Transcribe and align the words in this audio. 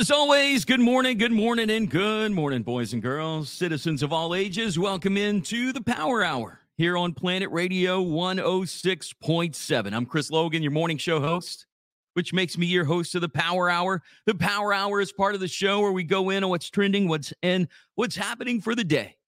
as 0.00 0.10
always, 0.10 0.64
good 0.64 0.80
morning, 0.80 1.18
good 1.18 1.30
morning, 1.30 1.68
and 1.68 1.90
good 1.90 2.32
morning, 2.32 2.62
boys 2.62 2.94
and 2.94 3.02
girls, 3.02 3.50
citizens 3.50 4.02
of 4.02 4.14
all 4.14 4.34
ages. 4.34 4.78
Welcome 4.78 5.18
into 5.18 5.74
the 5.74 5.82
Power 5.82 6.24
Hour 6.24 6.60
here 6.78 6.96
on 6.96 7.12
Planet 7.12 7.50
Radio 7.50 8.02
106.7. 8.02 9.92
I'm 9.92 10.06
Chris 10.06 10.30
Logan, 10.30 10.62
your 10.62 10.72
morning 10.72 10.96
show 10.96 11.20
host, 11.20 11.66
which 12.14 12.32
makes 12.32 12.56
me 12.56 12.64
your 12.64 12.86
host 12.86 13.14
of 13.14 13.20
the 13.20 13.28
Power 13.28 13.68
Hour. 13.68 14.00
The 14.24 14.34
Power 14.34 14.72
Hour 14.72 15.02
is 15.02 15.12
part 15.12 15.34
of 15.34 15.40
the 15.42 15.48
show 15.48 15.80
where 15.80 15.92
we 15.92 16.02
go 16.02 16.30
in 16.30 16.44
on 16.44 16.48
what's 16.48 16.70
trending, 16.70 17.06
what's 17.06 17.34
and 17.42 17.68
what's 17.94 18.16
happening 18.16 18.62
for 18.62 18.74
the 18.74 18.84
day. 18.84 19.18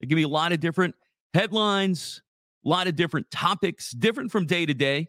It 0.00 0.06
give 0.06 0.16
me 0.16 0.22
a 0.22 0.28
lot 0.28 0.52
of 0.52 0.60
different 0.60 0.94
headlines, 1.34 2.22
a 2.64 2.70
lot 2.70 2.86
of 2.86 2.96
different 2.96 3.30
topics, 3.30 3.90
different 3.90 4.32
from 4.32 4.46
day 4.46 4.64
to 4.64 4.72
day. 4.72 5.08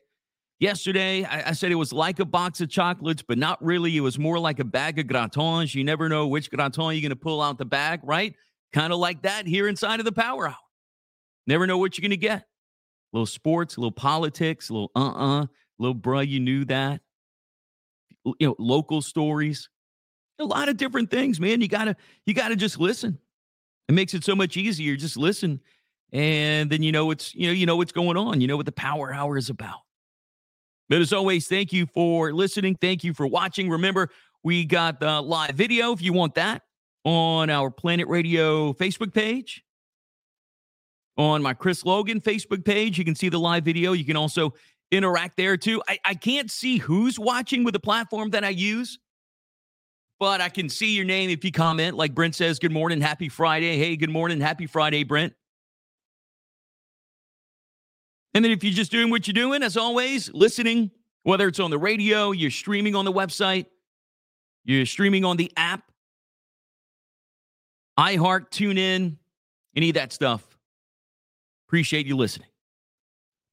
Yesterday, 0.60 1.26
I, 1.26 1.50
I, 1.50 1.52
said 1.54 1.72
it 1.72 1.76
was 1.76 1.92
like 1.92 2.20
a 2.20 2.26
box 2.26 2.62
of 2.62 2.70
chocolates, 2.70 3.22
but 3.22 3.38
not 3.38 3.64
really. 3.64 3.98
It 3.98 4.02
was 4.02 4.18
more 4.18 4.40
like 4.40 4.60
a 4.60 4.64
bag 4.64 4.98
of 4.98 5.08
gratons. 5.08 5.76
You 5.76 5.84
never 5.84 6.08
know 6.08 6.28
which 6.28 6.50
graton 6.52 6.94
you're 6.94 7.02
going 7.02 7.10
to 7.10 7.16
pull 7.16 7.42
out 7.42 7.58
the 7.58 7.66
bag, 7.66 8.00
right? 8.04 8.34
Kind 8.72 8.94
of 8.94 9.00
like 9.00 9.24
that 9.24 9.46
here 9.46 9.68
inside 9.68 10.00
of 10.00 10.06
the 10.06 10.12
Power 10.12 10.48
Hour. 10.48 10.56
Never 11.48 11.68
know 11.68 11.78
what 11.78 11.98
you're 11.98 12.04
going 12.04 12.12
to 12.12 12.18
get. 12.18 12.42
A 12.42 12.46
little 13.12 13.26
sports, 13.26 13.76
a 13.76 13.82
little 13.82 13.92
politics, 13.92 14.70
a 14.70 14.74
little 14.74 14.92
uh 14.96 15.00
uh-uh, 15.00 15.42
uh, 15.42 15.46
little 15.80 15.96
bruh, 15.96 16.28
you 16.28 16.40
knew 16.40 16.66
that. 16.66 17.02
You 18.26 18.48
know, 18.48 18.56
local 18.58 19.02
stories, 19.02 19.70
a 20.40 20.46
lot 20.46 20.70
of 20.70 20.78
different 20.78 21.12
things, 21.12 21.42
man. 21.42 21.60
You 21.60 21.68
gotta, 21.68 21.98
you 22.26 22.34
gotta 22.34 22.56
just 22.56 22.80
listen. 22.80 23.20
It 23.90 23.92
makes 23.92 24.14
it 24.14 24.24
so 24.24 24.34
much 24.34 24.56
easier. 24.56 24.96
Just 24.96 25.18
listen, 25.18 25.60
and 26.14 26.70
then 26.70 26.84
you 26.84 26.94
know 26.94 27.06
what's, 27.06 27.36
you 27.36 27.48
know, 27.48 27.54
you 27.54 27.66
know 27.66 27.76
what's 27.76 27.92
going 27.92 28.16
on. 28.16 28.40
You 28.40 28.48
know 28.48 28.56
what 28.56 28.66
the 28.66 28.72
Power 28.72 29.14
Hour 29.14 29.38
is 29.38 29.50
about. 29.50 29.83
But 30.90 31.02
as 31.02 31.14
always, 31.14 31.48
thank 31.48 31.72
you 31.74 31.86
for 31.86 32.34
listening. 32.34 32.76
Thank 32.76 33.04
you 33.04 33.14
for 33.14 33.26
watching. 33.26 33.70
Remember, 33.70 34.10
we 34.44 34.66
got 34.66 35.00
the 35.00 35.22
live 35.22 35.56
video 35.56 35.94
if 35.94 36.02
you 36.02 36.14
want 36.14 36.36
that 36.36 36.64
on 37.06 37.50
our 37.50 37.72
Planet 37.72 38.08
Radio 38.08 38.74
Facebook 38.74 39.14
page. 39.14 39.64
On 41.16 41.42
my 41.42 41.54
Chris 41.54 41.86
Logan 41.86 42.20
Facebook 42.20 42.66
page, 42.66 42.98
you 42.98 43.06
can 43.06 43.16
see 43.16 43.30
the 43.30 43.40
live 43.40 43.64
video. 43.64 43.94
You 43.94 44.04
can 44.04 44.16
also 44.18 44.54
interact 44.92 45.38
there 45.38 45.58
too. 45.58 45.82
I, 45.88 46.00
I 46.04 46.14
can't 46.16 46.50
see 46.50 46.78
who's 46.78 47.20
watching 47.20 47.64
with 47.64 47.74
the 47.74 47.80
platform 47.80 48.32
that 48.32 48.44
I 48.44 48.50
use, 48.50 49.00
but 50.20 50.42
I 50.42 50.50
can 50.50 50.70
see 50.70 50.96
your 50.96 51.06
name 51.06 51.30
if 51.30 51.46
you 51.46 51.52
comment. 51.52 51.96
Like 51.96 52.16
Brent 52.16 52.36
says, 52.36 52.60
Good 52.60 52.72
morning, 52.72 53.00
happy 53.00 53.30
Friday. 53.30 53.78
Hey, 53.78 53.96
good 53.96 54.10
morning, 54.10 54.42
happy 54.42 54.66
Friday, 54.66 55.04
Brent. 55.04 55.34
And 58.34 58.44
then 58.44 58.52
if 58.52 58.64
you're 58.64 58.74
just 58.74 58.92
doing 58.92 59.10
what 59.10 59.28
you're 59.28 59.34
doing, 59.34 59.64
as 59.64 59.78
always, 59.78 60.32
listening, 60.34 60.92
whether 61.24 61.48
it's 61.48 61.60
on 61.60 61.70
the 61.70 61.78
radio, 61.78 62.32
you're 62.32 62.52
streaming 62.52 62.96
on 62.96 63.06
the 63.06 63.14
website, 63.14 63.68
you're 64.66 64.86
streaming 64.86 65.26
on 65.26 65.38
the 65.38 65.52
app, 65.56 65.92
iHeart, 68.00 68.50
tune 68.50 68.78
in, 68.78 69.18
any 69.76 69.90
of 69.90 69.96
that 69.96 70.12
stuff. 70.12 70.44
Appreciate 71.68 72.06
you 72.06 72.16
listening. 72.16 72.48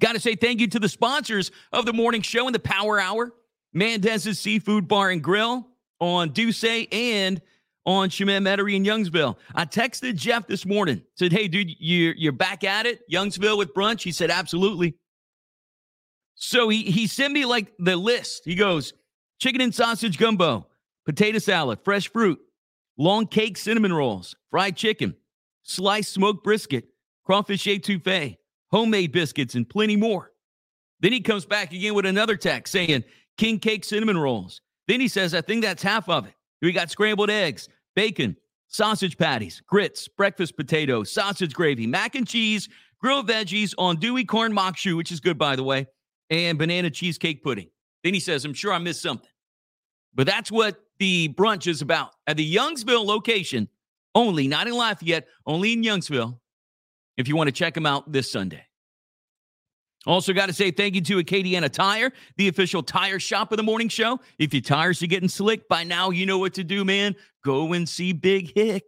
Got 0.00 0.12
to 0.12 0.20
say 0.20 0.34
thank 0.34 0.60
you 0.60 0.66
to 0.68 0.78
the 0.78 0.88
sponsors 0.88 1.50
of 1.72 1.84
the 1.84 1.92
morning 1.92 2.22
show 2.22 2.46
and 2.46 2.54
the 2.54 2.60
power 2.60 2.98
hour 2.98 3.32
Mendez's 3.72 4.38
Seafood 4.38 4.88
Bar 4.88 5.10
and 5.10 5.22
Grill 5.22 5.68
on 6.00 6.30
Duce 6.30 6.64
and 6.64 7.40
on 7.86 8.10
Chemin 8.10 8.44
Metairie 8.44 8.76
in 8.76 8.84
Youngsville. 8.84 9.36
I 9.54 9.64
texted 9.64 10.16
Jeff 10.16 10.46
this 10.46 10.66
morning, 10.66 11.02
said, 11.16 11.32
Hey, 11.32 11.48
dude, 11.48 11.70
you're, 11.78 12.14
you're 12.14 12.32
back 12.32 12.64
at 12.64 12.86
it, 12.86 13.00
Youngsville 13.10 13.58
with 13.58 13.74
brunch? 13.74 14.02
He 14.02 14.12
said, 14.12 14.30
Absolutely. 14.30 14.96
So 16.34 16.68
he, 16.68 16.82
he 16.82 17.06
sent 17.06 17.32
me 17.32 17.44
like 17.44 17.72
the 17.78 17.96
list. 17.96 18.42
He 18.44 18.54
goes, 18.54 18.92
Chicken 19.40 19.60
and 19.60 19.74
sausage 19.74 20.18
gumbo, 20.18 20.66
potato 21.06 21.38
salad, 21.38 21.80
fresh 21.84 22.10
fruit, 22.10 22.38
long 22.98 23.26
cake 23.26 23.56
cinnamon 23.56 23.92
rolls, 23.92 24.34
fried 24.50 24.76
chicken, 24.76 25.16
sliced 25.62 26.12
smoked 26.12 26.44
brisket, 26.44 26.84
crawfish 27.24 27.64
etouffee, 27.64 28.36
homemade 28.70 29.12
biscuits, 29.12 29.54
and 29.54 29.68
plenty 29.68 29.96
more. 29.96 30.32
Then 31.00 31.12
he 31.12 31.20
comes 31.20 31.46
back 31.46 31.72
again 31.72 31.94
with 31.94 32.04
another 32.04 32.36
text 32.36 32.72
saying, 32.72 33.04
King 33.38 33.58
cake 33.58 33.84
cinnamon 33.84 34.18
rolls. 34.18 34.60
Then 34.86 35.00
he 35.00 35.08
says, 35.08 35.34
I 35.34 35.40
think 35.40 35.62
that's 35.62 35.82
half 35.82 36.08
of 36.08 36.26
it. 36.26 36.34
We 36.62 36.72
got 36.72 36.90
scrambled 36.90 37.30
eggs, 37.30 37.68
bacon, 37.94 38.36
sausage 38.68 39.16
patties, 39.16 39.62
grits, 39.66 40.08
breakfast 40.08 40.56
potatoes, 40.56 41.10
sausage 41.10 41.54
gravy, 41.54 41.86
mac 41.86 42.14
and 42.14 42.26
cheese, 42.26 42.68
grilled 43.00 43.28
veggies 43.28 43.74
andouille 43.76 44.26
corn 44.26 44.52
maque 44.52 44.76
choux, 44.76 44.96
which 44.96 45.10
is 45.10 45.20
good, 45.20 45.38
by 45.38 45.56
the 45.56 45.64
way, 45.64 45.86
and 46.28 46.58
banana 46.58 46.90
cheesecake 46.90 47.42
pudding. 47.42 47.68
Then 48.04 48.14
he 48.14 48.20
says, 48.20 48.44
I'm 48.44 48.54
sure 48.54 48.72
I 48.72 48.78
missed 48.78 49.02
something. 49.02 49.28
But 50.14 50.26
that's 50.26 50.50
what 50.50 50.80
the 50.98 51.32
brunch 51.34 51.66
is 51.66 51.82
about. 51.82 52.10
At 52.26 52.36
the 52.36 52.54
Youngsville 52.54 53.04
location, 53.04 53.68
only, 54.14 54.48
not 54.48 54.66
in 54.66 54.74
Lafayette, 54.74 55.28
only 55.46 55.72
in 55.72 55.82
Youngsville, 55.82 56.38
if 57.16 57.28
you 57.28 57.36
want 57.36 57.48
to 57.48 57.52
check 57.52 57.74
them 57.74 57.86
out 57.86 58.10
this 58.10 58.30
Sunday. 58.30 58.64
Also, 60.06 60.32
got 60.32 60.46
to 60.46 60.52
say 60.54 60.70
thank 60.70 60.94
you 60.94 61.02
to 61.02 61.16
Acadiana 61.18 61.70
Tire, 61.70 62.10
the 62.36 62.48
official 62.48 62.82
tire 62.82 63.18
shop 63.18 63.52
of 63.52 63.58
the 63.58 63.62
morning 63.62 63.88
show. 63.88 64.18
If 64.38 64.54
your 64.54 64.62
tires 64.62 65.02
are 65.02 65.06
getting 65.06 65.28
slick 65.28 65.68
by 65.68 65.84
now, 65.84 66.08
you 66.10 66.24
know 66.24 66.38
what 66.38 66.54
to 66.54 66.64
do, 66.64 66.84
man. 66.86 67.14
Go 67.44 67.74
and 67.74 67.86
see 67.86 68.12
Big 68.12 68.52
Hick. 68.54 68.84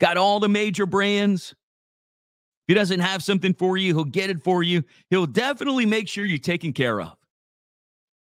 Got 0.00 0.16
all 0.16 0.40
the 0.40 0.48
major 0.48 0.84
brands. 0.84 1.52
If 1.52 2.68
he 2.68 2.74
doesn't 2.74 3.00
have 3.00 3.22
something 3.22 3.54
for 3.54 3.76
you, 3.76 3.94
he'll 3.94 4.04
get 4.04 4.30
it 4.30 4.42
for 4.42 4.62
you. 4.62 4.82
He'll 5.10 5.26
definitely 5.26 5.86
make 5.86 6.08
sure 6.08 6.24
you're 6.24 6.38
taken 6.38 6.72
care 6.72 7.00
of. 7.00 7.12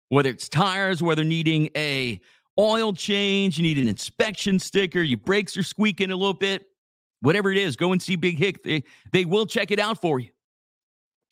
Whether 0.09 0.31
it's 0.31 0.49
tires, 0.49 1.03
whether 1.03 1.25
needing 1.25 1.69
a 1.77 2.21
oil 2.59 2.95
change, 2.95 3.59
you 3.59 3.65
need 3.65 3.79
an 3.79 3.89
inspection 3.89 4.59
sticker, 4.59 5.03
your 5.03 5.19
brakes 5.19 5.57
are 5.57 5.63
squeaking 5.63 6.11
a 6.11 6.17
little 6.17 6.35
bit, 6.35 6.65
whatever 7.21 7.53
it 7.53 7.59
is, 7.59 7.77
go 7.77 7.93
and 7.93 8.01
see 8.01 8.17
Big 8.17 8.39
Hick. 8.39 8.63
They, 8.63 8.85
they 9.13 9.25
will 9.25 9.47
check 9.47 9.71
it 9.71 9.79
out 9.79 10.01
for 10.01 10.21
you. 10.21 10.31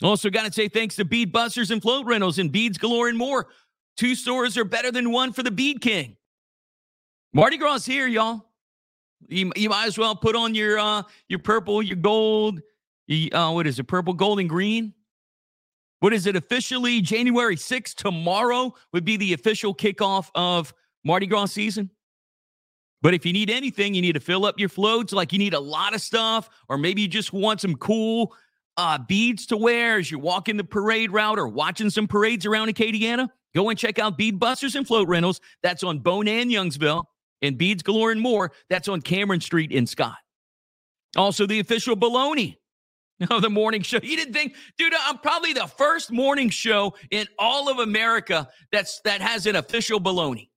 Also, 0.03 0.31
got 0.31 0.47
to 0.47 0.53
say 0.53 0.69
thanks 0.69 0.97
to 0.97 1.05
Bead 1.05 1.33
Busters 1.33 1.71
and 1.71 1.83
Float 1.83 2.07
Rentals 2.07 2.39
and 2.39 2.53
Beads 2.53 2.79
Galore 2.79 3.09
and 3.09 3.19
more. 3.19 3.49
Two 3.97 4.15
stores 4.15 4.57
are 4.57 4.65
better 4.65 4.93
than 4.93 5.11
one 5.11 5.33
for 5.33 5.43
the 5.43 5.51
Bead 5.51 5.81
King. 5.81 6.17
Mardi 7.33 7.57
Gras 7.57 7.85
here, 7.85 8.07
y'all. 8.07 8.45
You, 9.27 9.53
you 9.57 9.69
might 9.69 9.87
as 9.87 9.99
well 9.99 10.15
put 10.15 10.37
on 10.37 10.55
your 10.55 10.79
uh 10.79 11.03
your 11.29 11.41
purple, 11.41 11.83
your 11.83 11.97
gold, 11.97 12.61
uh, 13.33 13.51
what 13.51 13.67
is 13.67 13.79
it, 13.79 13.85
purple, 13.85 14.15
gold, 14.15 14.39
and 14.39 14.49
green. 14.49 14.95
What 16.01 16.13
is 16.13 16.27
it 16.27 16.37
officially? 16.37 17.01
January 17.01 17.57
6th, 17.57 17.95
tomorrow 17.95 18.73
would 18.93 19.05
be 19.05 19.17
the 19.17 19.33
official 19.33 19.75
kickoff 19.75 20.31
of 20.37 20.73
Mardi 21.05 21.27
Gras 21.27 21.47
season. 21.47 21.91
But 23.03 23.15
if 23.15 23.27
you 23.27 23.33
need 23.33 23.51
anything, 23.51 23.95
you 23.95 24.03
need 24.03 24.13
to 24.13 24.21
fill 24.21 24.45
up 24.45 24.59
your 24.59 24.69
floats, 24.69 25.13
like 25.13 25.33
you 25.33 25.39
need 25.39 25.55
a 25.55 25.61
lot 25.61 25.95
of 25.95 26.01
stuff, 26.01 26.49
or 26.69 26.79
maybe 26.79 27.03
you 27.03 27.09
just 27.09 27.33
want 27.33 27.61
some 27.61 27.77
cool 27.77 28.35
uh, 28.79 28.97
beads 28.97 29.45
to 29.47 29.57
wear 29.57 29.99
as 29.99 30.11
you're 30.11 30.21
walking 30.21 30.57
the 30.57 30.65
parade 30.65 31.11
route 31.11 31.39
or 31.39 31.49
watching 31.49 31.91
some 31.91 32.07
parades 32.07 32.47
around 32.47 32.69
Acadiana, 32.69 33.29
go 33.55 33.69
and 33.69 33.79
check 33.79 33.99
out 33.99 34.17
Bead 34.17 34.39
Busters 34.39 34.77
and 34.77 34.87
Float 34.87 35.09
Rentals. 35.09 35.41
That's 35.63 35.83
on 35.83 35.99
Bone 35.99 36.29
and 36.29 36.49
Youngsville, 36.51 37.05
and 37.43 37.59
Beads 37.59 37.83
Galore 37.83 38.13
and 38.13 38.21
more. 38.21 38.53
That's 38.71 38.89
on 38.89 39.03
Cameron 39.03 39.41
Street 39.41 39.73
in 39.73 39.87
Scott. 39.87 40.17
Also, 41.17 41.45
the 41.45 41.59
official 41.59 41.97
baloney 41.97 42.57
of 43.31 43.43
the 43.43 43.51
morning 43.51 43.83
show. 43.83 43.99
You 44.01 44.17
didn't 44.17 44.33
think, 44.33 44.55
dude, 44.79 44.93
I'm 45.07 45.19
probably 45.19 45.53
the 45.53 45.67
first 45.67 46.13
morning 46.13 46.49
show 46.49 46.95
in 47.11 47.27
all 47.37 47.69
of 47.69 47.81
America 47.81 48.49
that's 48.71 49.01
that 49.01 49.21
has 49.21 49.47
an 49.47 49.57
official 49.57 50.01
baloney. 50.01 50.51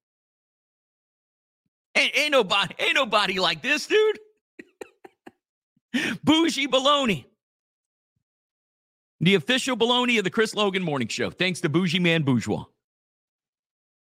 Ain't, 1.97 2.17
ain't 2.17 2.31
nobody, 2.31 2.75
ain't 2.77 2.95
nobody 2.95 3.39
like 3.39 3.63
this, 3.63 3.87
dude. 3.87 4.19
Bougie 6.23 6.67
baloney 6.67 7.25
the 9.21 9.35
official 9.35 9.77
baloney 9.77 10.17
of 10.17 10.23
the 10.23 10.29
Chris 10.29 10.55
Logan 10.55 10.81
Morning 10.81 11.07
Show. 11.07 11.29
Thanks 11.29 11.61
to 11.61 11.69
Bougie 11.69 11.99
Man 11.99 12.23
Bourgeois. 12.23 12.65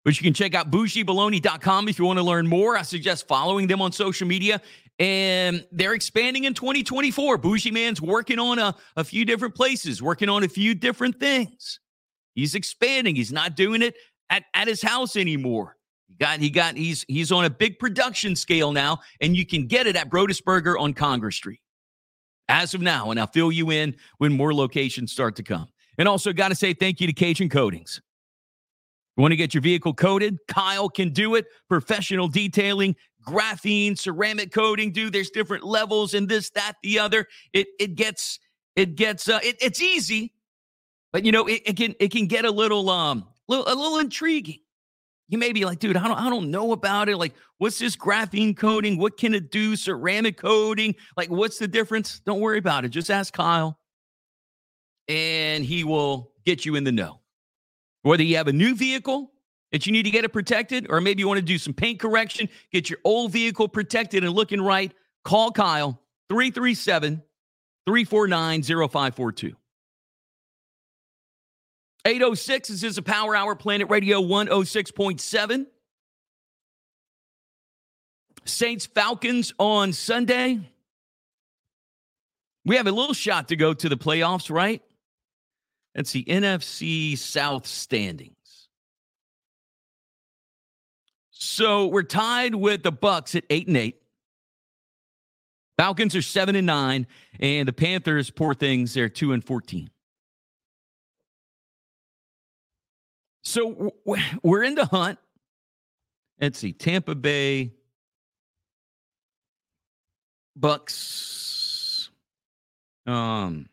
But 0.04 0.18
you 0.18 0.22
can 0.22 0.34
check 0.34 0.54
out 0.54 0.70
bougiebaloney.com 0.70 1.88
if 1.88 1.98
you 1.98 2.04
want 2.04 2.18
to 2.18 2.22
learn 2.22 2.46
more. 2.46 2.76
I 2.76 2.82
suggest 2.82 3.26
following 3.26 3.66
them 3.66 3.82
on 3.82 3.90
social 3.90 4.28
media. 4.28 4.60
And 4.98 5.66
they're 5.72 5.94
expanding 5.94 6.44
in 6.44 6.54
2024. 6.54 7.38
Bougie 7.38 7.70
Man's 7.70 8.00
working 8.00 8.38
on 8.38 8.58
a, 8.58 8.74
a 8.96 9.04
few 9.04 9.24
different 9.24 9.54
places, 9.54 10.02
working 10.02 10.28
on 10.28 10.44
a 10.44 10.48
few 10.48 10.74
different 10.74 11.18
things. 11.18 11.80
He's 12.34 12.54
expanding. 12.54 13.16
He's 13.16 13.32
not 13.32 13.56
doing 13.56 13.82
it 13.82 13.96
at, 14.30 14.44
at 14.54 14.68
his 14.68 14.82
house 14.82 15.16
anymore. 15.16 15.76
He 16.08 16.14
got 16.14 16.40
he 16.40 16.50
got 16.50 16.76
he's 16.76 17.04
he's 17.06 17.30
on 17.32 17.44
a 17.44 17.50
big 17.50 17.78
production 17.78 18.34
scale 18.34 18.72
now, 18.72 19.00
and 19.20 19.36
you 19.36 19.44
can 19.44 19.66
get 19.66 19.86
it 19.86 19.94
at 19.94 20.08
Brodusburger 20.08 20.78
on 20.78 20.94
Congress 20.94 21.36
Street 21.36 21.60
as 22.48 22.74
of 22.74 22.80
now, 22.80 23.10
and 23.10 23.20
I'll 23.20 23.26
fill 23.26 23.52
you 23.52 23.70
in 23.70 23.96
when 24.18 24.32
more 24.32 24.54
locations 24.54 25.12
start 25.12 25.36
to 25.36 25.42
come. 25.42 25.68
And 25.98 26.08
also, 26.08 26.32
got 26.32 26.48
to 26.48 26.54
say 26.54 26.74
thank 26.74 27.00
you 27.00 27.06
to 27.06 27.12
Cajun 27.12 27.48
Coatings. 27.48 28.00
You 29.16 29.22
want 29.22 29.32
to 29.32 29.36
get 29.36 29.52
your 29.52 29.62
vehicle 29.62 29.94
coated? 29.94 30.38
Kyle 30.46 30.88
can 30.88 31.10
do 31.10 31.34
it. 31.34 31.46
Professional 31.68 32.28
detailing, 32.28 32.94
graphene, 33.26 33.98
ceramic 33.98 34.52
coating, 34.52 34.92
dude. 34.92 35.12
There's 35.12 35.30
different 35.30 35.64
levels 35.64 36.14
and 36.14 36.28
this, 36.28 36.50
that, 36.50 36.74
the 36.84 37.00
other. 37.00 37.26
It 37.52 37.66
it 37.80 37.96
gets 37.96 38.38
it 38.76 38.94
gets 38.94 39.28
uh, 39.28 39.40
it, 39.42 39.56
it's 39.60 39.82
easy, 39.82 40.32
but 41.12 41.24
you 41.24 41.32
know 41.32 41.46
it, 41.46 41.62
it 41.66 41.76
can 41.76 41.96
it 41.98 42.12
can 42.12 42.28
get 42.28 42.44
a 42.44 42.50
little 42.50 42.88
um 42.90 43.26
little, 43.48 43.66
a 43.66 43.74
little 43.74 43.98
intriguing. 43.98 44.60
You 45.28 45.38
may 45.38 45.52
be 45.52 45.64
like, 45.64 45.78
dude, 45.78 45.96
I 45.96 46.08
don't, 46.08 46.18
I 46.18 46.30
don't 46.30 46.50
know 46.50 46.72
about 46.72 47.08
it. 47.08 47.16
Like, 47.16 47.34
what's 47.58 47.78
this 47.78 47.96
graphene 47.96 48.56
coating? 48.56 48.98
What 48.98 49.16
can 49.18 49.34
it 49.34 49.50
do? 49.50 49.76
Ceramic 49.76 50.38
coating? 50.38 50.94
Like, 51.16 51.30
what's 51.30 51.58
the 51.58 51.68
difference? 51.68 52.20
Don't 52.20 52.40
worry 52.40 52.58
about 52.58 52.84
it. 52.84 52.88
Just 52.88 53.10
ask 53.10 53.32
Kyle, 53.32 53.78
and 55.06 55.64
he 55.64 55.84
will 55.84 56.32
get 56.46 56.64
you 56.64 56.76
in 56.76 56.84
the 56.84 56.92
know. 56.92 57.20
Whether 58.02 58.22
you 58.22 58.36
have 58.36 58.48
a 58.48 58.52
new 58.52 58.74
vehicle 58.74 59.32
that 59.70 59.84
you 59.84 59.92
need 59.92 60.04
to 60.04 60.10
get 60.10 60.24
it 60.24 60.32
protected, 60.32 60.86
or 60.88 61.00
maybe 61.00 61.20
you 61.20 61.28
want 61.28 61.38
to 61.38 61.44
do 61.44 61.58
some 61.58 61.74
paint 61.74 62.00
correction, 62.00 62.48
get 62.72 62.88
your 62.88 62.98
old 63.04 63.32
vehicle 63.32 63.68
protected 63.68 64.24
and 64.24 64.32
looking 64.32 64.62
right, 64.62 64.92
call 65.24 65.50
Kyle 65.50 66.00
337 66.30 67.22
349 67.86 68.62
0542. 68.62 69.54
806 72.04 72.68
this 72.68 72.82
is 72.82 72.98
a 72.98 73.02
power 73.02 73.34
hour 73.34 73.54
planet 73.54 73.90
radio 73.90 74.22
106.7 74.22 75.66
saints 78.44 78.86
falcons 78.86 79.52
on 79.58 79.92
sunday. 79.92 80.60
We 82.64 82.76
have 82.76 82.86
a 82.86 82.92
little 82.92 83.14
shot 83.14 83.48
to 83.48 83.56
go 83.56 83.74
to 83.74 83.88
the 83.88 83.96
playoffs 83.96 84.50
right? 84.50 84.82
That's 85.94 86.12
the 86.12 86.24
nfc 86.24 87.18
south 87.18 87.66
standings. 87.66 88.34
So 91.30 91.86
we're 91.86 92.02
tied 92.02 92.54
with 92.54 92.82
the 92.82 92.92
Bucs 92.92 93.34
at 93.36 93.44
8 93.48 93.68
and 93.68 93.76
8 93.76 93.96
falcons 95.78 96.16
are 96.16 96.22
7 96.22 96.56
and 96.56 96.66
9 96.66 97.06
and 97.40 97.68
the 97.68 97.72
panthers 97.72 98.30
poor 98.30 98.52
things 98.52 98.94
they're 98.94 99.08
2 99.08 99.32
and 99.32 99.44
14 99.44 99.88
So 103.48 103.94
we're 104.42 104.62
in 104.62 104.74
the 104.74 104.84
hunt. 104.84 105.18
Let's 106.38 106.58
see, 106.58 106.74
Tampa 106.74 107.14
Bay 107.14 107.72
Bucs 110.60 112.10
um 113.06 113.70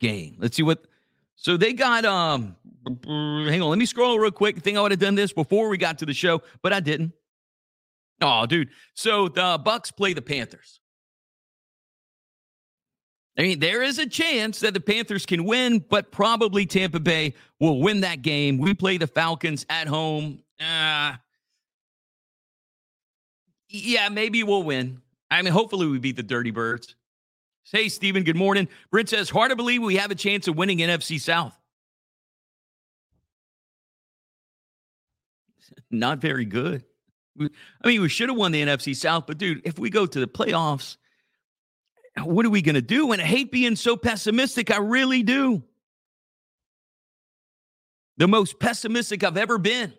game. 0.00 0.34
Let's 0.40 0.56
see 0.56 0.64
what 0.64 0.84
so 1.36 1.56
they 1.56 1.74
got 1.74 2.04
um 2.04 2.56
hang 3.04 3.62
on, 3.62 3.70
let 3.70 3.78
me 3.78 3.86
scroll 3.86 4.18
real 4.18 4.32
quick. 4.32 4.58
Think 4.58 4.78
I 4.78 4.80
would 4.80 4.90
have 4.90 4.98
done 4.98 5.14
this 5.14 5.32
before 5.32 5.68
we 5.68 5.78
got 5.78 5.98
to 5.98 6.06
the 6.06 6.12
show, 6.12 6.42
but 6.60 6.72
I 6.72 6.80
didn't. 6.80 7.12
Oh, 8.20 8.46
dude. 8.46 8.70
So 8.94 9.28
the 9.28 9.60
Bucs 9.64 9.94
play 9.94 10.12
the 10.12 10.22
Panthers. 10.22 10.80
I 13.36 13.42
mean, 13.42 13.58
there 13.58 13.82
is 13.82 13.98
a 13.98 14.06
chance 14.06 14.60
that 14.60 14.74
the 14.74 14.80
Panthers 14.80 15.26
can 15.26 15.44
win, 15.44 15.80
but 15.80 16.12
probably 16.12 16.66
Tampa 16.66 17.00
Bay 17.00 17.34
will 17.58 17.80
win 17.80 18.02
that 18.02 18.22
game. 18.22 18.58
We 18.58 18.74
play 18.74 18.96
the 18.96 19.08
Falcons 19.08 19.66
at 19.68 19.88
home. 19.88 20.40
Uh, 20.60 21.14
yeah, 23.68 24.08
maybe 24.08 24.44
we'll 24.44 24.62
win. 24.62 25.02
I 25.30 25.42
mean, 25.42 25.52
hopefully 25.52 25.88
we 25.88 25.98
beat 25.98 26.14
the 26.14 26.22
Dirty 26.22 26.52
Birds. 26.52 26.94
Hey, 27.72 27.88
Steven, 27.88 28.22
good 28.22 28.36
morning. 28.36 28.68
Brent 28.92 29.08
says, 29.08 29.30
hard 29.30 29.50
to 29.50 29.56
believe 29.56 29.82
we 29.82 29.96
have 29.96 30.12
a 30.12 30.14
chance 30.14 30.46
of 30.46 30.56
winning 30.56 30.78
NFC 30.78 31.20
South. 31.20 31.58
Not 35.90 36.18
very 36.18 36.44
good. 36.44 36.84
I 37.40 37.48
mean, 37.84 38.00
we 38.00 38.08
should 38.08 38.28
have 38.28 38.38
won 38.38 38.52
the 38.52 38.62
NFC 38.62 38.94
South, 38.94 39.26
but 39.26 39.38
dude, 39.38 39.62
if 39.64 39.76
we 39.76 39.90
go 39.90 40.06
to 40.06 40.20
the 40.20 40.28
playoffs, 40.28 40.98
what 42.22 42.46
are 42.46 42.50
we 42.50 42.62
going 42.62 42.76
to 42.76 42.82
do? 42.82 43.12
And 43.12 43.20
I 43.20 43.24
hate 43.24 43.50
being 43.50 43.76
so 43.76 43.96
pessimistic. 43.96 44.70
I 44.70 44.78
really 44.78 45.22
do. 45.22 45.62
The 48.16 48.28
most 48.28 48.60
pessimistic 48.60 49.24
I've 49.24 49.36
ever 49.36 49.58
been 49.58 49.92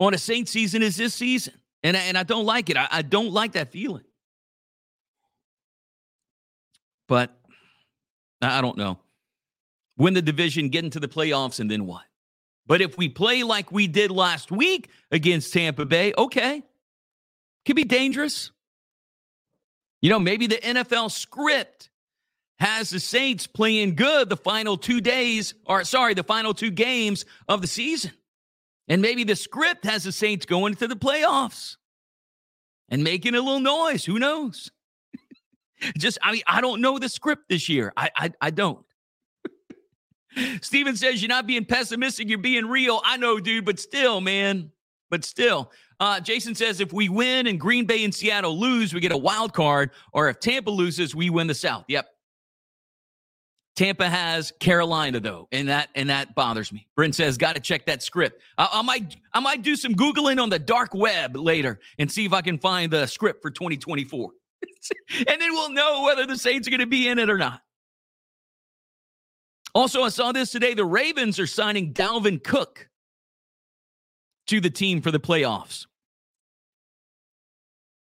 on 0.00 0.14
a 0.14 0.18
Saint 0.18 0.48
season 0.48 0.82
is 0.82 0.96
this 0.96 1.14
season. 1.14 1.54
And 1.84 1.96
I, 1.96 2.00
and 2.00 2.18
I 2.18 2.24
don't 2.24 2.44
like 2.44 2.70
it. 2.70 2.76
I, 2.76 2.88
I 2.90 3.02
don't 3.02 3.30
like 3.30 3.52
that 3.52 3.70
feeling. 3.70 4.04
But 7.08 7.36
I 8.40 8.60
don't 8.60 8.76
know. 8.76 8.98
Win 9.96 10.14
the 10.14 10.22
division, 10.22 10.70
get 10.70 10.84
into 10.84 10.98
the 10.98 11.08
playoffs, 11.08 11.60
and 11.60 11.70
then 11.70 11.86
what? 11.86 12.02
But 12.66 12.80
if 12.80 12.96
we 12.96 13.08
play 13.08 13.42
like 13.42 13.70
we 13.70 13.86
did 13.86 14.10
last 14.10 14.50
week 14.50 14.88
against 15.10 15.52
Tampa 15.52 15.84
Bay, 15.84 16.12
okay. 16.16 16.62
Could 17.66 17.76
be 17.76 17.84
dangerous. 17.84 18.50
You 20.02 20.10
know, 20.10 20.18
maybe 20.18 20.48
the 20.48 20.56
NFL 20.56 21.12
script 21.12 21.88
has 22.58 22.90
the 22.90 23.00
Saints 23.00 23.46
playing 23.46 23.94
good 23.94 24.28
the 24.28 24.36
final 24.36 24.76
two 24.76 25.00
days, 25.00 25.54
or 25.64 25.84
sorry, 25.84 26.14
the 26.14 26.24
final 26.24 26.52
two 26.52 26.70
games 26.70 27.24
of 27.48 27.62
the 27.62 27.68
season. 27.68 28.12
And 28.88 29.00
maybe 29.00 29.24
the 29.24 29.36
script 29.36 29.84
has 29.84 30.04
the 30.04 30.12
Saints 30.12 30.44
going 30.44 30.74
to 30.74 30.88
the 30.88 30.96
playoffs 30.96 31.76
and 32.88 33.04
making 33.04 33.34
a 33.34 33.40
little 33.40 33.60
noise. 33.60 34.04
Who 34.04 34.18
knows? 34.18 34.70
Just, 35.98 36.18
I 36.20 36.32
mean, 36.32 36.42
I 36.46 36.60
don't 36.60 36.80
know 36.80 36.98
the 36.98 37.08
script 37.08 37.48
this 37.48 37.68
year. 37.68 37.92
I, 37.96 38.10
I, 38.16 38.32
I 38.40 38.50
don't. 38.50 38.84
Steven 40.62 40.96
says 40.96 41.22
you're 41.22 41.28
not 41.28 41.46
being 41.46 41.64
pessimistic, 41.64 42.28
you're 42.28 42.38
being 42.38 42.66
real. 42.66 43.00
I 43.04 43.16
know, 43.18 43.38
dude, 43.38 43.64
but 43.64 43.78
still, 43.78 44.20
man. 44.20 44.72
But 45.10 45.24
still, 45.24 45.70
uh, 46.02 46.18
Jason 46.18 46.52
says 46.56 46.80
if 46.80 46.92
we 46.92 47.08
win 47.08 47.46
and 47.46 47.60
Green 47.60 47.84
Bay 47.84 48.02
and 48.02 48.12
Seattle 48.12 48.58
lose, 48.58 48.92
we 48.92 48.98
get 48.98 49.12
a 49.12 49.16
wild 49.16 49.52
card. 49.52 49.92
Or 50.12 50.28
if 50.28 50.40
Tampa 50.40 50.68
loses, 50.68 51.14
we 51.14 51.30
win 51.30 51.46
the 51.46 51.54
South. 51.54 51.84
Yep. 51.86 52.08
Tampa 53.76 54.08
has 54.08 54.52
Carolina 54.58 55.20
though, 55.20 55.46
and 55.52 55.68
that 55.68 55.90
and 55.94 56.10
that 56.10 56.34
bothers 56.34 56.72
me. 56.72 56.88
Brent 56.96 57.14
says, 57.14 57.38
"Got 57.38 57.54
to 57.54 57.60
check 57.60 57.86
that 57.86 58.02
script." 58.02 58.42
I, 58.58 58.68
I, 58.72 58.82
might 58.82 59.16
I 59.32 59.38
might 59.38 59.62
do 59.62 59.76
some 59.76 59.94
googling 59.94 60.42
on 60.42 60.50
the 60.50 60.58
dark 60.58 60.92
web 60.92 61.36
later 61.36 61.78
and 62.00 62.10
see 62.10 62.24
if 62.26 62.32
I 62.32 62.42
can 62.42 62.58
find 62.58 62.92
the 62.92 63.06
script 63.06 63.40
for 63.40 63.52
2024, 63.52 64.30
and 65.18 65.40
then 65.40 65.52
we'll 65.52 65.70
know 65.70 66.02
whether 66.02 66.26
the 66.26 66.36
Saints 66.36 66.66
are 66.66 66.72
going 66.72 66.80
to 66.80 66.86
be 66.86 67.06
in 67.06 67.20
it 67.20 67.30
or 67.30 67.38
not. 67.38 67.62
Also, 69.72 70.02
I 70.02 70.08
saw 70.08 70.32
this 70.32 70.50
today. 70.50 70.74
The 70.74 70.84
Ravens 70.84 71.38
are 71.38 71.46
signing 71.46 71.94
Dalvin 71.94 72.42
Cook 72.42 72.88
to 74.48 74.60
the 74.60 74.68
team 74.68 75.00
for 75.00 75.12
the 75.12 75.20
playoffs. 75.20 75.86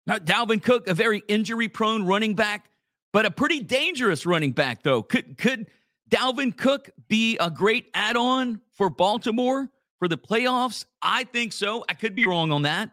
Now, 0.06 0.18
Dalvin 0.18 0.62
Cook, 0.62 0.88
a 0.88 0.94
very 0.94 1.24
injury 1.28 1.70
prone 1.70 2.06
running 2.06 2.36
back, 2.36 2.70
but 3.14 3.26
a 3.26 3.32
pretty 3.32 3.62
dangerous 3.62 4.26
running 4.26 4.52
back, 4.52 4.84
though. 4.84 5.02
Could, 5.02 5.38
could 5.38 5.68
Dalvin 6.10 6.56
Cook 6.56 6.90
be 7.08 7.38
a 7.38 7.50
great 7.50 7.90
add 7.94 8.18
on 8.18 8.62
for 8.74 8.90
Baltimore 8.90 9.70
for 10.00 10.08
the 10.08 10.18
playoffs? 10.18 10.86
I 11.02 11.24
think 11.24 11.54
so. 11.54 11.86
I 11.88 11.94
could 11.94 12.16
be 12.16 12.26
wrong 12.26 12.52
on 12.52 12.64
that. 12.64 12.92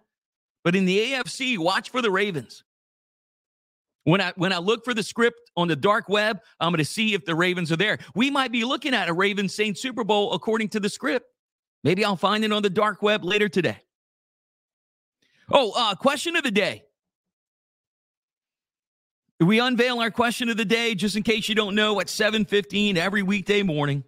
But 0.63 0.77
in 0.77 0.85
the 0.85 1.13
AFC, 1.13 1.59
watch 1.59 1.91
for 1.91 2.03
the 2.03 2.11
Ravens. 2.11 2.65
When 4.05 4.21
I 4.21 4.33
when 4.37 4.53
I 4.53 4.59
look 4.59 4.85
for 4.85 4.95
the 4.95 5.03
script 5.03 5.51
on 5.57 5.69
the 5.69 5.77
dark 5.77 6.09
web, 6.09 6.41
I'm 6.59 6.71
going 6.71 6.79
to 6.79 6.85
see 6.85 7.13
if 7.13 7.25
the 7.25 7.35
Ravens 7.35 7.71
are 7.71 7.77
there. 7.77 7.99
We 8.15 8.31
might 8.31 8.51
be 8.51 8.65
looking 8.65 8.95
at 8.95 9.09
a 9.09 9.13
Ravens 9.13 9.55
Saints 9.55 9.81
Super 9.81 10.05
Bowl 10.05 10.33
according 10.33 10.71
to 10.71 10.81
the 10.81 10.89
script. 10.89 11.27
Maybe 11.85 12.05
I'll 12.05 12.17
find 12.17 12.45
it 12.45 12.53
on 12.53 12.63
the 12.63 12.71
dark 12.71 13.03
web 13.03 13.25
later 13.25 13.49
today. 13.49 13.79
Oh, 15.51 15.73
uh, 15.77 15.95
question 15.95 16.37
of 16.37 16.45
the 16.45 16.51
day. 16.51 16.85
We 19.41 19.59
unveil 19.59 20.01
our 20.01 20.11
question 20.11 20.51
of 20.51 20.59
the 20.59 20.67
day, 20.67 20.95
just 20.95 21.17
in 21.17 21.23
case 21.23 21.49
you 21.49 21.55
don't 21.55 21.75
know, 21.75 21.99
at 21.99 22.11
7:15 22.11 22.99
every 22.99 23.23
weekday 23.23 23.63
morning. 23.63 24.05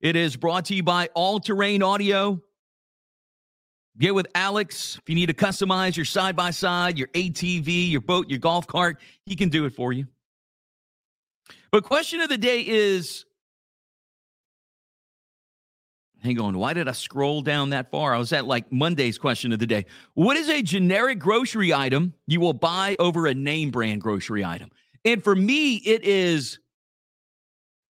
It 0.00 0.14
is 0.14 0.36
brought 0.36 0.66
to 0.66 0.74
you 0.74 0.82
by 0.82 1.08
All 1.14 1.40
Terrain 1.40 1.82
Audio. 1.82 2.42
Get 3.96 4.14
with 4.14 4.26
Alex. 4.34 4.98
If 4.98 5.08
you 5.08 5.14
need 5.14 5.26
to 5.26 5.34
customize 5.34 5.96
your 5.96 6.04
side 6.04 6.36
by 6.36 6.50
side, 6.50 6.98
your 6.98 7.08
ATV, 7.08 7.90
your 7.90 8.02
boat, 8.02 8.28
your 8.28 8.38
golf 8.38 8.66
cart, 8.66 9.00
he 9.24 9.34
can 9.36 9.48
do 9.48 9.64
it 9.64 9.74
for 9.74 9.92
you. 9.92 10.06
But 11.72 11.82
question 11.84 12.20
of 12.20 12.28
the 12.28 12.38
day 12.38 12.60
is 12.60 13.24
Hang 16.22 16.40
on. 16.40 16.58
Why 16.58 16.72
did 16.72 16.88
I 16.88 16.92
scroll 16.92 17.42
down 17.42 17.70
that 17.70 17.90
far? 17.90 18.14
I 18.14 18.18
was 18.18 18.32
at 18.32 18.44
like 18.44 18.70
Monday's 18.72 19.18
question 19.18 19.52
of 19.52 19.60
the 19.60 19.66
day. 19.66 19.86
What 20.14 20.36
is 20.36 20.48
a 20.48 20.62
generic 20.62 21.18
grocery 21.18 21.72
item 21.72 22.12
you 22.26 22.40
will 22.40 22.52
buy 22.52 22.96
over 22.98 23.26
a 23.26 23.34
name 23.34 23.70
brand 23.70 24.00
grocery 24.00 24.44
item? 24.44 24.70
And 25.04 25.22
for 25.22 25.36
me, 25.36 25.76
it 25.76 26.02
is 26.02 26.58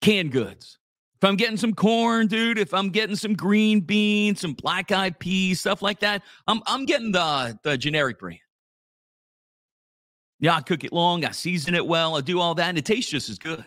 canned 0.01 0.31
goods. 0.31 0.77
If 1.15 1.27
I'm 1.27 1.35
getting 1.35 1.57
some 1.57 1.73
corn, 1.73 2.27
dude, 2.27 2.59
if 2.59 2.73
I'm 2.73 2.89
getting 2.89 3.15
some 3.15 3.33
green 3.33 3.79
beans, 3.79 4.41
some 4.41 4.53
black 4.53 4.91
eyed 4.91 5.17
peas, 5.17 5.61
stuff 5.61 5.81
like 5.81 5.99
that, 6.01 6.21
I'm 6.47 6.61
I'm 6.67 6.85
getting 6.85 7.11
the 7.11 7.57
the 7.63 7.77
generic 7.77 8.19
brand. 8.19 8.39
Yeah, 10.39 10.55
I 10.55 10.61
cook 10.61 10.83
it 10.83 10.93
long, 10.93 11.25
I 11.25 11.31
season 11.31 11.73
it 11.73 11.87
well, 11.87 12.17
I 12.17 12.21
do 12.21 12.39
all 12.39 12.53
that, 12.55 12.69
and 12.69 12.77
it 12.77 12.85
tastes 12.85 13.09
just 13.09 13.29
as 13.29 13.39
good. 13.39 13.65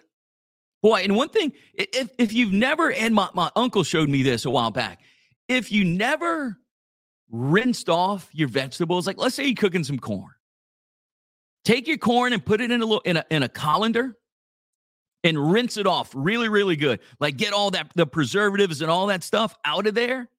Boy, 0.82 1.02
and 1.02 1.14
one 1.14 1.28
thing, 1.28 1.52
if, 1.74 2.10
if 2.18 2.32
you've 2.32 2.52
never, 2.52 2.90
and 2.90 3.14
my, 3.14 3.28
my 3.34 3.50
uncle 3.54 3.84
showed 3.84 4.08
me 4.08 4.22
this 4.22 4.44
a 4.44 4.50
while 4.50 4.70
back, 4.70 5.00
if 5.48 5.70
you 5.70 5.84
never 5.84 6.58
rinsed 7.30 7.88
off 7.88 8.28
your 8.32 8.48
vegetables, 8.48 9.06
like 9.06 9.18
let's 9.18 9.34
say 9.34 9.44
you're 9.44 9.54
cooking 9.54 9.84
some 9.84 9.98
corn, 9.98 10.32
take 11.64 11.86
your 11.86 11.98
corn 11.98 12.32
and 12.32 12.44
put 12.44 12.60
it 12.60 12.70
in 12.70 12.80
a 12.80 12.86
little 12.86 13.00
in 13.00 13.18
a, 13.18 13.24
in 13.30 13.42
a 13.42 13.48
colander 13.48 14.16
and 15.22 15.52
rinse 15.52 15.76
it 15.76 15.86
off 15.86 16.10
really, 16.14 16.48
really 16.48 16.76
good. 16.76 17.00
Like 17.20 17.36
get 17.36 17.52
all 17.52 17.70
that 17.72 17.92
the 17.94 18.06
preservatives 18.06 18.80
and 18.80 18.90
all 18.90 19.08
that 19.08 19.22
stuff 19.22 19.54
out 19.66 19.86
of 19.86 19.94
there. 19.94 20.30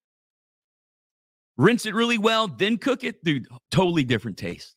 rinse 1.57 1.85
it 1.85 1.93
really 1.93 2.17
well, 2.17 2.47
then 2.47 2.77
cook 2.77 3.03
it. 3.03 3.23
Dude, 3.23 3.47
totally 3.69 4.03
different 4.03 4.37
taste. 4.37 4.75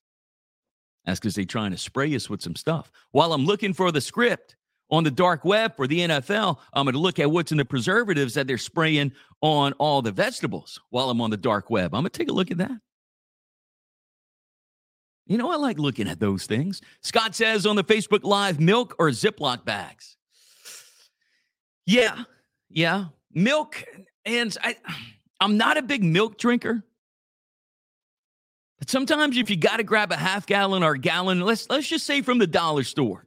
That's 1.07 1.21
because 1.21 1.35
they're 1.35 1.45
trying 1.45 1.71
to 1.71 1.79
spray 1.79 2.15
us 2.15 2.29
with 2.31 2.43
some 2.43 2.57
stuff. 2.57 2.91
While 3.13 3.33
I'm 3.33 3.47
looking 3.47 3.73
for 3.73 3.91
the 3.93 4.01
script 4.01 4.57
on 4.91 5.05
the 5.05 5.11
dark 5.11 5.45
web 5.45 5.77
for 5.77 5.87
the 5.87 6.01
NFL, 6.01 6.59
I'm 6.73 6.85
going 6.85 6.95
to 6.95 6.99
look 6.99 7.19
at 7.19 7.31
what's 7.31 7.53
in 7.53 7.59
the 7.59 7.65
preservatives 7.65 8.35
that 8.35 8.47
they're 8.47 8.59
spraying 8.59 9.13
on 9.41 9.73
all 9.75 10.03
the 10.03 10.13
vegetables 10.13 10.81
while 10.91 11.11
I'm 11.11 11.21
on 11.21 11.31
the 11.31 11.37
dark 11.37 11.71
web. 11.71 11.95
I'm 11.95 12.03
going 12.03 12.11
to 12.11 12.19
take 12.19 12.29
a 12.29 12.33
look 12.33 12.51
at 12.51 12.59
that. 12.59 12.79
You 15.27 15.39
know, 15.39 15.51
I 15.51 15.57
like 15.57 15.79
looking 15.79 16.09
at 16.09 16.21
those 16.21 16.47
things. 16.47 16.83
Scott 17.03 17.35
says 17.35 17.65
on 17.65 17.77
the 17.77 17.85
Facebook 17.85 18.25
Live 18.25 18.61
milk 18.61 18.95
or 18.99 19.09
Ziploc 19.09 19.65
bags? 19.65 20.17
Yeah, 21.87 22.25
yeah. 22.69 23.07
Milk. 23.33 23.83
And 24.27 24.55
I, 24.63 24.77
I'm 25.41 25.57
not 25.57 25.79
a 25.79 25.83
big 25.83 26.05
milk 26.05 26.39
drinker. 26.39 26.85
But 28.79 28.91
sometimes 28.91 29.39
if 29.39 29.49
you 29.49 29.57
got 29.57 29.79
to 29.79 29.83
grab 29.83 30.13
a 30.13 30.17
half 30.17 30.47
gallon 30.47 30.83
or 30.83 30.93
a 30.93 30.99
gallon, 30.99 31.41
let's 31.41 31.71
let's 31.71 31.89
just 31.89 32.05
say 32.05 32.21
from 32.21 32.39
the 32.39 32.47
dollar 32.47 32.85
store, 32.85 33.24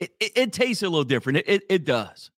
it, 0.00 0.10
it, 0.20 0.32
it 0.36 0.52
tastes 0.52 0.82
a 0.82 0.88
little 0.88 1.04
different. 1.04 1.38
It, 1.38 1.48
it, 1.48 1.62
it 1.68 1.84
does. 1.84 2.30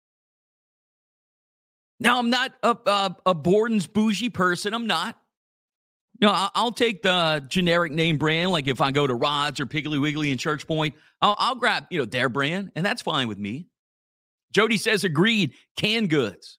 Now 2.00 2.18
I'm 2.18 2.30
not 2.30 2.54
a, 2.64 2.78
a, 2.86 3.16
a 3.28 3.34
Borden's 3.34 3.88
bougie 3.88 4.30
person. 4.30 4.74
I'm 4.74 4.88
not. 4.88 5.18
I'll, 6.22 6.52
I'll, 6.54 6.72
take 6.72 7.02
the 7.02 7.44
generic 7.48 7.92
name 7.92 8.18
brand. 8.18 8.52
Like 8.52 8.68
if 8.68 8.82
I 8.82 8.92
go 8.92 9.08
to 9.08 9.16
Rods 9.16 9.60
or 9.60 9.66
Piggly 9.66 10.02
Wiggly 10.02 10.32
in 10.32 10.38
Church 10.38 10.68
Point, 10.68 10.96
I'll, 11.22 11.36
I'll 11.38 11.56
grab 11.56 11.86
you 11.90 12.00
know 12.00 12.06
their 12.06 12.30
brand, 12.30 12.72
and 12.76 12.86
that's 12.86 13.02
fine 13.02 13.28
with 13.28 13.38
me. 13.38 13.68
Jody 14.54 14.78
says 14.78 15.04
agreed. 15.04 15.54
Canned 15.78 16.10
goods. 16.10 16.58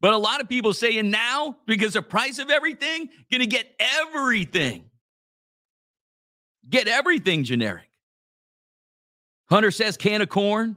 But 0.00 0.12
a 0.12 0.18
lot 0.18 0.40
of 0.40 0.48
people 0.48 0.74
saying 0.74 1.10
now, 1.10 1.56
because 1.66 1.94
the 1.94 2.02
price 2.02 2.38
of 2.38 2.50
everything, 2.50 3.08
gonna 3.30 3.46
get 3.46 3.66
everything. 3.78 4.84
Get 6.68 6.88
everything 6.88 7.44
generic. 7.44 7.88
Hunter 9.54 9.70
says 9.70 9.96
can 9.96 10.20
of 10.20 10.28
corn. 10.28 10.76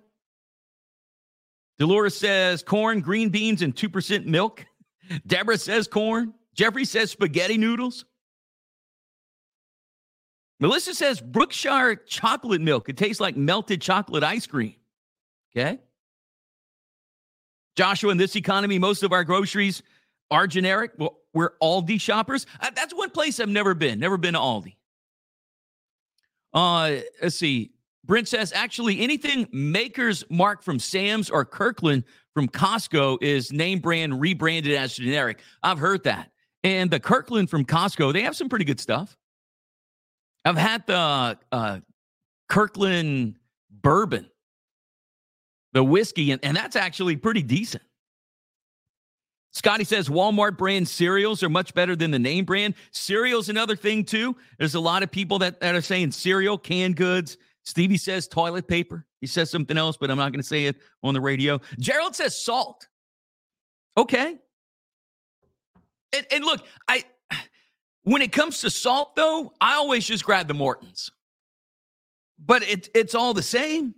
Dolores 1.80 2.16
says 2.16 2.62
corn, 2.62 3.02
green 3.02 3.30
beans, 3.30 3.64
and 3.64 3.76
2% 3.76 4.26
milk. 4.26 4.68
Deborah 5.26 5.58
says 5.58 5.88
corn. 5.88 6.36
Jeffrey 6.54 6.86
says 6.86 7.10
spaghetti 7.10 7.58
noodles. 7.58 8.06
Melissa 10.60 10.94
says 10.94 11.20
Brookshire 11.20 11.96
chocolate 11.96 12.62
milk. 12.62 12.88
It 12.88 12.98
tastes 12.98 13.20
like 13.20 13.36
melted 13.36 13.82
chocolate 13.82 14.24
ice 14.24 14.46
cream. 14.46 14.76
Okay. 15.56 15.80
Joshua, 17.78 18.12
in 18.12 18.18
this 18.18 18.36
economy, 18.36 18.78
most 18.78 19.02
of 19.02 19.12
our 19.12 19.24
groceries 19.24 19.82
are 20.30 20.46
generic. 20.46 20.92
Well, 21.00 21.18
we're 21.34 21.58
Aldi 21.64 22.00
shoppers. 22.00 22.46
Uh, 22.62 22.70
that's 22.76 22.94
one 22.94 23.10
place 23.10 23.40
I've 23.40 23.50
never 23.50 23.74
been. 23.74 24.00
Never 24.00 24.18
been 24.18 24.36
to 24.36 24.40
Aldi. 24.40 24.76
Uh, 26.54 26.98
let's 27.24 27.38
see. 27.38 27.72
Brent 28.08 28.28
says 28.28 28.54
actually 28.54 29.02
anything 29.02 29.48
Maker's 29.52 30.24
Mark 30.30 30.64
from 30.64 30.80
Sam's 30.80 31.30
or 31.30 31.46
Kirkland 31.46 32.06
from 32.34 32.48
Costco 32.48 33.22
is 33.22 33.52
name 33.52 33.80
brand 33.80 34.20
rebranded 34.20 34.74
as 34.74 34.96
generic. 34.96 35.40
I've 35.62 35.80
heard 35.80 36.06
that. 36.06 36.32
And 36.64 36.90
the 36.90 37.00
Kirkland 37.00 37.50
from 37.50 37.66
Costco, 37.66 38.14
they 38.14 38.24
have 38.24 38.36
some 38.36 38.50
pretty 38.50 38.66
good 38.66 38.80
stuff. 38.80 39.16
I've 40.46 40.58
had 40.58 40.88
the 40.88 41.38
uh, 41.52 41.80
Kirkland 42.48 43.36
bourbon 43.70 44.30
the 45.74 45.84
whiskey, 45.84 46.32
and, 46.32 46.44
and 46.44 46.58
that's 46.58 46.76
actually 46.76 47.18
pretty 47.18 47.44
decent. 47.44 47.84
Scotty 49.52 49.84
says 49.84 50.10
Walmart 50.10 50.58
brand 50.58 50.88
cereals 50.88 51.44
are 51.44 51.50
much 51.50 51.74
better 51.74 51.96
than 51.96 52.12
the 52.12 52.20
name 52.20 52.46
brand. 52.46 52.76
Cereal's 52.92 53.50
another 53.50 53.76
thing, 53.76 54.04
too. 54.04 54.36
There's 54.58 54.76
a 54.76 54.80
lot 54.80 55.04
of 55.04 55.12
people 55.12 55.40
that, 55.40 55.60
that 55.60 55.76
are 55.76 55.82
saying 55.82 56.12
cereal, 56.12 56.58
canned 56.58 56.96
goods. 56.96 57.38
Stevie 57.68 57.98
says 57.98 58.30
toilet 58.30 58.66
paper. 58.66 59.06
He 59.20 59.28
says 59.28 59.52
something 59.52 59.78
else, 59.78 59.98
but 59.98 60.10
I'm 60.10 60.16
not 60.16 60.32
going 60.32 60.40
to 60.40 60.48
say 60.48 60.68
it 60.68 60.78
on 61.04 61.14
the 61.14 61.20
radio. 61.20 61.60
Gerald 61.80 62.16
says 62.16 62.42
salt. 62.42 62.88
Okay. 63.98 64.38
And, 66.16 66.26
and 66.32 66.46
look, 66.46 66.66
I 66.88 67.04
when 68.04 68.22
it 68.22 68.32
comes 68.32 68.62
to 68.62 68.70
salt, 68.70 69.18
though, 69.18 69.52
I 69.60 69.74
always 69.74 70.06
just 70.06 70.24
grab 70.24 70.48
the 70.48 70.54
Mortons. 70.54 71.12
But 72.40 72.64
it, 72.64 72.88
it's 72.96 73.14
all 73.14 73.34
the 73.34 73.44
same. 73.44 73.96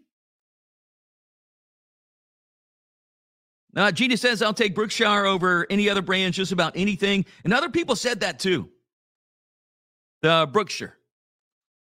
Uh, 3.75 3.91
Gina 3.91 4.17
says, 4.17 4.41
I'll 4.41 4.51
take 4.51 4.73
Brookshire 4.73 5.27
over 5.27 5.67
any 5.69 5.91
other 5.91 6.01
brand, 6.01 6.33
just 6.33 6.51
about 6.51 6.73
anything. 6.75 7.23
And 7.43 7.53
other 7.53 7.69
people 7.69 7.95
said 7.95 8.21
that 8.21 8.39
too. 8.39 8.71
The 10.23 10.49
Brookshire. 10.51 10.97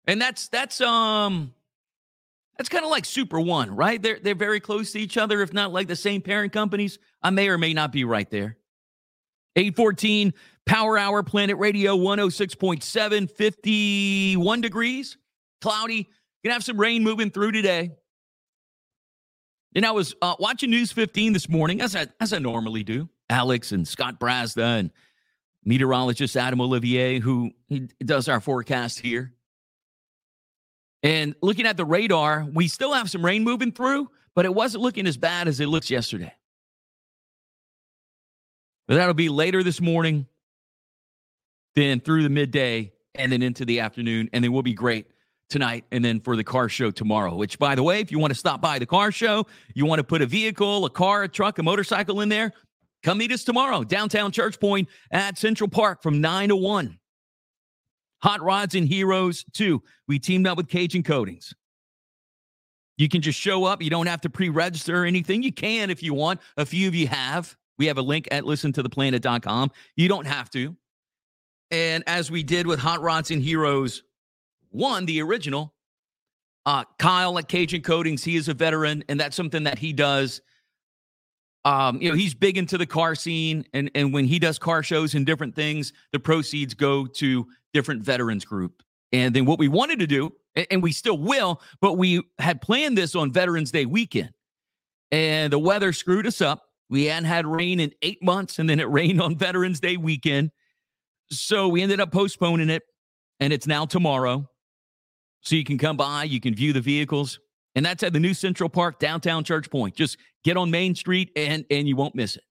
And 0.05 0.21
that's 0.21 0.49
that's 0.49 0.81
um 0.81 1.55
that's 2.59 2.67
kind 2.67 2.83
of 2.83 2.91
like 2.91 3.05
Super 3.05 3.39
One, 3.39 3.73
right? 3.73 4.01
They're 4.01 4.19
they're 4.19 4.35
very 4.35 4.59
close 4.59 4.91
to 4.91 4.99
each 4.99 5.15
other, 5.15 5.41
if 5.41 5.53
not 5.53 5.71
like 5.71 5.87
the 5.87 5.95
same 5.95 6.21
parent 6.21 6.51
companies. 6.51 6.99
I 7.23 7.29
may 7.29 7.47
or 7.47 7.57
may 7.57 7.73
not 7.73 7.93
be 7.93 8.03
right 8.03 8.29
there. 8.29 8.57
814 9.55 10.33
Power 10.65 10.97
Hour 10.97 11.23
Planet 11.23 11.57
Radio 11.57 11.97
106.7, 11.97 13.31
51 13.31 14.61
degrees, 14.61 15.17
cloudy. 15.61 16.09
Gonna 16.43 16.53
have 16.53 16.65
some 16.65 16.77
rain 16.77 17.01
moving 17.01 17.31
through 17.31 17.53
today. 17.53 17.91
And 19.73 19.85
I 19.85 19.91
was 19.91 20.13
uh, 20.21 20.35
watching 20.37 20.69
News 20.69 20.91
15 20.91 21.31
this 21.31 21.47
morning, 21.47 21.79
as 21.79 21.95
I, 21.95 22.07
as 22.19 22.33
I 22.33 22.39
normally 22.39 22.83
do. 22.83 23.07
Alex 23.29 23.71
and 23.71 23.87
Scott 23.87 24.19
Brazda 24.19 24.79
and 24.79 24.91
meteorologist 25.63 26.35
Adam 26.35 26.59
Olivier, 26.59 27.19
who 27.19 27.51
he 27.67 27.87
does 28.03 28.27
our 28.27 28.41
forecast 28.41 28.99
here. 28.99 29.33
And 31.01 31.35
looking 31.41 31.65
at 31.65 31.77
the 31.77 31.85
radar, 31.85 32.45
we 32.51 32.67
still 32.67 32.93
have 32.93 33.09
some 33.09 33.23
rain 33.23 33.43
moving 33.43 33.71
through, 33.71 34.09
but 34.35 34.45
it 34.45 34.53
wasn't 34.53 34.83
looking 34.83 35.07
as 35.07 35.17
bad 35.17 35.47
as 35.47 35.59
it 35.59 35.67
looks 35.67 35.89
yesterday. 35.89 36.33
But 38.87 38.95
that'll 38.95 39.13
be 39.13 39.29
later 39.29 39.63
this 39.63 39.79
morning, 39.79 40.27
then 41.75 41.99
through 41.99 42.23
the 42.23 42.29
midday, 42.29 42.91
and 43.15 43.31
then 43.31 43.41
into 43.41 43.65
the 43.65 43.79
afternoon, 43.79 44.29
and 44.33 44.43
then 44.43 44.51
we'll 44.51 44.63
be 44.63 44.73
great 44.73 45.07
tonight 45.49 45.83
and 45.91 46.05
then 46.05 46.19
for 46.19 46.35
the 46.35 46.43
car 46.43 46.69
show 46.69 46.91
tomorrow. 46.91 47.35
Which, 47.35 47.57
by 47.57 47.75
the 47.75 47.83
way, 47.83 47.99
if 47.99 48.11
you 48.11 48.19
want 48.19 48.31
to 48.31 48.39
stop 48.39 48.61
by 48.61 48.79
the 48.79 48.85
car 48.85 49.11
show, 49.11 49.47
you 49.73 49.85
want 49.85 49.99
to 49.99 50.03
put 50.03 50.21
a 50.21 50.25
vehicle, 50.25 50.85
a 50.85 50.89
car, 50.89 51.23
a 51.23 51.27
truck, 51.27 51.59
a 51.59 51.63
motorcycle 51.63 52.21
in 52.21 52.29
there, 52.29 52.53
come 53.03 53.17
meet 53.17 53.31
us 53.31 53.43
tomorrow, 53.43 53.83
downtown 53.83 54.31
Church 54.31 54.59
Point 54.59 54.89
at 55.11 55.37
Central 55.37 55.69
Park 55.69 56.03
from 56.03 56.21
9 56.21 56.49
to 56.49 56.55
1. 56.55 56.98
Hot 58.21 58.41
Rods 58.41 58.75
and 58.75 58.87
Heroes 58.87 59.45
2. 59.53 59.81
We 60.07 60.19
teamed 60.19 60.47
up 60.47 60.57
with 60.57 60.67
Cajun 60.67 61.03
Coatings. 61.03 61.53
You 62.97 63.07
can 63.07 63.21
just 63.21 63.39
show 63.39 63.63
up. 63.63 63.81
You 63.81 63.89
don't 63.89 64.07
have 64.07 64.21
to 64.21 64.29
pre 64.29 64.49
register 64.49 65.03
or 65.03 65.05
anything. 65.05 65.41
You 65.41 65.53
can 65.53 65.89
if 65.89 66.03
you 66.03 66.13
want. 66.13 66.41
A 66.57 66.65
few 66.65 66.87
of 66.87 66.95
you 66.95 67.07
have. 67.07 67.55
We 67.77 67.85
have 67.85 67.97
a 67.97 68.01
link 68.01 68.27
at 68.29 68.43
listentotheplanet.com. 68.43 69.71
You 69.95 70.09
don't 70.09 70.27
have 70.27 70.49
to. 70.51 70.75
And 71.71 72.03
as 72.07 72.29
we 72.29 72.43
did 72.43 72.67
with 72.67 72.79
Hot 72.79 73.01
Rods 73.01 73.31
and 73.31 73.41
Heroes 73.41 74.03
one, 74.71 75.05
the 75.05 75.21
original. 75.21 75.73
Uh, 76.65 76.83
Kyle 76.97 77.37
at 77.39 77.47
Cajun 77.47 77.81
Coatings, 77.81 78.23
he 78.23 78.35
is 78.35 78.47
a 78.47 78.53
veteran, 78.53 79.03
and 79.09 79.19
that's 79.19 79.35
something 79.35 79.63
that 79.63 79.79
he 79.79 79.93
does. 79.93 80.41
Um, 81.65 82.01
you 82.01 82.09
know, 82.09 82.15
he's 82.15 82.33
big 82.33 82.57
into 82.57 82.77
the 82.77 82.85
car 82.85 83.15
scene, 83.15 83.65
and 83.73 83.89
and 83.95 84.13
when 84.13 84.25
he 84.25 84.39
does 84.39 84.59
car 84.59 84.83
shows 84.83 85.15
and 85.15 85.25
different 85.25 85.55
things, 85.55 85.93
the 86.11 86.19
proceeds 86.19 86.73
go 86.73 87.05
to 87.05 87.47
different 87.73 88.03
veterans 88.03 88.45
group. 88.45 88.83
And 89.11 89.35
then 89.35 89.45
what 89.45 89.59
we 89.59 89.67
wanted 89.67 89.99
to 89.99 90.07
do, 90.07 90.31
and, 90.69 90.83
we 90.83 90.91
still 90.91 91.17
will, 91.17 91.61
but 91.81 91.97
we 91.97 92.21
had 92.37 92.61
planned 92.61 92.97
this 92.97 93.15
on 93.15 93.31
Veterans 93.31 93.71
Day 93.71 93.85
weekend, 93.85 94.31
and 95.11 95.53
the 95.53 95.59
weather 95.59 95.93
screwed 95.93 96.27
us 96.27 96.41
up. 96.41 96.63
We 96.89 97.05
hadn't 97.05 97.25
had 97.25 97.47
rain 97.47 97.79
in 97.79 97.91
eight 98.01 98.21
months, 98.23 98.59
and 98.59 98.69
then 98.69 98.79
it 98.79 98.89
rained 98.89 99.21
on 99.21 99.35
Veterans 99.35 99.79
Day 99.79 99.97
weekend, 99.97 100.51
so 101.31 101.67
we 101.67 101.81
ended 101.81 101.99
up 101.99 102.11
postponing 102.11 102.69
it, 102.69 102.83
and 103.39 103.53
it's 103.53 103.67
now 103.67 103.85
tomorrow. 103.85 104.49
So 105.41 105.55
you 105.55 105.63
can 105.63 105.77
come 105.77 105.97
by, 105.97 106.25
you 106.25 106.39
can 106.39 106.53
view 106.53 106.73
the 106.73 106.81
vehicles. 106.81 107.39
And 107.75 107.85
that's 107.85 108.03
at 108.03 108.13
the 108.13 108.19
new 108.19 108.33
Central 108.33 108.67
Park, 108.67 108.99
downtown 108.99 109.43
Church 109.43 109.69
Point. 109.69 109.95
Just 109.95 110.17
get 110.43 110.57
on 110.57 110.71
Main 110.71 110.95
Street 110.95 111.31
and 111.35 111.65
and 111.69 111.87
you 111.87 111.95
won't 111.95 112.15
miss 112.15 112.35
it. 112.35 112.43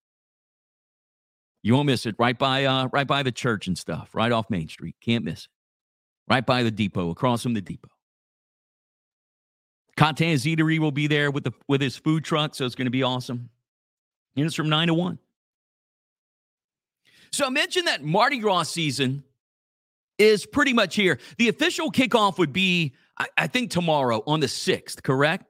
You 1.63 1.75
won't 1.75 1.87
miss 1.87 2.07
it. 2.07 2.15
Right 2.19 2.39
by 2.39 2.65
uh 2.65 2.89
right 2.93 3.07
by 3.07 3.23
the 3.23 3.33
church 3.33 3.67
and 3.67 3.77
stuff, 3.77 4.15
right 4.15 4.33
off 4.33 4.51
Main 4.51 4.69
Street. 4.69 4.97
Can't 5.01 5.25
miss 5.25 5.45
it. 5.45 5.51
Right 6.29 6.45
by 6.45 6.63
the 6.63 6.71
depot, 6.71 7.11
across 7.11 7.43
from 7.43 7.55
the 7.55 7.61
depot. 7.61 7.91
Contan's 9.97 10.45
Eatery 10.45 10.79
will 10.79 10.93
be 10.93 11.07
there 11.07 11.31
with 11.31 11.45
the 11.45 11.53
with 11.67 11.81
his 11.81 11.97
food 11.97 12.25
truck, 12.25 12.55
so 12.55 12.65
it's 12.65 12.75
going 12.75 12.87
to 12.87 12.91
be 12.91 13.03
awesome. 13.03 13.51
And 14.37 14.47
it's 14.47 14.55
from 14.55 14.69
nine 14.69 14.87
to 14.89 14.95
one. 14.95 15.19
So 17.33 17.47
I 17.47 17.51
mentioned 17.51 17.89
that 17.89 18.05
Mardi 18.05 18.39
Gras 18.39 18.65
season 18.65 19.25
is 20.19 20.47
pretty 20.47 20.73
much 20.73 20.95
here. 20.95 21.19
The 21.37 21.49
official 21.49 21.91
kickoff 21.91 22.39
would 22.39 22.53
be, 22.53 22.95
I, 23.19 23.27
I 23.37 23.47
think, 23.47 23.71
tomorrow 23.71 24.23
on 24.27 24.41
the 24.41 24.47
6th, 24.47 25.03
correct? 25.03 25.45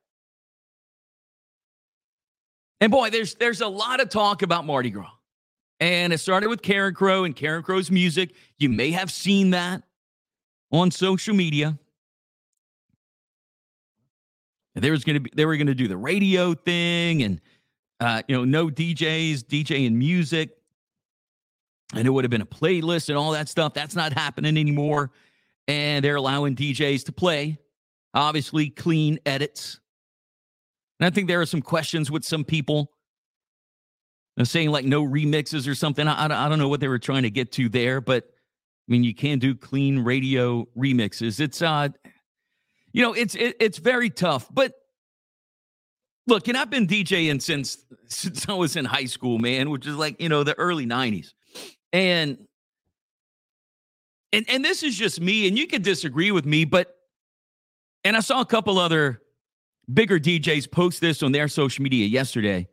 And 2.80 2.92
boy, 2.92 3.10
there's 3.10 3.34
there's 3.34 3.60
a 3.60 3.66
lot 3.66 4.00
of 4.00 4.08
talk 4.08 4.42
about 4.42 4.64
Mardi 4.64 4.90
Gras. 4.90 5.10
And 5.80 6.12
it 6.12 6.18
started 6.18 6.48
with 6.48 6.62
Carencro 6.62 7.24
and 7.24 7.36
Carencro's 7.36 7.90
music. 7.90 8.34
You 8.58 8.68
may 8.68 8.90
have 8.90 9.12
seen 9.12 9.50
that 9.50 9.82
on 10.72 10.90
social 10.90 11.34
media. 11.34 11.78
There 14.74 14.92
was 14.92 15.04
going 15.04 15.14
to 15.14 15.20
be 15.20 15.30
they 15.34 15.44
were 15.44 15.56
going 15.56 15.66
to 15.66 15.74
do 15.74 15.88
the 15.88 15.96
radio 15.96 16.54
thing 16.54 17.22
and 17.22 17.40
uh, 18.00 18.22
you 18.28 18.36
know 18.36 18.44
no 18.44 18.68
DJs 18.68 19.44
DJing 19.44 19.92
music, 19.92 20.56
and 21.94 22.06
it 22.06 22.10
would 22.10 22.24
have 22.24 22.30
been 22.30 22.42
a 22.42 22.46
playlist 22.46 23.08
and 23.08 23.18
all 23.18 23.32
that 23.32 23.48
stuff. 23.48 23.74
That's 23.74 23.96
not 23.96 24.12
happening 24.12 24.56
anymore, 24.56 25.10
and 25.66 26.04
they're 26.04 26.16
allowing 26.16 26.54
DJs 26.54 27.04
to 27.06 27.12
play, 27.12 27.58
obviously 28.14 28.70
clean 28.70 29.18
edits. 29.26 29.80
And 31.00 31.06
I 31.06 31.10
think 31.10 31.28
there 31.28 31.40
are 31.40 31.46
some 31.46 31.62
questions 31.62 32.10
with 32.10 32.24
some 32.24 32.44
people 32.44 32.92
saying 34.44 34.70
like 34.70 34.84
no 34.84 35.04
remixes 35.04 35.68
or 35.68 35.74
something. 35.74 36.06
I, 36.06 36.24
I 36.24 36.48
don't 36.48 36.58
know 36.58 36.68
what 36.68 36.80
they 36.80 36.88
were 36.88 36.98
trying 36.98 37.24
to 37.24 37.30
get 37.30 37.52
to 37.52 37.68
there, 37.68 38.00
but 38.00 38.24
I 38.24 38.92
mean, 38.92 39.04
you 39.04 39.14
can 39.14 39.38
do 39.38 39.54
clean 39.54 40.00
radio 40.00 40.66
remixes. 40.76 41.40
It's 41.40 41.60
uh, 41.60 41.88
you 42.92 43.02
know, 43.02 43.12
it's 43.12 43.34
it, 43.34 43.56
it's 43.60 43.78
very 43.78 44.10
tough. 44.10 44.48
But 44.52 44.72
look, 46.26 46.48
and 46.48 46.56
I've 46.56 46.70
been 46.70 46.86
DJing 46.86 47.42
since 47.42 47.78
since 48.06 48.48
I 48.48 48.54
was 48.54 48.76
in 48.76 48.84
high 48.84 49.06
school, 49.06 49.38
man, 49.38 49.70
which 49.70 49.86
is 49.86 49.96
like 49.96 50.20
you 50.20 50.28
know 50.28 50.44
the 50.44 50.56
early 50.58 50.86
'90s, 50.86 51.32
and 51.92 52.38
and 54.32 54.46
and 54.48 54.64
this 54.64 54.82
is 54.82 54.96
just 54.96 55.20
me, 55.20 55.48
and 55.48 55.58
you 55.58 55.66
can 55.66 55.82
disagree 55.82 56.30
with 56.30 56.46
me, 56.46 56.64
but 56.64 56.94
and 58.04 58.16
I 58.16 58.20
saw 58.20 58.40
a 58.40 58.46
couple 58.46 58.78
other 58.78 59.20
bigger 59.92 60.18
DJs 60.18 60.70
post 60.70 61.00
this 61.00 61.22
on 61.22 61.32
their 61.32 61.48
social 61.48 61.82
media 61.82 62.06
yesterday. 62.06 62.68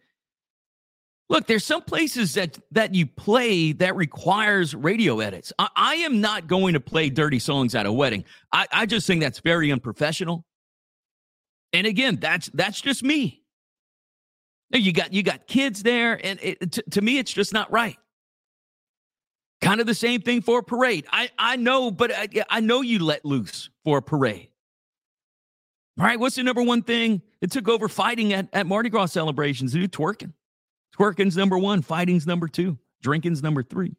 Look, 1.27 1.47
there's 1.47 1.63
some 1.63 1.81
places 1.81 2.35
that 2.35 2.59
that 2.71 2.93
you 2.93 3.07
play 3.07 3.71
that 3.73 3.95
requires 3.95 4.75
radio 4.75 5.19
edits. 5.21 5.51
I, 5.57 5.69
I, 5.75 5.95
am 5.95 6.21
not 6.21 6.45
going 6.45 6.73
to 6.73 6.79
play 6.79 7.09
dirty 7.09 7.39
songs 7.39 7.73
at 7.73 7.87
a 7.87 7.91
wedding. 7.91 8.25
I, 8.51 8.67
I 8.71 8.85
just 8.85 9.07
think 9.07 9.21
that's 9.21 9.39
very 9.39 9.71
unprofessional. 9.71 10.45
And 11.73 11.87
again, 11.87 12.17
that's 12.21 12.49
that's 12.53 12.79
just 12.79 13.03
me. 13.03 13.41
You 14.71 14.93
got 14.93 15.13
you 15.13 15.23
got 15.23 15.47
kids 15.47 15.81
there, 15.83 16.19
and 16.23 16.39
it, 16.43 16.71
to, 16.73 16.83
to 16.91 17.01
me, 17.01 17.17
it's 17.17 17.31
just 17.31 17.53
not 17.53 17.71
right. 17.71 17.97
Kind 19.61 19.81
of 19.81 19.87
the 19.87 19.95
same 19.95 20.21
thing 20.21 20.41
for 20.41 20.59
a 20.59 20.63
parade. 20.63 21.05
I 21.11 21.29
I 21.39 21.55
know, 21.55 21.89
but 21.89 22.11
I, 22.13 22.27
I 22.49 22.59
know 22.59 22.81
you 22.81 22.99
let 22.99 23.25
loose 23.25 23.69
for 23.83 23.97
a 23.97 24.01
parade. 24.01 24.49
All 25.97 26.05
right, 26.05 26.19
what's 26.19 26.35
the 26.35 26.43
number 26.43 26.61
one 26.61 26.83
thing 26.83 27.21
that 27.39 27.51
took 27.51 27.69
over 27.69 27.87
fighting 27.87 28.33
at, 28.33 28.49
at 28.53 28.67
Mardi 28.67 28.89
Gras 28.89 29.07
celebrations? 29.07 29.71
Do 29.71 29.87
twerking. 29.87 30.33
Twerking's 30.97 31.35
number 31.35 31.57
one, 31.57 31.81
fighting's 31.81 32.25
number 32.25 32.47
two, 32.47 32.77
drinking's 33.01 33.43
number 33.43 33.63
three. 33.63 33.97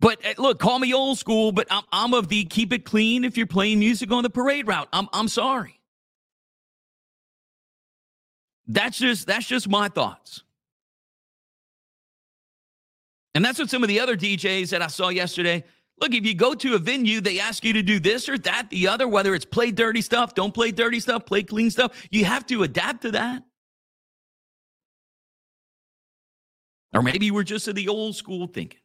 but 0.00 0.18
eh, 0.24 0.34
look, 0.38 0.58
call 0.58 0.78
me 0.78 0.94
old 0.94 1.18
school, 1.18 1.52
but 1.52 1.66
I'm, 1.70 1.84
I'm 1.92 2.14
of 2.14 2.28
the 2.28 2.44
keep 2.44 2.72
it 2.72 2.86
clean 2.86 3.24
if 3.24 3.36
you're 3.36 3.46
playing 3.46 3.80
music 3.80 4.10
on 4.10 4.22
the 4.22 4.30
parade 4.30 4.66
route. 4.66 4.88
I'm, 4.92 5.08
I'm 5.12 5.28
sorry. 5.28 5.78
That's 8.66 8.96
just 8.98 9.26
that's 9.26 9.46
just 9.46 9.68
my 9.68 9.88
thoughts. 9.88 10.42
And 13.34 13.44
that's 13.44 13.58
what 13.58 13.68
some 13.68 13.82
of 13.82 13.88
the 13.88 14.00
other 14.00 14.16
DJs 14.16 14.70
that 14.70 14.80
I 14.80 14.86
saw 14.86 15.08
yesterday, 15.08 15.64
Look, 16.00 16.12
if 16.12 16.26
you 16.26 16.34
go 16.34 16.54
to 16.54 16.74
a 16.74 16.78
venue, 16.78 17.20
they 17.20 17.38
ask 17.38 17.64
you 17.64 17.72
to 17.74 17.82
do 17.82 18.00
this 18.00 18.28
or 18.28 18.36
that, 18.38 18.68
the 18.70 18.88
other, 18.88 19.06
whether 19.06 19.34
it's 19.34 19.44
play 19.44 19.70
dirty 19.70 20.00
stuff, 20.00 20.34
don't 20.34 20.52
play 20.52 20.72
dirty 20.72 21.00
stuff, 21.00 21.24
play 21.24 21.42
clean 21.42 21.70
stuff. 21.70 21.92
You 22.10 22.24
have 22.24 22.46
to 22.46 22.64
adapt 22.64 23.02
to 23.02 23.12
that. 23.12 23.44
Or 26.92 27.02
maybe 27.02 27.30
we're 27.30 27.42
just 27.44 27.68
of 27.68 27.74
the 27.74 27.88
old 27.88 28.16
school 28.16 28.46
thinking. 28.46 28.80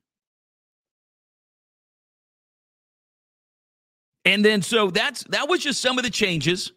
And 4.26 4.44
then 4.44 4.62
so 4.62 4.92
that's 4.92 5.24
that 5.26 5.50
was 5.50 5.62
just 5.62 5.82
some 5.82 5.98
of 5.98 6.04
the 6.04 6.10
changes 6.10 6.72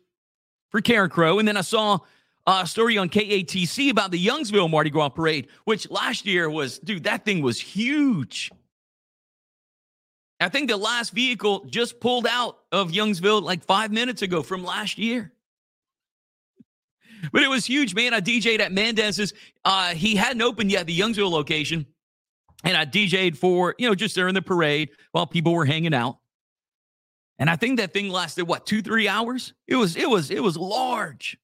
for 0.70 0.80
Carencro. 0.80 1.38
And 1.38 1.46
then 1.46 1.56
I 1.56 1.62
saw 1.62 1.98
a 2.46 2.66
story 2.66 2.98
on 2.98 3.08
KATC 3.08 3.90
about 3.90 4.10
the 4.10 4.24
Youngsville 4.24 4.70
Mardi 4.70 4.90
Gras 4.90 5.10
parade, 5.10 5.48
which 5.64 5.90
last 5.90 6.26
year 6.26 6.50
was, 6.50 6.78
dude, 6.78 7.04
that 7.04 7.24
thing 7.24 7.42
was 7.42 7.60
huge. 7.60 8.50
I 10.42 10.48
think 10.48 10.68
the 10.68 10.76
last 10.76 11.12
vehicle 11.12 11.64
just 11.66 12.00
pulled 12.00 12.26
out 12.26 12.58
of 12.70 12.90
Youngsville 12.90 13.42
like 13.42 13.64
five 13.64 13.92
minutes 13.92 14.22
ago 14.22 14.42
from 14.42 14.64
last 14.64 14.98
year. 14.98 15.32
But 17.32 17.42
it 17.42 17.48
was 17.48 17.64
huge, 17.64 17.94
man. 17.94 18.14
I 18.14 18.20
DJ'd 18.20 18.60
at 18.60 18.72
Mendez's. 18.72 19.32
Uh, 19.64 19.94
he 19.94 20.16
hadn't 20.16 20.42
opened 20.42 20.72
yet, 20.72 20.88
the 20.88 20.98
Youngsville 20.98 21.30
location. 21.30 21.86
And 22.64 22.76
I 22.76 22.84
DJ'd 22.84 23.38
for, 23.38 23.76
you 23.78 23.88
know, 23.88 23.94
just 23.94 24.16
during 24.16 24.34
the 24.34 24.42
parade 24.42 24.90
while 25.12 25.28
people 25.28 25.54
were 25.54 25.64
hanging 25.64 25.94
out. 25.94 26.18
And 27.38 27.48
I 27.48 27.54
think 27.54 27.78
that 27.78 27.92
thing 27.92 28.08
lasted 28.08 28.48
what, 28.48 28.66
two, 28.66 28.82
three 28.82 29.06
hours? 29.06 29.54
It 29.68 29.76
was, 29.76 29.96
it 29.96 30.10
was, 30.10 30.32
it 30.32 30.42
was 30.42 30.56
large. 30.56 31.38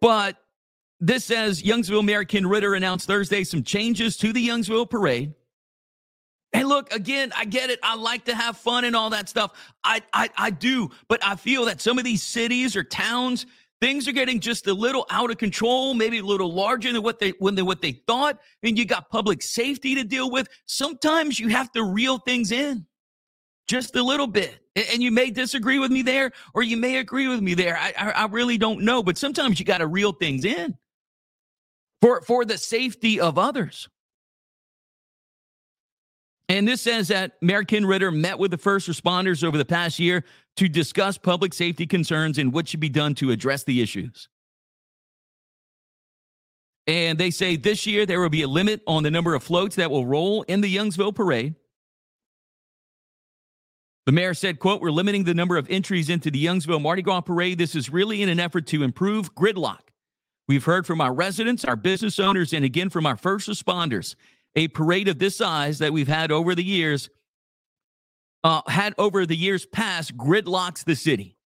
But 0.00 0.36
this 1.00 1.24
says 1.24 1.62
Youngsville 1.62 2.04
Mayor 2.04 2.24
Ken 2.24 2.46
Ritter 2.46 2.74
announced 2.74 3.06
Thursday 3.06 3.42
some 3.42 3.62
changes 3.62 4.16
to 4.18 4.32
the 4.32 4.48
Youngsville 4.48 4.88
parade. 4.88 5.34
And 6.52 6.68
look, 6.68 6.92
again, 6.92 7.32
I 7.36 7.44
get 7.44 7.70
it. 7.70 7.78
I 7.82 7.94
like 7.94 8.24
to 8.24 8.34
have 8.34 8.56
fun 8.56 8.84
and 8.84 8.96
all 8.96 9.10
that 9.10 9.28
stuff. 9.28 9.52
I, 9.84 10.02
I, 10.12 10.30
I 10.36 10.50
do. 10.50 10.90
But 11.08 11.24
I 11.24 11.36
feel 11.36 11.64
that 11.66 11.80
some 11.80 11.98
of 11.98 12.04
these 12.04 12.22
cities 12.22 12.74
or 12.74 12.82
towns, 12.82 13.46
things 13.80 14.08
are 14.08 14.12
getting 14.12 14.40
just 14.40 14.66
a 14.66 14.74
little 14.74 15.06
out 15.10 15.30
of 15.30 15.38
control, 15.38 15.94
maybe 15.94 16.18
a 16.18 16.24
little 16.24 16.52
larger 16.52 16.92
than 16.92 17.02
what 17.02 17.20
they 17.20 17.30
when 17.38 17.54
they 17.54 17.62
what 17.62 17.80
they 17.80 17.92
thought. 17.92 18.40
And 18.64 18.76
you 18.76 18.84
got 18.84 19.10
public 19.10 19.42
safety 19.42 19.94
to 19.94 20.04
deal 20.04 20.30
with. 20.30 20.48
Sometimes 20.66 21.38
you 21.38 21.48
have 21.48 21.70
to 21.72 21.84
reel 21.84 22.18
things 22.18 22.50
in 22.50 22.84
just 23.68 23.94
a 23.94 24.02
little 24.02 24.26
bit. 24.26 24.58
And 24.74 25.02
you 25.02 25.12
may 25.12 25.30
disagree 25.30 25.78
with 25.78 25.92
me 25.92 26.02
there, 26.02 26.32
or 26.54 26.62
you 26.62 26.76
may 26.76 26.98
agree 26.98 27.28
with 27.28 27.40
me 27.40 27.54
there. 27.54 27.76
I, 27.76 27.92
I, 27.96 28.10
I 28.10 28.26
really 28.26 28.58
don't 28.58 28.82
know. 28.82 29.02
But 29.02 29.18
sometimes 29.18 29.60
you 29.60 29.66
got 29.66 29.78
to 29.78 29.86
reel 29.86 30.12
things 30.12 30.44
in 30.44 30.76
for 32.02 32.22
for 32.22 32.44
the 32.44 32.58
safety 32.58 33.20
of 33.20 33.38
others. 33.38 33.88
And 36.50 36.66
this 36.66 36.82
says 36.82 37.06
that 37.08 37.40
Mayor 37.40 37.62
Ken 37.62 37.86
Ritter 37.86 38.10
met 38.10 38.40
with 38.40 38.50
the 38.50 38.58
first 38.58 38.88
responders 38.88 39.44
over 39.44 39.56
the 39.56 39.64
past 39.64 40.00
year 40.00 40.24
to 40.56 40.68
discuss 40.68 41.16
public 41.16 41.54
safety 41.54 41.86
concerns 41.86 42.38
and 42.38 42.52
what 42.52 42.66
should 42.66 42.80
be 42.80 42.88
done 42.88 43.14
to 43.14 43.30
address 43.30 43.62
the 43.62 43.80
issues. 43.80 44.28
And 46.88 47.18
they 47.18 47.30
say 47.30 47.54
this 47.54 47.86
year 47.86 48.04
there 48.04 48.20
will 48.20 48.30
be 48.30 48.42
a 48.42 48.48
limit 48.48 48.82
on 48.88 49.04
the 49.04 49.12
number 49.12 49.36
of 49.36 49.44
floats 49.44 49.76
that 49.76 49.92
will 49.92 50.04
roll 50.04 50.42
in 50.42 50.60
the 50.60 50.76
Youngsville 50.76 51.14
parade. 51.14 51.54
The 54.06 54.12
mayor 54.12 54.34
said, 54.34 54.58
quote, 54.58 54.80
we're 54.80 54.90
limiting 54.90 55.22
the 55.22 55.34
number 55.34 55.56
of 55.56 55.70
entries 55.70 56.10
into 56.10 56.32
the 56.32 56.44
Youngsville 56.44 56.82
Mardi 56.82 57.02
Gras 57.02 57.20
parade. 57.20 57.58
This 57.58 57.76
is 57.76 57.90
really 57.90 58.22
in 58.22 58.28
an 58.28 58.40
effort 58.40 58.66
to 58.68 58.82
improve 58.82 59.36
gridlock. 59.36 59.82
We've 60.48 60.64
heard 60.64 60.84
from 60.84 61.00
our 61.00 61.14
residents, 61.14 61.64
our 61.64 61.76
business 61.76 62.18
owners, 62.18 62.52
and 62.52 62.64
again 62.64 62.90
from 62.90 63.06
our 63.06 63.16
first 63.16 63.48
responders 63.48 64.16
a 64.56 64.68
parade 64.68 65.08
of 65.08 65.18
this 65.18 65.36
size 65.36 65.78
that 65.78 65.92
we've 65.92 66.08
had 66.08 66.32
over 66.32 66.54
the 66.54 66.64
years, 66.64 67.08
uh, 68.44 68.62
had 68.66 68.94
over 68.98 69.26
the 69.26 69.36
years 69.36 69.66
past, 69.66 70.16
gridlocks 70.16 70.84
the 70.84 70.96
city. 70.96 71.36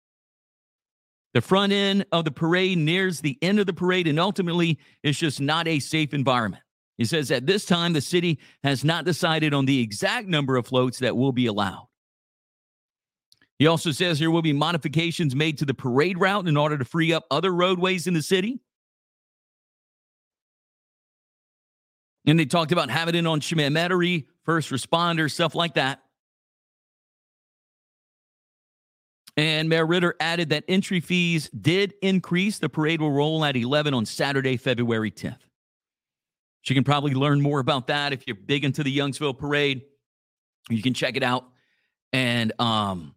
The 1.35 1.41
front 1.41 1.73
end 1.73 2.07
of 2.13 2.25
the 2.25 2.31
parade 2.31 2.79
nears 2.79 3.21
the 3.21 3.37
end 3.43 3.59
of 3.59 3.67
the 3.67 3.73
parade, 3.73 4.07
and 4.07 4.21
ultimately, 4.21 4.79
it's 5.03 5.19
just 5.19 5.41
not 5.41 5.67
a 5.67 5.81
safe 5.81 6.15
environment. 6.15 6.63
He 6.97 7.05
says 7.05 7.33
at 7.33 7.47
this 7.47 7.65
time, 7.65 7.93
the 7.93 8.01
city 8.01 8.39
has 8.63 8.85
not 8.85 9.05
decided 9.05 9.53
on 9.53 9.67
the 9.67 9.81
exact 9.81 10.29
number 10.29 10.57
of 10.57 10.67
floats 10.67 11.01
that 11.01 11.17
will 11.17 11.33
be 11.33 11.47
allowed. 11.47 11.89
He 13.59 13.67
also 13.67 13.91
says 13.91 14.19
there 14.19 14.31
will 14.31 14.43
be 14.43 14.53
modifications 14.53 15.35
made 15.35 15.59
to 15.59 15.65
the 15.65 15.75
parade 15.75 16.19
route 16.19 16.49
in 16.49 16.57
order 16.57 16.79
to 16.79 16.85
free 16.85 17.13
up 17.13 17.25
other 17.31 17.53
roadways 17.53 18.07
in 18.07 18.15
the 18.15 18.23
city. 18.23 18.61
And 22.27 22.39
they 22.39 22.47
talked 22.47 22.73
about 22.73 22.91
having 22.91 23.15
it 23.15 23.27
on 23.27 23.41
Chemin 23.41 23.75
first 24.45 24.71
responders, 24.71 25.33
stuff 25.33 25.55
like 25.55 25.75
that. 25.75 26.01
And 29.37 29.69
Mayor 29.69 29.87
Ritter 29.87 30.15
added 30.21 30.51
that 30.51 30.65
entry 30.69 31.01
fees 31.01 31.51
did 31.51 31.95
increase. 32.03 32.59
The 32.59 32.69
parade 32.69 33.01
will 33.01 33.11
roll 33.11 33.45
at 33.45 33.57
11 33.57 33.93
on 33.93 34.07
Saturday, 34.07 34.57
February 34.57 35.11
10th. 35.11 35.41
She 36.63 36.73
can 36.73 36.85
probably 36.85 37.15
learn 37.15 37.41
more 37.41 37.59
about 37.59 37.89
that 37.89 38.13
if 38.13 38.27
you're 38.27 38.37
big 38.37 38.65
into 38.65 38.83
the 38.83 38.97
Youngsville 38.97 39.37
parade. 39.37 39.83
You 40.71 40.83
can 40.83 40.95
check 40.95 41.17
it 41.17 41.23
out 41.23 41.47
and 42.13 42.53
um 42.61 43.15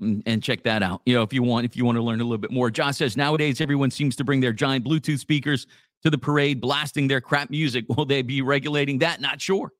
and 0.00 0.42
check 0.42 0.62
that 0.64 0.82
out. 0.82 1.00
You 1.06 1.14
know, 1.14 1.22
if 1.22 1.32
you 1.32 1.42
want 1.42 1.64
if 1.64 1.76
you 1.76 1.84
want 1.84 1.96
to 1.96 2.02
learn 2.02 2.20
a 2.20 2.24
little 2.24 2.38
bit 2.38 2.52
more. 2.52 2.70
Josh 2.70 2.98
says 2.98 3.16
nowadays 3.16 3.60
everyone 3.60 3.90
seems 3.90 4.14
to 4.16 4.24
bring 4.24 4.40
their 4.40 4.52
giant 4.52 4.84
Bluetooth 4.84 5.18
speakers 5.18 5.66
to 6.02 6.10
the 6.10 6.18
parade 6.18 6.60
blasting 6.60 7.08
their 7.08 7.20
crap 7.20 7.50
music. 7.50 7.84
Will 7.96 8.04
they 8.04 8.22
be 8.22 8.42
regulating 8.42 8.98
that? 8.98 9.20
Not 9.20 9.40
sure. 9.40 9.72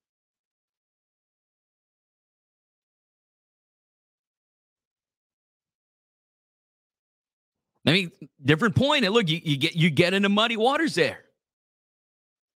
I 7.87 7.92
mean, 7.92 8.11
different 8.44 8.74
point. 8.74 9.05
And 9.05 9.14
look, 9.14 9.29
you, 9.29 9.40
you 9.44 9.57
get 9.57 9.76
you 9.76 9.90
get 9.90 10.12
into 10.12 10.29
muddy 10.29 10.57
waters 10.57 10.94
there. 10.96 11.20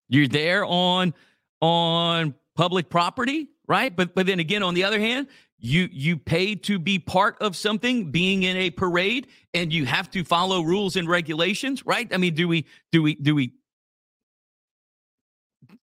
You're 0.08 0.26
there 0.26 0.64
on 0.64 1.14
on 1.60 2.34
public 2.56 2.90
property, 2.90 3.48
right? 3.68 3.94
But 3.94 4.14
but 4.14 4.26
then 4.26 4.40
again, 4.40 4.64
on 4.64 4.74
the 4.74 4.84
other 4.84 4.98
hand, 4.98 5.28
you 5.60 5.88
you 5.92 6.16
pay 6.16 6.54
to 6.54 6.78
be 6.78 6.98
part 6.98 7.36
of 7.40 7.54
something, 7.54 8.10
being 8.10 8.42
in 8.42 8.56
a 8.56 8.70
parade, 8.70 9.26
and 9.52 9.72
you 9.72 9.84
have 9.86 10.10
to 10.10 10.24
follow 10.24 10.62
rules 10.62 10.96
and 10.96 11.08
regulations, 11.08 11.84
right? 11.84 12.12
I 12.12 12.16
mean, 12.16 12.34
do 12.34 12.48
we 12.48 12.66
do 12.90 13.02
we 13.02 13.14
do 13.14 13.34
we 13.34 13.52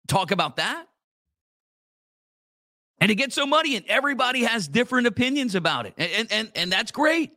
talk 0.08 0.30
about 0.30 0.56
that? 0.56 0.86
And 3.00 3.10
it 3.10 3.16
gets 3.16 3.34
so 3.34 3.46
muddy, 3.46 3.74
and 3.76 3.84
everybody 3.88 4.44
has 4.44 4.68
different 4.68 5.06
opinions 5.06 5.54
about 5.54 5.86
it, 5.86 5.94
and 5.96 6.30
and 6.30 6.52
and 6.54 6.70
that's 6.70 6.92
great. 6.92 7.32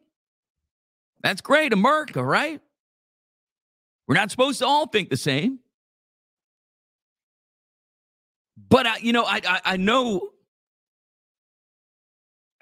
That's 1.21 1.41
great, 1.41 1.73
America, 1.73 2.23
right? 2.23 2.61
We're 4.07 4.15
not 4.15 4.29
supposed 4.29 4.59
to 4.59 4.67
all 4.67 4.87
think 4.87 5.09
the 5.09 5.17
same. 5.17 5.59
But 8.69 8.85
I, 8.85 8.97
you 8.97 9.13
know, 9.13 9.23
I, 9.23 9.41
I, 9.47 9.61
I 9.65 9.77
know. 9.77 10.29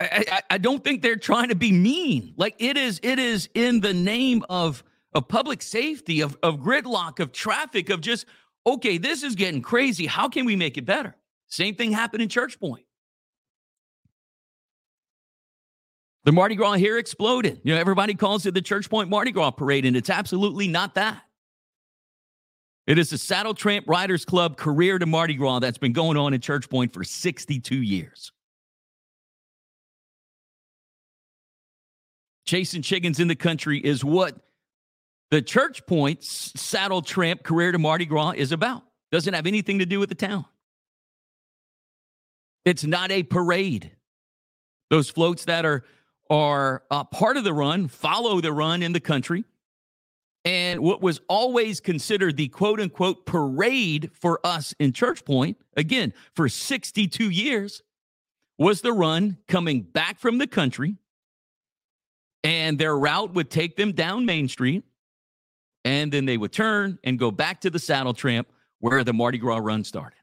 I, 0.03 0.25
I, 0.31 0.41
I 0.51 0.57
don't 0.57 0.83
think 0.83 1.01
they're 1.01 1.15
trying 1.15 1.49
to 1.49 1.55
be 1.55 1.71
mean. 1.71 2.33
Like 2.37 2.55
it 2.59 2.77
is, 2.77 2.99
it 3.03 3.19
is 3.19 3.49
in 3.53 3.81
the 3.81 3.93
name 3.93 4.43
of 4.49 4.83
of 5.13 5.27
public 5.27 5.61
safety, 5.61 6.21
of 6.21 6.37
of 6.43 6.59
gridlock, 6.59 7.19
of 7.19 7.31
traffic, 7.31 7.89
of 7.89 8.01
just 8.01 8.25
okay, 8.65 8.97
this 8.97 9.23
is 9.23 9.35
getting 9.35 9.61
crazy. 9.61 10.05
How 10.05 10.29
can 10.29 10.45
we 10.45 10.55
make 10.55 10.77
it 10.77 10.85
better? 10.85 11.15
Same 11.47 11.75
thing 11.75 11.91
happened 11.91 12.23
in 12.23 12.29
Church 12.29 12.59
Point. 12.59 12.85
The 16.25 16.31
Mardi 16.31 16.55
Gras 16.55 16.73
here 16.73 16.97
exploded. 16.97 17.59
You 17.63 17.75
know, 17.75 17.79
everybody 17.79 18.13
calls 18.13 18.45
it 18.45 18.53
the 18.53 18.61
Church 18.61 18.89
Point 18.89 19.09
Mardi 19.09 19.31
Gras 19.31 19.51
Parade, 19.51 19.85
and 19.85 19.95
it's 19.95 20.09
absolutely 20.09 20.67
not 20.67 20.95
that. 20.95 21.21
It 22.87 22.97
is 22.97 23.09
the 23.09 23.17
Saddle 23.17 23.53
Tramp 23.53 23.87
Riders 23.87 24.25
Club 24.25 24.57
Courir 24.57 24.99
de 24.99 25.05
Mardi 25.05 25.35
Gras 25.35 25.59
that's 25.59 25.77
been 25.77 25.93
going 25.93 26.17
on 26.17 26.33
in 26.33 26.41
Church 26.41 26.69
Point 26.69 26.93
for 26.93 27.03
62 27.03 27.75
years. 27.75 28.31
Chasing 32.45 32.81
chickens 32.81 33.19
in 33.19 33.27
the 33.27 33.35
country 33.35 33.79
is 33.79 34.03
what 34.03 34.35
the 35.31 35.41
Church 35.41 35.85
Point 35.85 36.23
Saddle 36.23 37.01
Tramp 37.01 37.43
Courir 37.43 37.71
de 37.71 37.79
Mardi 37.79 38.05
Gras 38.05 38.31
is 38.31 38.51
about. 38.51 38.83
Doesn't 39.11 39.33
have 39.33 39.47
anything 39.47 39.79
to 39.79 39.85
do 39.85 39.99
with 39.99 40.09
the 40.09 40.15
town. 40.15 40.45
It's 42.65 42.83
not 42.83 43.11
a 43.11 43.23
parade. 43.23 43.91
Those 44.89 45.09
floats 45.09 45.45
that 45.45 45.65
are 45.65 45.83
are 46.29 46.83
uh, 46.89 47.03
part 47.03 47.37
of 47.37 47.43
the 47.43 47.53
run, 47.53 47.87
follow 47.87 48.41
the 48.41 48.51
run 48.51 48.81
in 48.81 48.93
the 48.93 48.99
country. 48.99 49.43
And 50.45 50.81
what 50.81 51.01
was 51.01 51.21
always 51.29 51.79
considered 51.79 52.37
the 52.37 52.49
quote 52.49 52.79
unquote 52.79 53.25
parade 53.25 54.11
for 54.19 54.39
us 54.43 54.73
in 54.79 54.91
Church 54.91 55.23
Point, 55.23 55.57
again, 55.77 56.13
for 56.35 56.49
62 56.49 57.29
years, 57.29 57.81
was 58.57 58.81
the 58.81 58.93
run 58.93 59.37
coming 59.47 59.81
back 59.81 60.19
from 60.19 60.37
the 60.37 60.47
country. 60.47 60.97
And 62.43 62.77
their 62.77 62.97
route 62.97 63.33
would 63.33 63.49
take 63.49 63.75
them 63.75 63.93
down 63.93 64.25
Main 64.25 64.47
Street. 64.47 64.83
And 65.85 66.11
then 66.11 66.25
they 66.25 66.37
would 66.37 66.51
turn 66.51 66.99
and 67.03 67.19
go 67.19 67.31
back 67.31 67.61
to 67.61 67.69
the 67.69 67.79
saddle 67.79 68.13
tramp 68.13 68.47
where 68.79 69.03
the 69.03 69.13
Mardi 69.13 69.37
Gras 69.37 69.57
run 69.57 69.83
started. 69.83 70.17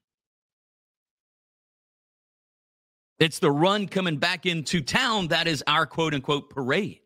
It's 3.19 3.39
the 3.39 3.51
run 3.51 3.87
coming 3.87 4.17
back 4.17 4.47
into 4.47 4.81
town 4.81 5.29
that 5.29 5.47
is 5.47 5.63
our 5.67 5.85
quote 5.85 6.15
unquote 6.15 6.49
parade. 6.49 7.01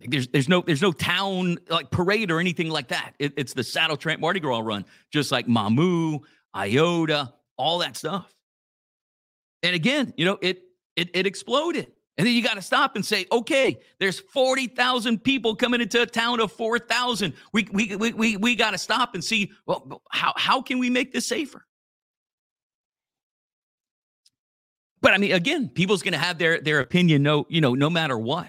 There's 0.00 0.28
there's 0.28 0.48
no 0.48 0.60
there's 0.60 0.82
no 0.82 0.92
town 0.92 1.58
like 1.70 1.90
parade 1.90 2.30
or 2.30 2.40
anything 2.40 2.68
like 2.68 2.88
that. 2.88 3.14
It, 3.20 3.34
it's 3.36 3.54
the 3.54 3.62
Saddle 3.62 3.96
Tramp 3.96 4.20
Mardi 4.20 4.40
Gras 4.40 4.58
run, 4.58 4.84
just 5.12 5.30
like 5.30 5.46
Mamou, 5.46 6.20
Iota, 6.54 7.32
all 7.56 7.78
that 7.78 7.96
stuff. 7.96 8.32
And 9.62 9.74
again, 9.74 10.12
you 10.16 10.24
know, 10.24 10.38
it 10.42 10.62
it 10.96 11.10
it 11.14 11.26
exploded. 11.26 11.93
And 12.16 12.26
then 12.26 12.34
you 12.34 12.42
got 12.42 12.54
to 12.54 12.62
stop 12.62 12.94
and 12.94 13.04
say, 13.04 13.26
okay, 13.32 13.80
there's 13.98 14.20
40,000 14.20 15.22
people 15.24 15.56
coming 15.56 15.80
into 15.80 16.00
a 16.00 16.06
town 16.06 16.40
of 16.40 16.52
4,000. 16.52 17.34
We, 17.52 17.68
we, 17.72 17.96
we, 17.96 18.12
we, 18.12 18.36
we 18.36 18.54
got 18.54 18.70
to 18.70 18.78
stop 18.78 19.14
and 19.14 19.24
see, 19.24 19.50
well, 19.66 20.00
how, 20.10 20.32
how 20.36 20.62
can 20.62 20.78
we 20.78 20.90
make 20.90 21.12
this 21.12 21.26
safer? 21.26 21.66
But 25.00 25.12
I 25.12 25.18
mean, 25.18 25.32
again, 25.32 25.68
people's 25.68 26.02
going 26.02 26.12
to 26.12 26.18
have 26.18 26.38
their 26.38 26.62
their 26.62 26.80
opinion, 26.80 27.22
no, 27.22 27.44
you 27.50 27.60
know, 27.60 27.74
no 27.74 27.90
matter 27.90 28.16
what. 28.16 28.48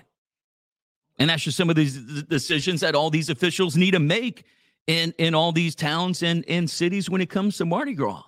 And 1.19 1.29
that's 1.29 1.43
just 1.43 1.57
some 1.57 1.69
of 1.69 1.75
these 1.75 1.97
decisions 2.23 2.79
that 2.79 2.95
all 2.95 3.09
these 3.09 3.29
officials 3.29 3.75
need 3.75 3.91
to 3.91 3.99
make 3.99 4.45
in 4.87 5.13
in 5.17 5.35
all 5.35 5.51
these 5.51 5.75
towns 5.75 6.23
and 6.23 6.45
in 6.45 6.69
cities 6.69 7.09
when 7.09 7.19
it 7.19 7.29
comes 7.29 7.57
to 7.57 7.65
Mardi 7.65 7.93
Gras. 7.93 8.23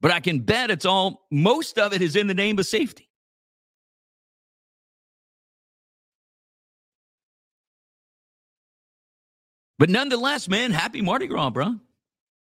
But 0.00 0.10
I 0.10 0.18
can 0.18 0.40
bet 0.40 0.72
it's 0.72 0.86
all 0.86 1.26
most 1.30 1.78
of 1.78 1.92
it 1.92 2.02
is 2.02 2.16
in 2.16 2.26
the 2.26 2.34
name 2.34 2.58
of 2.58 2.66
safety. 2.66 3.09
But 9.80 9.88
nonetheless, 9.88 10.46
man, 10.46 10.72
happy 10.72 11.00
Mardi 11.00 11.26
Gras, 11.26 11.48
bro. 11.48 11.74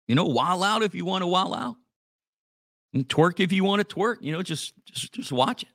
You 0.07 0.15
know, 0.15 0.25
wild 0.25 0.63
out 0.63 0.81
if 0.81 0.95
you 0.95 1.05
want 1.05 1.21
to 1.21 1.27
wild 1.27 1.53
out. 1.53 1.75
And 2.91 3.07
twerk 3.07 3.39
if 3.39 3.51
you 3.51 3.63
want 3.63 3.87
to 3.87 3.95
twerk. 3.95 4.17
You 4.21 4.31
know, 4.31 4.41
just 4.41 4.73
just 4.91 5.13
just 5.13 5.31
watch 5.31 5.61
it. 5.61 5.69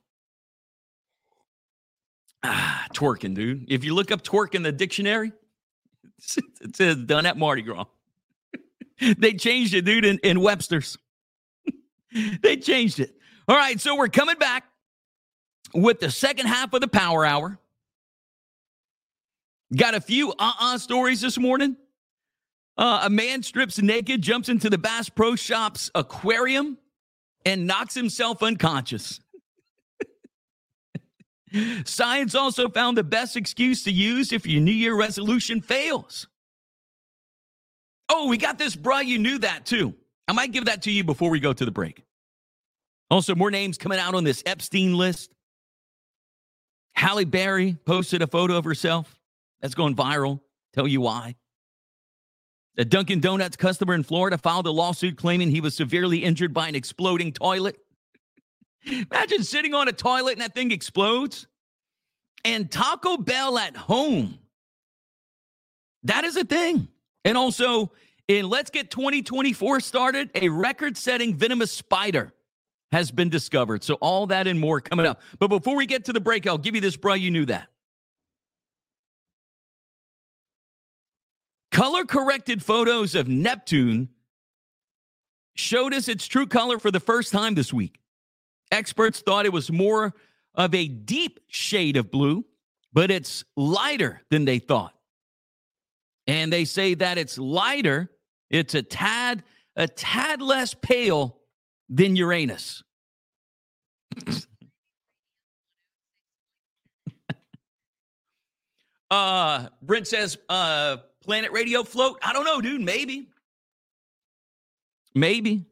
Ah, 2.43 2.85
twerking, 2.93 3.33
dude. 3.35 3.71
If 3.71 3.85
you 3.85 3.95
look 3.95 4.11
up 4.11 4.21
twerk 4.21 4.53
in 4.53 4.63
the 4.63 4.73
dictionary, 4.73 5.31
it 6.61 6.75
says 6.75 6.97
done 6.97 7.25
at 7.25 7.37
Mardi 7.37 7.61
Gras. 7.61 7.85
they 9.17 9.31
changed 9.31 9.73
it, 9.73 9.85
dude, 9.85 10.03
in, 10.03 10.19
in 10.23 10.41
Webster's. 10.41 10.97
they 12.41 12.57
changed 12.57 12.99
it. 12.99 13.15
All 13.47 13.55
right, 13.55 13.79
so 13.79 13.95
we're 13.95 14.09
coming 14.09 14.37
back 14.37 14.65
with 15.73 16.01
the 16.01 16.11
second 16.11 16.47
half 16.47 16.73
of 16.73 16.81
the 16.81 16.89
power 16.89 17.25
hour. 17.25 17.57
Got 19.73 19.95
a 19.95 20.01
few 20.01 20.31
uh 20.31 20.53
uh 20.59 20.77
stories 20.77 21.21
this 21.21 21.37
morning. 21.37 21.77
Uh, 22.77 23.01
a 23.03 23.09
man 23.09 23.41
strips 23.41 23.81
naked, 23.81 24.21
jumps 24.21 24.49
into 24.49 24.69
the 24.69 24.77
Bass 24.77 25.07
Pro 25.07 25.37
Shops 25.37 25.89
aquarium, 25.95 26.77
and 27.45 27.65
knocks 27.65 27.93
himself 27.95 28.43
unconscious. 28.43 29.21
Science 31.85 32.35
also 32.35 32.67
found 32.67 32.97
the 32.97 33.03
best 33.03 33.37
excuse 33.37 33.85
to 33.85 33.91
use 33.91 34.33
if 34.33 34.45
your 34.45 34.61
New 34.61 34.73
Year 34.73 34.93
resolution 34.93 35.61
fails. 35.61 36.27
Oh, 38.09 38.27
we 38.27 38.37
got 38.37 38.57
this, 38.57 38.75
bruh. 38.75 39.05
You 39.05 39.19
knew 39.19 39.39
that 39.39 39.65
too. 39.65 39.95
I 40.27 40.33
might 40.33 40.51
give 40.51 40.65
that 40.65 40.83
to 40.83 40.91
you 40.91 41.03
before 41.03 41.29
we 41.29 41.39
go 41.39 41.53
to 41.53 41.65
the 41.65 41.71
break. 41.71 42.03
Also, 43.09 43.35
more 43.35 43.51
names 43.51 43.77
coming 43.77 43.99
out 43.99 44.15
on 44.15 44.23
this 44.23 44.43
Epstein 44.45 44.97
list. 44.97 45.31
Halle 46.95 47.25
Berry 47.25 47.77
posted 47.85 48.21
a 48.21 48.27
photo 48.27 48.57
of 48.57 48.65
herself. 48.65 49.15
That's 49.65 49.73
going 49.73 49.95
viral. 49.95 50.41
Tell 50.75 50.87
you 50.87 51.01
why. 51.01 51.37
A 52.77 52.85
Dunkin' 52.85 53.19
Donuts 53.19 53.57
customer 53.57 53.95
in 53.95 54.03
Florida 54.03 54.37
filed 54.37 54.67
a 54.67 54.71
lawsuit 54.71 55.17
claiming 55.17 55.49
he 55.49 55.59
was 55.59 55.73
severely 55.73 56.19
injured 56.19 56.53
by 56.53 56.67
an 56.67 56.75
exploding 56.75 57.33
toilet. 57.33 57.75
Imagine 58.85 59.43
sitting 59.43 59.73
on 59.73 59.87
a 59.87 59.91
toilet 59.91 60.33
and 60.33 60.41
that 60.41 60.53
thing 60.53 60.69
explodes. 60.69 61.47
And 62.43 62.69
Taco 62.69 63.17
Bell 63.17 63.57
at 63.57 63.75
home. 63.75 64.37
That 66.03 66.25
is 66.25 66.37
a 66.37 66.43
thing. 66.43 66.87
And 67.23 67.35
also, 67.35 67.91
in 68.27 68.47
Let's 68.47 68.69
Get 68.69 68.91
2024 68.91 69.79
started, 69.79 70.29
a 70.35 70.47
record 70.49 70.95
setting 70.95 71.33
venomous 71.33 71.71
spider 71.71 72.35
has 72.91 73.09
been 73.09 73.29
discovered. 73.29 73.83
So, 73.83 73.95
all 73.95 74.27
that 74.27 74.45
and 74.45 74.59
more 74.59 74.79
coming 74.79 75.07
up. 75.07 75.23
But 75.39 75.47
before 75.47 75.75
we 75.75 75.87
get 75.87 76.05
to 76.05 76.13
the 76.13 76.21
break, 76.21 76.45
I'll 76.45 76.59
give 76.59 76.75
you 76.75 76.81
this, 76.81 76.95
bro. 76.97 77.15
You 77.15 77.31
knew 77.31 77.47
that. 77.47 77.69
Color 81.75 82.05
corrected 82.05 82.63
photos 82.63 83.13
of 83.15 83.27
Neptune 83.27 84.07
showed 85.55 85.93
us 85.93 86.07
its 86.07 86.25
true 86.25 86.47
color 86.47 86.79
for 86.79 86.89
the 86.89 87.01
first 87.01 87.33
time 87.33 87.53
this 87.53 87.73
week. 87.73 87.99
Experts 88.71 89.19
thought 89.19 89.45
it 89.45 89.51
was 89.51 89.69
more 89.69 90.13
of 90.53 90.73
a 90.73 90.87
deep 90.87 91.41
shade 91.47 91.97
of 91.97 92.09
blue, 92.09 92.45
but 92.93 93.11
it's 93.11 93.43
lighter 93.57 94.21
than 94.31 94.45
they 94.45 94.59
thought. 94.59 94.93
And 96.27 96.53
they 96.53 96.63
say 96.63 96.93
that 96.93 97.17
it's 97.17 97.37
lighter, 97.37 98.09
it's 98.49 98.73
a 98.73 98.81
tad 98.81 99.43
a 99.75 99.89
tad 99.89 100.41
less 100.41 100.73
pale 100.73 101.41
than 101.89 102.15
Uranus. 102.15 102.83
uh 109.11 109.67
Brent 109.81 110.07
says 110.07 110.37
uh 110.47 110.95
Planet 111.25 111.51
Radio 111.51 111.83
float? 111.83 112.19
I 112.23 112.33
don't 112.33 112.45
know, 112.45 112.61
dude. 112.61 112.81
Maybe. 112.81 113.27
Maybe. 115.13 115.65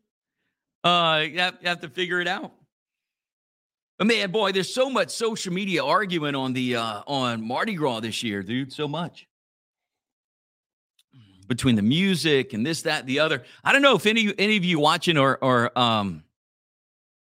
Uh, 0.83 1.23
you 1.29 1.39
have, 1.39 1.81
to 1.81 1.89
figure 1.89 2.19
it 2.19 2.27
out. 2.27 2.51
But 3.97 4.07
man, 4.07 4.31
boy, 4.31 4.51
there's 4.51 4.73
so 4.73 4.89
much 4.89 5.11
social 5.11 5.53
media 5.53 5.83
arguing 5.83 6.35
on 6.35 6.53
the 6.53 6.75
uh, 6.75 7.03
on 7.07 7.45
Mardi 7.45 7.75
Gras 7.75 8.01
this 8.01 8.23
year, 8.23 8.43
dude. 8.43 8.73
So 8.73 8.87
much 8.87 9.27
between 11.47 11.75
the 11.75 11.81
music 11.81 12.53
and 12.53 12.65
this, 12.65 12.81
that, 12.81 13.05
the 13.05 13.19
other. 13.19 13.43
I 13.63 13.71
don't 13.71 13.81
know 13.81 13.95
if 13.95 14.05
any 14.05 14.33
any 14.37 14.57
of 14.57 14.65
you 14.65 14.79
watching 14.79 15.17
or 15.17 15.37
or 15.41 15.77
um, 15.77 16.23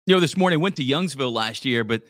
you 0.06 0.14
know, 0.14 0.20
this 0.20 0.36
morning 0.36 0.60
went 0.60 0.76
to 0.76 0.84
Youngsville 0.84 1.32
last 1.32 1.64
year, 1.64 1.84
but 1.84 2.02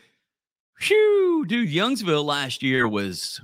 whew, 0.81 1.45
dude, 1.47 1.69
Youngsville 1.69 2.25
last 2.25 2.63
year 2.63 2.89
was 2.89 3.41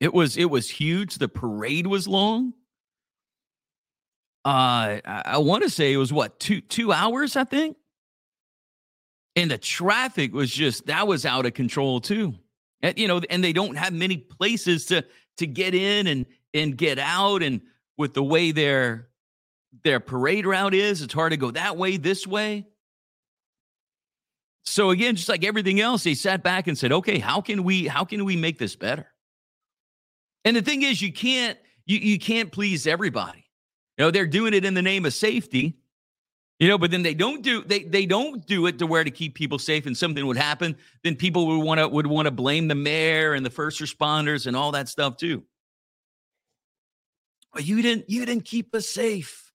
it 0.00 0.14
was 0.14 0.36
it 0.36 0.50
was 0.50 0.68
huge. 0.68 1.16
The 1.16 1.28
parade 1.28 1.86
was 1.86 2.08
long. 2.08 2.54
Uh, 4.44 5.04
I, 5.04 5.22
I 5.26 5.38
want 5.38 5.62
to 5.62 5.70
say 5.70 5.92
it 5.92 5.98
was 5.98 6.12
what 6.12 6.40
two 6.40 6.62
two 6.62 6.92
hours, 6.92 7.36
I 7.36 7.44
think. 7.44 7.76
And 9.36 9.50
the 9.50 9.58
traffic 9.58 10.32
was 10.32 10.50
just 10.50 10.86
that 10.86 11.06
was 11.06 11.26
out 11.26 11.46
of 11.46 11.54
control 11.54 12.00
too. 12.00 12.34
And, 12.82 12.98
you 12.98 13.06
know, 13.06 13.20
and 13.28 13.44
they 13.44 13.52
don't 13.52 13.76
have 13.76 13.92
many 13.92 14.16
places 14.16 14.86
to 14.86 15.04
to 15.36 15.46
get 15.46 15.74
in 15.74 16.06
and 16.06 16.26
and 16.54 16.76
get 16.76 16.98
out. 16.98 17.42
And 17.42 17.60
with 17.98 18.14
the 18.14 18.22
way 18.22 18.52
their 18.52 19.08
their 19.84 20.00
parade 20.00 20.46
route 20.46 20.74
is, 20.74 21.02
it's 21.02 21.14
hard 21.14 21.32
to 21.32 21.36
go 21.36 21.50
that 21.50 21.76
way, 21.76 21.98
this 21.98 22.26
way. 22.26 22.66
So 24.64 24.90
again, 24.90 25.16
just 25.16 25.28
like 25.28 25.44
everything 25.44 25.80
else, 25.80 26.04
they 26.04 26.14
sat 26.14 26.42
back 26.42 26.66
and 26.66 26.76
said, 26.76 26.92
okay, 26.92 27.18
how 27.18 27.42
can 27.42 27.64
we 27.64 27.86
how 27.86 28.04
can 28.04 28.24
we 28.24 28.36
make 28.36 28.58
this 28.58 28.76
better? 28.76 29.06
And 30.44 30.56
the 30.56 30.62
thing 30.62 30.82
is, 30.82 31.02
you 31.02 31.12
can't 31.12 31.58
you, 31.86 31.98
you 31.98 32.18
can't 32.18 32.52
please 32.52 32.86
everybody. 32.86 33.44
You 33.98 34.04
know, 34.04 34.10
they're 34.10 34.26
doing 34.26 34.54
it 34.54 34.64
in 34.64 34.74
the 34.74 34.82
name 34.82 35.04
of 35.04 35.12
safety. 35.12 35.76
You 36.58 36.68
know, 36.68 36.76
but 36.76 36.90
then 36.90 37.02
they 37.02 37.14
don't 37.14 37.42
do 37.42 37.64
they 37.64 37.84
they 37.84 38.04
don't 38.04 38.46
do 38.46 38.66
it 38.66 38.78
to 38.80 38.86
where 38.86 39.02
to 39.02 39.10
keep 39.10 39.34
people 39.34 39.58
safe 39.58 39.86
and 39.86 39.96
something 39.96 40.26
would 40.26 40.36
happen, 40.36 40.76
then 41.02 41.16
people 41.16 41.46
would 41.46 41.64
want 41.64 41.80
to 41.80 41.88
would 41.88 42.06
want 42.06 42.26
to 42.26 42.30
blame 42.30 42.68
the 42.68 42.74
mayor 42.74 43.32
and 43.32 43.44
the 43.44 43.50
first 43.50 43.80
responders 43.80 44.46
and 44.46 44.54
all 44.54 44.72
that 44.72 44.88
stuff 44.88 45.16
too. 45.16 45.42
Well, 47.54 47.64
you 47.64 47.80
didn't 47.80 48.10
you 48.10 48.26
didn't 48.26 48.44
keep 48.44 48.74
us 48.74 48.86
safe. 48.86 49.52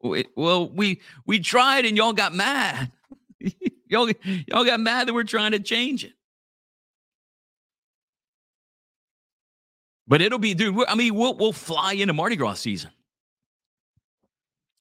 Well, 0.00 0.68
we 0.68 1.00
we 1.26 1.40
tried 1.40 1.84
and 1.84 1.96
y'all 1.96 2.12
got 2.12 2.32
mad. 2.32 2.92
y'all 3.88 4.08
y'all 4.46 4.64
got 4.64 4.80
mad 4.80 5.08
that 5.08 5.14
we're 5.14 5.24
trying 5.24 5.52
to 5.52 5.58
change 5.58 6.04
it. 6.04 6.12
But 10.06 10.20
it'll 10.20 10.38
be, 10.38 10.54
dude. 10.54 10.84
I 10.88 10.94
mean, 10.94 11.14
we'll 11.14 11.34
we'll 11.36 11.52
fly 11.52 11.94
into 11.94 12.12
Mardi 12.12 12.36
Gras 12.36 12.54
season. 12.54 12.90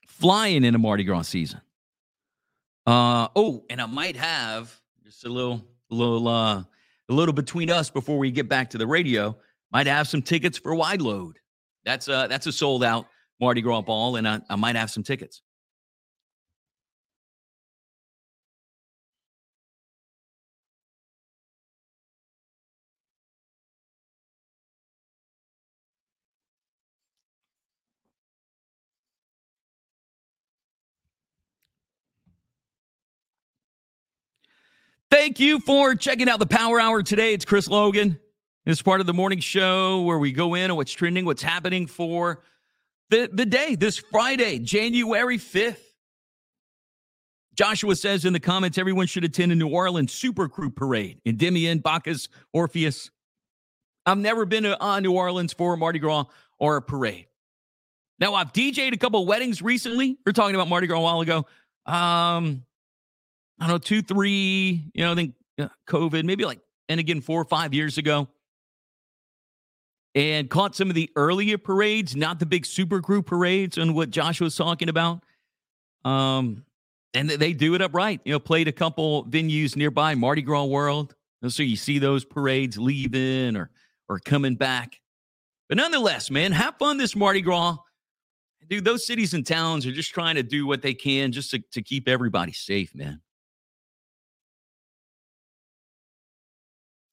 Flying 0.07 0.63
into 0.63 0.79
Mardi 0.79 1.03
Gras 1.03 1.23
season. 1.23 1.61
Uh 2.85 3.29
oh, 3.35 3.63
and 3.69 3.81
I 3.81 3.85
might 3.85 4.17
have 4.17 4.73
just 5.03 5.25
a 5.25 5.29
little, 5.29 5.65
a 5.91 5.95
little, 5.95 6.27
uh, 6.27 6.63
a 7.09 7.13
little 7.13 7.33
between 7.33 7.69
us 7.69 7.89
before 7.89 8.17
we 8.17 8.31
get 8.31 8.49
back 8.49 8.69
to 8.71 8.77
the 8.77 8.87
radio. 8.87 9.37
Might 9.71 9.87
have 9.87 10.07
some 10.07 10.21
tickets 10.21 10.57
for 10.57 10.75
wide 10.75 11.01
load. 11.01 11.39
That's 11.85 12.07
a 12.07 12.27
that's 12.29 12.47
a 12.47 12.51
sold 12.51 12.83
out 12.83 13.07
Mardi 13.39 13.61
Gras 13.61 13.81
ball, 13.81 14.17
and 14.17 14.27
I, 14.27 14.41
I 14.49 14.55
might 14.55 14.75
have 14.75 14.91
some 14.91 15.03
tickets. 15.03 15.41
Thank 35.13 35.39
you 35.39 35.59
for 35.59 35.93
checking 35.93 36.27
out 36.27 36.39
the 36.39 36.47
Power 36.47 36.79
Hour 36.79 37.03
today. 37.03 37.35
It's 37.35 37.45
Chris 37.45 37.67
Logan. 37.67 38.19
It's 38.65 38.81
part 38.81 38.99
of 38.99 39.05
the 39.05 39.13
morning 39.13 39.37
show 39.37 40.01
where 40.01 40.17
we 40.17 40.31
go 40.31 40.55
in 40.55 40.71
on 40.71 40.75
what's 40.75 40.91
trending, 40.91 41.23
what's 41.23 41.43
happening 41.43 41.85
for 41.85 42.41
the, 43.11 43.29
the 43.31 43.45
day, 43.45 43.75
this 43.75 43.99
Friday, 43.99 44.57
January 44.57 45.37
5th. 45.37 45.77
Joshua 47.53 47.95
says 47.95 48.25
in 48.25 48.33
the 48.33 48.39
comments, 48.39 48.79
everyone 48.79 49.05
should 49.05 49.23
attend 49.23 49.51
a 49.51 49.55
New 49.55 49.67
Orleans 49.67 50.11
Super 50.11 50.49
Krewe 50.49 50.75
parade. 50.75 51.21
Endymion, 51.27 51.77
Bacchus, 51.77 52.27
Orpheus. 52.51 53.11
I've 54.07 54.17
never 54.17 54.47
been 54.47 54.63
to 54.63 54.83
uh, 54.83 54.99
New 54.99 55.13
Orleans 55.13 55.53
for 55.53 55.75
a 55.75 55.77
Mardi 55.77 55.99
Gras 55.99 56.25
or 56.57 56.77
a 56.77 56.81
parade. 56.81 57.27
Now, 58.17 58.33
I've 58.33 58.51
DJed 58.51 58.93
a 58.93 58.97
couple 58.97 59.23
weddings 59.27 59.61
recently. 59.61 60.17
We 60.25 60.29
are 60.31 60.33
talking 60.33 60.55
about 60.55 60.69
Mardi 60.69 60.87
Gras 60.87 60.97
a 60.97 61.01
while 61.01 61.21
ago. 61.21 61.45
Um, 61.85 62.63
I 63.59 63.67
don't 63.67 63.75
know, 63.75 63.77
two, 63.77 64.01
three, 64.01 64.89
you 64.93 65.03
know, 65.03 65.11
I 65.11 65.15
think 65.15 65.35
uh, 65.59 65.67
COVID, 65.87 66.23
maybe 66.23 66.45
like, 66.45 66.59
and 66.89 66.99
again, 66.99 67.21
four 67.21 67.39
or 67.39 67.45
five 67.45 67.73
years 67.73 67.97
ago. 67.97 68.27
And 70.15 70.47
caught 70.49 70.75
some 70.75 70.89
of 70.89 70.95
the 70.95 71.09
earlier 71.15 71.57
parades, 71.57 72.15
not 72.15 72.39
the 72.39 72.45
big 72.45 72.67
super 72.67 72.99
group 72.99 73.25
parades 73.25 73.79
and 73.79 73.95
what 73.95 74.11
Josh 74.11 74.39
was 74.39 74.55
talking 74.55 74.89
about. 74.89 75.23
Um, 76.05 76.65
and 77.15 77.29
they 77.29 77.53
do 77.53 77.73
it 77.73 77.81
upright. 77.81 78.21
You 78.23 78.33
know, 78.33 78.39
played 78.39 78.67
a 78.67 78.71
couple 78.71 79.25
venues 79.25 79.75
nearby, 79.75 80.13
Mardi 80.15 80.41
Gras 80.41 80.65
World. 80.65 81.15
So 81.47 81.63
you 81.63 81.75
see 81.75 81.99
those 81.99 82.23
parades 82.23 82.77
leaving 82.77 83.55
or 83.55 83.69
or 84.09 84.19
coming 84.19 84.55
back. 84.55 84.99
But 85.69 85.77
nonetheless, 85.77 86.29
man, 86.29 86.51
have 86.51 86.77
fun 86.77 86.97
this 86.97 87.15
Mardi 87.15 87.41
Gras. 87.41 87.77
Dude, 88.69 88.85
those 88.85 89.05
cities 89.05 89.33
and 89.33 89.45
towns 89.45 89.85
are 89.85 89.91
just 89.91 90.13
trying 90.13 90.35
to 90.35 90.43
do 90.43 90.65
what 90.65 90.81
they 90.81 90.93
can 90.93 91.31
just 91.31 91.51
to, 91.51 91.59
to 91.71 91.81
keep 91.81 92.07
everybody 92.07 92.53
safe, 92.53 92.93
man. 92.95 93.21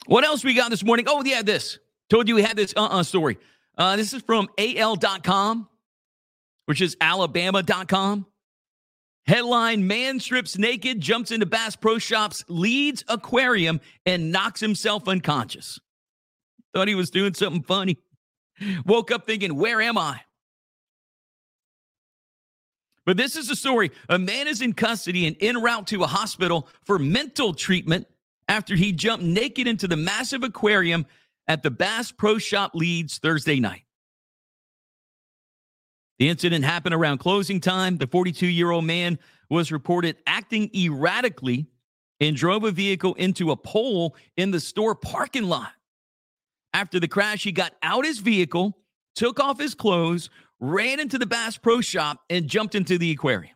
What 0.07 0.25
else 0.25 0.45
we 0.45 0.55
got 0.55 0.71
this 0.71 0.85
morning? 0.85 1.07
Oh, 1.09 1.23
yeah, 1.25 1.43
this. 1.43 1.79
Told 2.09 2.29
you 2.29 2.35
we 2.35 2.43
had 2.43 2.57
this 2.57 2.75
uh-uh 2.77 3.03
story. 3.03 3.39
Uh, 3.79 3.97
this 3.97 4.13
is 4.13 4.23
from 4.23 4.49
AL.com, 4.59 5.69
which 6.67 6.81
is 6.81 6.97
Alabama.com. 7.01 8.27
Headline 9.27 9.87
Man 9.87 10.19
strips 10.19 10.59
naked, 10.59 11.01
jumps 11.01 11.31
into 11.31 11.47
Bass 11.47 11.77
Pro 11.77 11.99
Shops, 11.99 12.45
Leeds 12.49 13.05
aquarium, 13.09 13.81
and 14.07 14.33
knocks 14.33 14.61
himself 14.61 15.07
unconscious. 15.07 15.79
Thought 16.75 16.89
he 16.89 16.95
was 16.95 17.11
doing 17.11 17.35
something 17.35 17.63
funny. 17.63 17.99
Woke 18.85 19.11
up 19.11 19.27
thinking, 19.27 19.57
Where 19.57 19.81
am 19.81 19.99
I? 19.99 20.21
But 23.07 23.17
this 23.17 23.37
is 23.37 23.49
the 23.49 23.57
story. 23.57 23.91
A 24.09 24.19
man 24.19 24.47
is 24.47 24.63
in 24.63 24.73
custody 24.73 25.27
and 25.27 25.37
en 25.41 25.63
route 25.63 25.87
to 25.89 26.03
a 26.03 26.07
hospital 26.07 26.69
for 26.85 26.99
mental 26.99 27.55
treatment 27.55 28.07
after 28.51 28.75
he 28.75 28.91
jumped 28.91 29.25
naked 29.25 29.69
into 29.69 29.87
the 29.87 29.97
massive 29.97 30.43
aquarium 30.43 31.07
at 31.47 31.63
the 31.63 31.71
Bass 31.71 32.11
Pro 32.11 32.37
Shop 32.37 32.73
Leeds 32.75 33.19
Thursday 33.19 33.61
night. 33.61 33.85
The 36.19 36.29
incident 36.29 36.65
happened 36.65 36.97
around 36.97 37.19
closing 37.19 37.61
time. 37.61 37.97
The 37.97 38.09
42 38.09 38.49
year 38.49 38.73
old 38.73 38.85
man 38.85 39.21
was 39.49 39.71
reported 39.71 40.17
acting 40.27 40.69
erratically 40.75 41.69
and 42.19 42.35
drove 42.35 42.65
a 42.65 42.73
vehicle 42.73 43.15
into 43.15 43.53
a 43.53 43.57
pole 43.57 44.17
in 44.37 44.51
the 44.51 44.61
store 44.61 44.97
parking 44.97 45.45
lot. 45.45 45.71
After 46.75 46.99
the 46.99 47.09
crash, 47.09 47.45
he 47.45 47.53
got 47.53 47.73
out 47.85 48.05
his 48.05 48.19
vehicle, 48.19 48.77
took 49.15 49.39
off 49.39 49.61
his 49.61 49.77
clothes, 49.77 50.29
ran 50.59 50.99
into 50.99 51.19
the 51.19 51.27
Bass 51.27 51.57
Pro 51.57 51.81
Shop, 51.81 52.19
and 52.29 52.49
jumped 52.49 52.75
into 52.75 52.99
the 52.99 53.13
aquarium. 53.13 53.55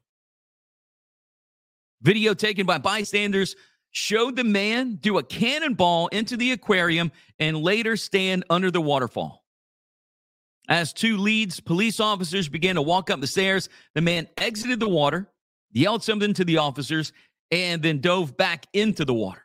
Video 2.01 2.33
taken 2.33 2.65
by 2.65 2.79
bystanders 2.79 3.57
showed 3.95 4.35
the 4.35 4.45
man 4.45 4.97
do 4.97 5.19
a 5.19 5.23
cannonball 5.23 6.09
into 6.09 6.37
the 6.37 6.51
aquarium 6.51 7.13
and 7.39 7.57
later 7.57 7.97
stand 7.97 8.45
under 8.51 8.69
the 8.69 8.81
waterfall. 8.81 9.45
As 10.69 10.93
two 10.93 11.17
Leeds 11.17 11.61
police 11.61 12.01
officers 12.01 12.49
began 12.49 12.75
to 12.75 12.83
walk 12.83 13.09
up 13.09 13.21
the 13.21 13.29
stairs, 13.29 13.69
the 13.95 14.01
man 14.01 14.27
exited 14.37 14.81
the 14.81 14.89
water, 14.89 15.31
yelled 15.71 16.03
something 16.03 16.35
to 16.35 16.45
the 16.45 16.59
officers, 16.59 17.13
and 17.53 17.83
then 17.83 18.01
dove 18.01 18.37
back 18.37 18.67
into 18.73 19.05
the 19.05 19.15
water. 19.15 19.43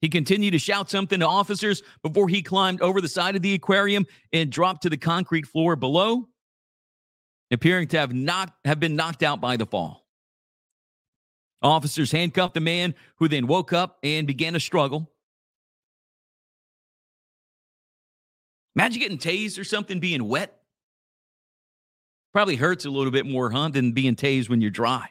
He 0.00 0.08
continued 0.08 0.52
to 0.52 0.58
shout 0.58 0.88
something 0.88 1.20
to 1.20 1.26
officers 1.26 1.82
before 2.02 2.30
he 2.30 2.40
climbed 2.40 2.80
over 2.80 3.02
the 3.02 3.08
side 3.08 3.36
of 3.36 3.42
the 3.42 3.52
aquarium 3.52 4.06
and 4.32 4.50
dropped 4.50 4.84
to 4.84 4.90
the 4.90 4.96
concrete 4.96 5.46
floor 5.46 5.76
below, 5.76 6.28
appearing 7.50 7.88
to 7.88 7.98
have 7.98 8.14
not 8.14 8.54
have 8.64 8.80
been 8.80 8.96
knocked 8.96 9.22
out 9.22 9.38
by 9.38 9.58
the 9.58 9.66
fall. 9.66 9.99
Officers 11.62 12.12
handcuffed 12.12 12.54
the 12.54 12.60
man, 12.60 12.94
who 13.16 13.28
then 13.28 13.46
woke 13.46 13.72
up 13.72 13.98
and 14.02 14.26
began 14.26 14.56
a 14.56 14.60
struggle. 14.60 15.10
Imagine 18.74 19.00
getting 19.00 19.18
tased 19.18 19.58
or 19.58 19.64
something 19.64 20.00
being 20.00 20.26
wet. 20.26 20.56
Probably 22.32 22.56
hurts 22.56 22.84
a 22.84 22.90
little 22.90 23.10
bit 23.10 23.26
more, 23.26 23.50
huh, 23.50 23.68
than 23.68 23.92
being 23.92 24.16
tased 24.16 24.48
when 24.48 24.60
you're 24.60 24.70
dry. 24.70 25.10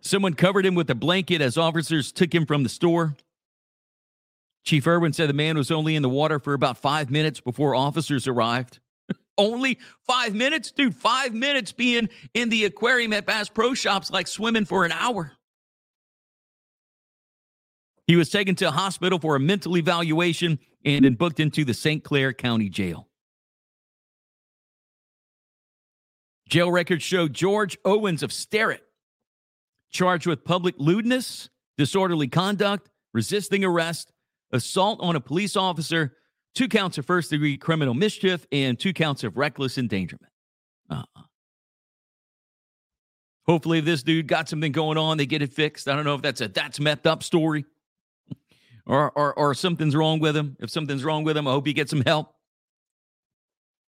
Someone 0.00 0.34
covered 0.34 0.66
him 0.66 0.74
with 0.74 0.90
a 0.90 0.96
blanket 0.96 1.40
as 1.40 1.56
officers 1.56 2.10
took 2.10 2.34
him 2.34 2.44
from 2.44 2.64
the 2.64 2.68
store. 2.68 3.14
Chief 4.64 4.86
Irwin 4.86 5.12
said 5.12 5.28
the 5.28 5.34
man 5.34 5.56
was 5.56 5.70
only 5.70 5.94
in 5.96 6.02
the 6.02 6.08
water 6.08 6.38
for 6.38 6.54
about 6.54 6.76
five 6.76 7.10
minutes 7.10 7.40
before 7.40 7.74
officers 7.74 8.26
arrived. 8.26 8.80
Only 9.38 9.78
five 10.06 10.34
minutes? 10.34 10.70
Dude, 10.72 10.94
five 10.94 11.32
minutes 11.32 11.72
being 11.72 12.08
in 12.34 12.48
the 12.48 12.64
aquarium 12.64 13.12
at 13.12 13.26
Bass 13.26 13.48
Pro 13.48 13.74
Shops 13.74 14.10
like 14.10 14.26
swimming 14.26 14.64
for 14.64 14.84
an 14.84 14.92
hour. 14.92 15.32
He 18.06 18.16
was 18.16 18.30
taken 18.30 18.54
to 18.56 18.68
a 18.68 18.72
hospital 18.72 19.18
for 19.18 19.36
a 19.36 19.40
mental 19.40 19.76
evaluation 19.76 20.58
and 20.84 21.04
then 21.04 21.14
booked 21.14 21.40
into 21.40 21.64
the 21.64 21.74
St. 21.74 22.02
Clair 22.02 22.32
County 22.32 22.68
Jail. 22.68 23.08
Jail 26.48 26.70
records 26.70 27.02
show 27.02 27.28
George 27.28 27.78
Owens 27.84 28.22
of 28.22 28.32
Sterrett 28.32 28.82
charged 29.90 30.26
with 30.26 30.44
public 30.44 30.74
lewdness, 30.78 31.48
disorderly 31.78 32.28
conduct, 32.28 32.90
resisting 33.14 33.64
arrest, 33.64 34.12
assault 34.50 34.98
on 35.00 35.16
a 35.16 35.20
police 35.20 35.56
officer, 35.56 36.16
two 36.54 36.68
counts 36.68 36.98
of 36.98 37.06
first 37.06 37.30
degree 37.30 37.56
criminal 37.56 37.94
mischief, 37.94 38.46
and 38.52 38.78
two 38.78 38.92
counts 38.92 39.24
of 39.24 39.36
reckless 39.36 39.78
endangerment. 39.78 40.32
Uh-uh. 40.90 41.22
Hopefully, 43.46 43.80
this 43.80 44.02
dude 44.02 44.28
got 44.28 44.48
something 44.48 44.72
going 44.72 44.98
on, 44.98 45.16
they 45.16 45.26
get 45.26 45.42
it 45.42 45.52
fixed. 45.52 45.88
I 45.88 45.96
don't 45.96 46.04
know 46.04 46.14
if 46.14 46.22
that's 46.22 46.40
a 46.40 46.48
that's 46.48 46.78
messed 46.78 47.06
up 47.06 47.22
story 47.22 47.64
or, 48.86 49.10
or, 49.12 49.34
or 49.34 49.54
something's 49.54 49.96
wrong 49.96 50.20
with 50.20 50.36
him. 50.36 50.56
If 50.60 50.70
something's 50.70 51.02
wrong 51.04 51.24
with 51.24 51.36
him, 51.36 51.48
I 51.48 51.52
hope 51.52 51.66
he 51.66 51.72
gets 51.72 51.90
some 51.90 52.02
help. 52.02 52.34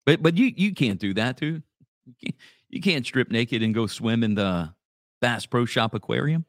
But 0.05 0.21
but 0.21 0.37
you 0.37 0.51
you 0.55 0.73
can't 0.73 0.99
do 0.99 1.13
that, 1.15 1.37
dude. 1.37 1.63
You 2.05 2.13
can't, 2.21 2.35
you 2.69 2.81
can't 2.81 3.05
strip 3.05 3.31
naked 3.31 3.63
and 3.63 3.73
go 3.73 3.87
swim 3.87 4.23
in 4.23 4.35
the 4.35 4.73
Bass 5.21 5.45
Pro 5.45 5.65
Shop 5.65 5.93
aquarium. 5.93 6.45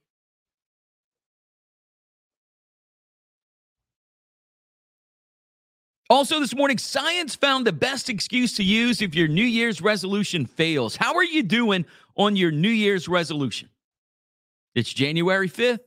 Also, 6.11 6.39
this 6.39 6.55
morning, 6.55 6.77
science 6.77 7.35
found 7.35 7.67
the 7.67 7.73
best 7.73 8.11
excuse 8.11 8.55
to 8.57 8.63
use 8.63 9.01
if 9.01 9.15
your 9.15 9.27
New 9.27 9.45
Year's 9.45 9.81
resolution 9.81 10.45
fails. 10.45 10.97
How 10.97 11.15
are 11.15 11.25
you 11.25 11.43
doing 11.43 11.87
on 12.15 12.37
your 12.37 12.51
New 12.51 12.69
Year's 12.69 13.09
resolution? 13.09 13.71
It's 14.75 14.93
January 14.93 15.49
5th. 15.49 15.81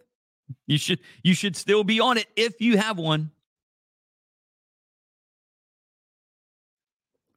You 0.66 0.78
should 0.78 1.00
you 1.24 1.34
should 1.34 1.56
still 1.56 1.84
be 1.84 2.00
on 2.00 2.18
it 2.18 2.28
if 2.36 2.62
you 2.62 2.78
have 2.78 2.98
one. 2.98 3.32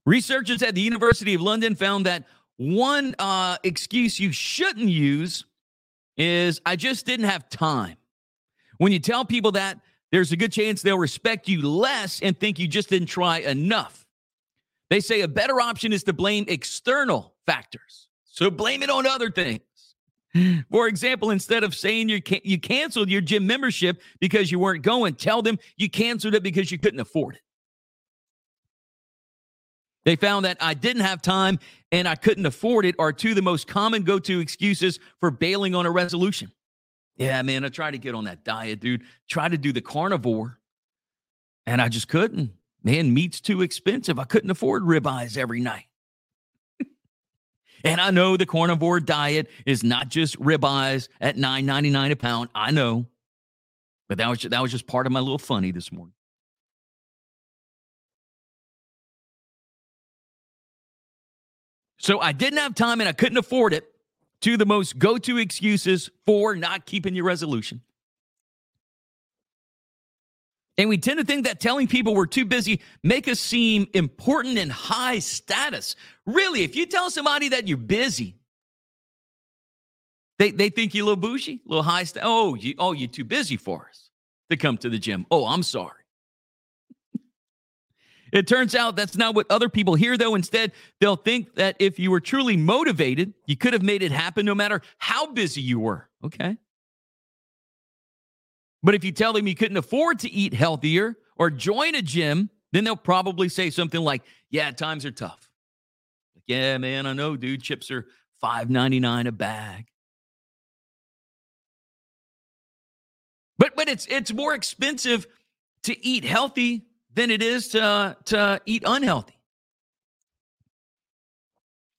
Researchers 0.06 0.62
at 0.62 0.74
the 0.74 0.80
University 0.80 1.34
of 1.34 1.40
London 1.40 1.74
found 1.74 2.06
that 2.06 2.24
one 2.56 3.14
uh, 3.18 3.58
excuse 3.62 4.18
you 4.18 4.32
shouldn't 4.32 4.88
use 4.88 5.44
is 6.16 6.60
I 6.64 6.76
just 6.76 7.04
didn't 7.04 7.26
have 7.26 7.48
time. 7.50 7.96
When 8.78 8.92
you 8.92 8.98
tell 8.98 9.24
people 9.24 9.52
that, 9.52 9.78
there's 10.12 10.32
a 10.32 10.36
good 10.36 10.52
chance 10.52 10.82
they'll 10.82 10.98
respect 10.98 11.48
you 11.48 11.62
less 11.62 12.20
and 12.20 12.38
think 12.38 12.58
you 12.58 12.66
just 12.66 12.88
didn't 12.88 13.08
try 13.08 13.38
enough. 13.38 14.06
They 14.90 15.00
say 15.00 15.20
a 15.20 15.28
better 15.28 15.60
option 15.60 15.92
is 15.92 16.02
to 16.04 16.12
blame 16.12 16.44
external 16.48 17.34
factors. 17.46 18.08
So 18.24 18.50
blame 18.50 18.82
it 18.82 18.90
on 18.90 19.06
other 19.06 19.30
things. 19.30 19.60
For 20.70 20.88
example, 20.88 21.30
instead 21.30 21.64
of 21.64 21.74
saying 21.74 22.08
you 22.08 22.20
can- 22.22 22.40
you 22.44 22.58
canceled 22.58 23.08
your 23.08 23.20
gym 23.20 23.46
membership 23.46 24.02
because 24.20 24.50
you 24.50 24.58
weren't 24.58 24.82
going, 24.82 25.14
tell 25.14 25.42
them 25.42 25.58
you 25.76 25.88
canceled 25.88 26.34
it 26.34 26.42
because 26.42 26.70
you 26.70 26.78
couldn't 26.78 27.00
afford 27.00 27.36
it. 27.36 27.42
They 30.04 30.16
found 30.16 30.44
that 30.44 30.56
I 30.60 30.74
didn't 30.74 31.02
have 31.02 31.20
time 31.20 31.58
and 31.92 32.08
I 32.08 32.14
couldn't 32.14 32.46
afford 32.46 32.86
it 32.86 32.94
are 32.98 33.12
two 33.12 33.30
of 33.30 33.36
the 33.36 33.42
most 33.42 33.66
common 33.66 34.02
go-to 34.02 34.40
excuses 34.40 34.98
for 35.20 35.30
bailing 35.30 35.74
on 35.74 35.86
a 35.86 35.90
resolution. 35.90 36.50
Yeah, 37.20 37.42
man, 37.42 37.66
I 37.66 37.68
tried 37.68 37.90
to 37.90 37.98
get 37.98 38.14
on 38.14 38.24
that 38.24 38.44
diet, 38.44 38.80
dude. 38.80 39.02
Tried 39.28 39.50
to 39.50 39.58
do 39.58 39.74
the 39.74 39.82
carnivore, 39.82 40.58
and 41.66 41.82
I 41.82 41.90
just 41.90 42.08
couldn't. 42.08 42.52
Man, 42.82 43.12
meat's 43.12 43.42
too 43.42 43.60
expensive. 43.60 44.18
I 44.18 44.24
couldn't 44.24 44.50
afford 44.50 44.84
ribeyes 44.84 45.36
every 45.36 45.60
night. 45.60 45.84
and 47.84 48.00
I 48.00 48.10
know 48.10 48.38
the 48.38 48.46
carnivore 48.46 49.00
diet 49.00 49.50
is 49.66 49.84
not 49.84 50.08
just 50.08 50.40
ribeyes 50.40 51.08
at 51.20 51.36
nine 51.36 51.66
ninety 51.66 51.90
nine 51.90 52.10
a 52.10 52.16
pound. 52.16 52.48
I 52.54 52.70
know, 52.70 53.04
but 54.08 54.16
that 54.16 54.30
was 54.30 54.40
that 54.40 54.62
was 54.62 54.70
just 54.70 54.86
part 54.86 55.04
of 55.04 55.12
my 55.12 55.20
little 55.20 55.36
funny 55.38 55.72
this 55.72 55.92
morning. 55.92 56.14
So 61.98 62.18
I 62.18 62.32
didn't 62.32 62.60
have 62.60 62.74
time 62.74 63.00
and 63.00 63.08
I 63.10 63.12
couldn't 63.12 63.36
afford 63.36 63.74
it 63.74 63.89
to 64.42 64.56
the 64.56 64.66
most 64.66 64.98
go 64.98 65.18
to 65.18 65.38
excuses 65.38 66.10
for 66.26 66.56
not 66.56 66.86
keeping 66.86 67.14
your 67.14 67.24
resolution. 67.24 67.82
And 70.78 70.88
we 70.88 70.96
tend 70.96 71.18
to 71.18 71.26
think 71.26 71.44
that 71.44 71.60
telling 71.60 71.88
people 71.88 72.14
we're 72.14 72.26
too 72.26 72.46
busy 72.46 72.80
make 73.02 73.28
us 73.28 73.38
seem 73.38 73.86
important 73.92 74.56
and 74.56 74.72
high 74.72 75.18
status. 75.18 75.94
Really, 76.24 76.62
if 76.62 76.74
you 76.74 76.86
tell 76.86 77.10
somebody 77.10 77.50
that 77.50 77.68
you're 77.68 77.76
busy, 77.76 78.36
they, 80.38 80.52
they 80.52 80.70
think 80.70 80.94
you're 80.94 81.04
a 81.04 81.06
little 81.06 81.20
bougie, 81.20 81.60
a 81.66 81.68
little 81.68 81.82
high 81.82 82.04
status. 82.04 82.26
Oh, 82.26 82.54
you, 82.54 82.74
oh, 82.78 82.92
you're 82.92 83.08
too 83.08 83.24
busy 83.24 83.58
for 83.58 83.88
us 83.90 84.08
to 84.48 84.56
come 84.56 84.78
to 84.78 84.88
the 84.88 84.98
gym. 84.98 85.26
Oh, 85.30 85.46
I'm 85.46 85.62
sorry. 85.62 85.99
It 88.32 88.46
turns 88.46 88.74
out 88.74 88.96
that's 88.96 89.16
not 89.16 89.34
what 89.34 89.46
other 89.50 89.68
people 89.68 89.94
hear, 89.94 90.16
though. 90.16 90.34
Instead, 90.34 90.72
they'll 91.00 91.16
think 91.16 91.54
that 91.54 91.76
if 91.78 91.98
you 91.98 92.10
were 92.10 92.20
truly 92.20 92.56
motivated, 92.56 93.34
you 93.46 93.56
could 93.56 93.72
have 93.72 93.82
made 93.82 94.02
it 94.02 94.12
happen 94.12 94.46
no 94.46 94.54
matter 94.54 94.82
how 94.98 95.26
busy 95.26 95.60
you 95.60 95.80
were. 95.80 96.08
Okay. 96.24 96.56
But 98.82 98.94
if 98.94 99.04
you 99.04 99.12
tell 99.12 99.32
them 99.32 99.46
you 99.46 99.54
couldn't 99.54 99.76
afford 99.76 100.20
to 100.20 100.30
eat 100.30 100.54
healthier 100.54 101.16
or 101.36 101.50
join 101.50 101.94
a 101.94 102.02
gym, 102.02 102.50
then 102.72 102.84
they'll 102.84 102.96
probably 102.96 103.48
say 103.48 103.70
something 103.70 104.00
like, 104.00 104.22
Yeah, 104.50 104.70
times 104.70 105.04
are 105.04 105.10
tough. 105.10 105.48
Like, 106.34 106.44
yeah, 106.46 106.78
man, 106.78 107.06
I 107.06 107.12
know, 107.12 107.36
dude. 107.36 107.62
Chips 107.62 107.90
are 107.90 108.06
$5.99 108.42 109.26
a 109.28 109.32
bag. 109.32 109.86
But 113.58 113.76
but 113.76 113.90
it's 113.90 114.06
it's 114.06 114.32
more 114.32 114.54
expensive 114.54 115.26
to 115.82 116.06
eat 116.06 116.24
healthy 116.24 116.86
than 117.14 117.30
it 117.30 117.42
is 117.42 117.68
to, 117.68 118.16
to 118.26 118.60
eat 118.66 118.82
unhealthy. 118.86 119.34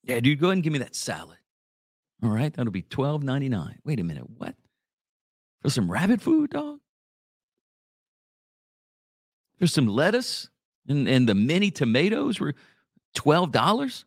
Yeah, 0.04 0.20
dude, 0.20 0.40
go 0.40 0.48
ahead 0.48 0.54
and 0.54 0.62
give 0.62 0.72
me 0.72 0.80
that 0.80 0.96
salad. 0.96 1.38
All 2.24 2.30
right, 2.30 2.52
that'll 2.52 2.72
be 2.72 2.82
twelve 2.82 3.22
ninety 3.22 3.48
nine. 3.48 3.78
Wait 3.84 4.00
a 4.00 4.04
minute, 4.04 4.24
what? 4.38 4.54
For 5.62 5.70
some 5.70 5.90
rabbit 5.90 6.20
food, 6.20 6.50
dog? 6.50 6.78
There's 9.58 9.72
some 9.72 9.86
lettuce 9.86 10.48
and, 10.88 11.08
and 11.08 11.28
the 11.28 11.34
mini 11.34 11.70
tomatoes 11.70 12.40
were 12.40 12.54
twelve 13.14 13.52
dollars. 13.52 14.04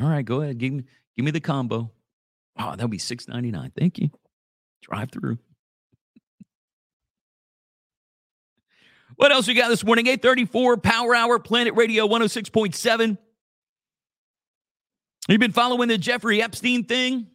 All 0.00 0.08
right, 0.08 0.24
go 0.24 0.40
ahead, 0.42 0.58
give 0.58 0.72
me 0.72 0.84
give 1.16 1.24
me 1.24 1.30
the 1.30 1.40
combo. 1.40 1.90
Oh, 2.58 2.70
that'll 2.70 2.88
be 2.88 2.98
six 2.98 3.28
ninety 3.28 3.50
nine. 3.50 3.72
Thank 3.76 3.98
you. 3.98 4.10
Drive 4.82 5.10
through. 5.10 5.38
What 9.16 9.32
else 9.32 9.46
we 9.46 9.54
got 9.54 9.68
this 9.68 9.84
morning? 9.84 10.06
834 10.06 10.78
Power 10.78 11.14
Hour, 11.14 11.38
Planet 11.38 11.74
Radio 11.74 12.06
106.7. 12.08 13.18
You've 15.28 15.40
been 15.40 15.52
following 15.52 15.88
the 15.88 15.98
Jeffrey 15.98 16.42
Epstein 16.42 16.84
thing? 16.84 17.28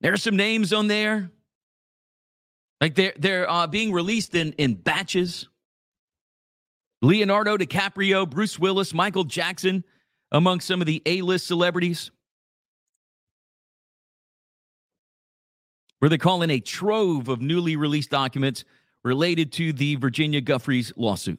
There's 0.00 0.22
some 0.22 0.36
names 0.36 0.72
on 0.72 0.88
there. 0.88 1.30
Like 2.80 2.96
they're 2.96 3.12
they're 3.16 3.48
uh, 3.48 3.68
being 3.68 3.92
released 3.92 4.34
in 4.34 4.52
in 4.54 4.74
batches. 4.74 5.48
Leonardo 7.02 7.56
DiCaprio, 7.56 8.28
Bruce 8.28 8.58
Willis, 8.58 8.94
Michael 8.94 9.24
Jackson, 9.24 9.84
among 10.30 10.60
some 10.60 10.80
of 10.80 10.86
the 10.86 11.02
A-list 11.06 11.46
celebrities. 11.46 12.10
Where 16.02 16.08
they 16.08 16.18
call 16.18 16.42
in 16.42 16.50
a 16.50 16.58
trove 16.58 17.28
of 17.28 17.40
newly 17.40 17.76
released 17.76 18.10
documents 18.10 18.64
related 19.04 19.52
to 19.52 19.72
the 19.72 19.94
Virginia 19.94 20.40
Giuffre's 20.40 20.92
lawsuit. 20.96 21.38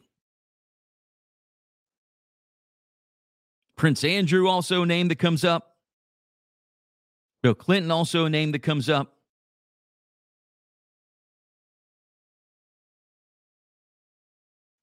Prince 3.75 4.05
Andrew 4.05 4.47
also 4.47 4.83
a 4.83 4.85
name 4.85 5.09
that 5.09 5.19
comes 5.19 5.43
up. 5.43 5.75
Bill 7.41 7.53
Clinton 7.53 7.91
also 7.91 8.23
a 8.23 8.29
name 8.29 8.53
that 8.53 8.59
comes 8.59 8.87
up. 8.87 9.17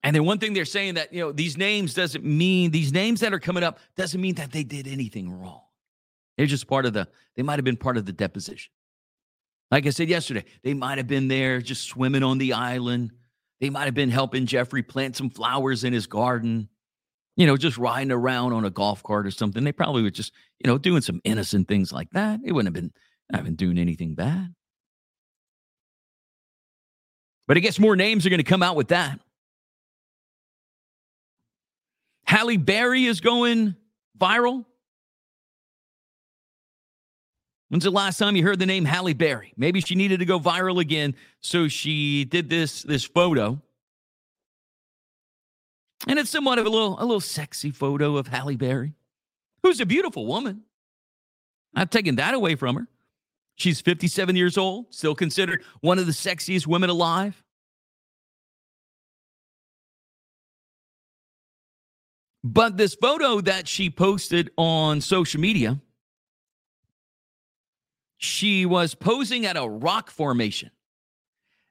And 0.02 0.14
then 0.14 0.26
one 0.26 0.38
thing 0.38 0.52
they're 0.52 0.66
saying 0.66 0.94
that, 0.94 1.10
you 1.10 1.20
know, 1.22 1.32
these 1.32 1.56
names 1.56 1.94
doesn't 1.94 2.22
mean 2.22 2.70
these 2.70 2.92
names 2.92 3.20
that 3.20 3.32
are 3.32 3.40
coming 3.40 3.62
up 3.62 3.78
doesn't 3.96 4.20
mean 4.20 4.34
that 4.34 4.52
they 4.52 4.62
did 4.62 4.86
anything 4.86 5.40
wrong. 5.40 5.62
They're 6.36 6.44
just 6.44 6.66
part 6.66 6.84
of 6.84 6.92
the, 6.92 7.08
they 7.34 7.42
might 7.42 7.56
have 7.56 7.64
been 7.64 7.78
part 7.78 7.96
of 7.96 8.04
the 8.04 8.12
deposition. 8.12 8.70
Like 9.70 9.86
I 9.86 9.90
said 9.90 10.08
yesterday, 10.08 10.44
they 10.64 10.74
might 10.74 10.98
have 10.98 11.06
been 11.06 11.28
there 11.28 11.60
just 11.60 11.84
swimming 11.84 12.22
on 12.22 12.38
the 12.38 12.52
island. 12.54 13.12
They 13.60 13.70
might 13.70 13.84
have 13.84 13.94
been 13.94 14.10
helping 14.10 14.46
Jeffrey 14.46 14.82
plant 14.82 15.16
some 15.16 15.30
flowers 15.30 15.84
in 15.84 15.92
his 15.92 16.06
garden, 16.06 16.68
you 17.36 17.46
know, 17.46 17.56
just 17.56 17.78
riding 17.78 18.10
around 18.10 18.52
on 18.52 18.64
a 18.64 18.70
golf 18.70 19.02
cart 19.02 19.26
or 19.26 19.30
something. 19.30 19.62
They 19.62 19.72
probably 19.72 20.02
were 20.02 20.10
just, 20.10 20.32
you 20.58 20.68
know, 20.68 20.78
doing 20.78 21.02
some 21.02 21.20
innocent 21.24 21.68
things 21.68 21.92
like 21.92 22.10
that. 22.12 22.40
They 22.42 22.50
wouldn't 22.52 22.74
have 22.74 22.82
been 22.82 22.92
having 23.32 23.54
doing 23.54 23.78
anything 23.78 24.14
bad. 24.14 24.54
But 27.46 27.56
I 27.56 27.60
guess 27.60 27.78
more 27.78 27.96
names 27.96 28.26
are 28.26 28.30
going 28.30 28.38
to 28.38 28.44
come 28.44 28.62
out 28.62 28.76
with 28.76 28.88
that. 28.88 29.20
Halle 32.24 32.56
Berry 32.56 33.04
is 33.06 33.20
going 33.20 33.74
viral. 34.18 34.64
When's 37.70 37.84
the 37.84 37.90
last 37.90 38.18
time 38.18 38.34
you 38.34 38.42
heard 38.42 38.58
the 38.58 38.66
name 38.66 38.84
Halle 38.84 39.14
Berry? 39.14 39.54
Maybe 39.56 39.80
she 39.80 39.94
needed 39.94 40.18
to 40.18 40.26
go 40.26 40.40
viral 40.40 40.80
again, 40.80 41.14
so 41.40 41.68
she 41.68 42.24
did 42.24 42.50
this 42.50 42.82
this 42.82 43.04
photo. 43.04 43.62
And 46.08 46.18
it's 46.18 46.30
somewhat 46.30 46.58
of 46.58 46.66
a 46.66 46.68
little 46.68 47.00
a 47.00 47.04
little 47.04 47.20
sexy 47.20 47.70
photo 47.70 48.16
of 48.16 48.26
Halle 48.26 48.56
Berry, 48.56 48.94
who's 49.62 49.78
a 49.80 49.86
beautiful 49.86 50.26
woman. 50.26 50.62
I've 51.76 51.90
taken 51.90 52.16
that 52.16 52.34
away 52.34 52.56
from 52.56 52.74
her. 52.74 52.88
She's 53.54 53.80
57 53.80 54.34
years 54.34 54.58
old, 54.58 54.86
still 54.92 55.14
considered 55.14 55.62
one 55.80 56.00
of 56.00 56.06
the 56.06 56.12
sexiest 56.12 56.66
women 56.66 56.90
alive. 56.90 57.40
But 62.42 62.78
this 62.78 62.96
photo 62.96 63.40
that 63.42 63.68
she 63.68 63.90
posted 63.90 64.50
on 64.56 65.00
social 65.00 65.40
media, 65.40 65.78
she 68.22 68.66
was 68.66 68.94
posing 68.94 69.46
at 69.46 69.56
a 69.56 69.66
rock 69.66 70.10
formation. 70.10 70.70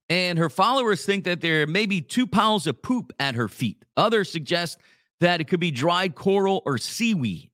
And 0.10 0.40
her 0.40 0.50
followers 0.50 1.06
think 1.06 1.26
that 1.26 1.42
there 1.42 1.68
may 1.68 1.86
be 1.86 2.02
two 2.02 2.26
piles 2.26 2.66
of 2.66 2.82
poop 2.82 3.14
at 3.20 3.36
her 3.36 3.48
feet. 3.48 3.86
Others 3.96 4.32
suggest 4.32 4.80
that 5.20 5.42
it 5.42 5.48
could 5.48 5.60
be 5.60 5.70
dried 5.70 6.16
coral 6.16 6.64
or 6.66 6.80
seaweed. 6.80 7.52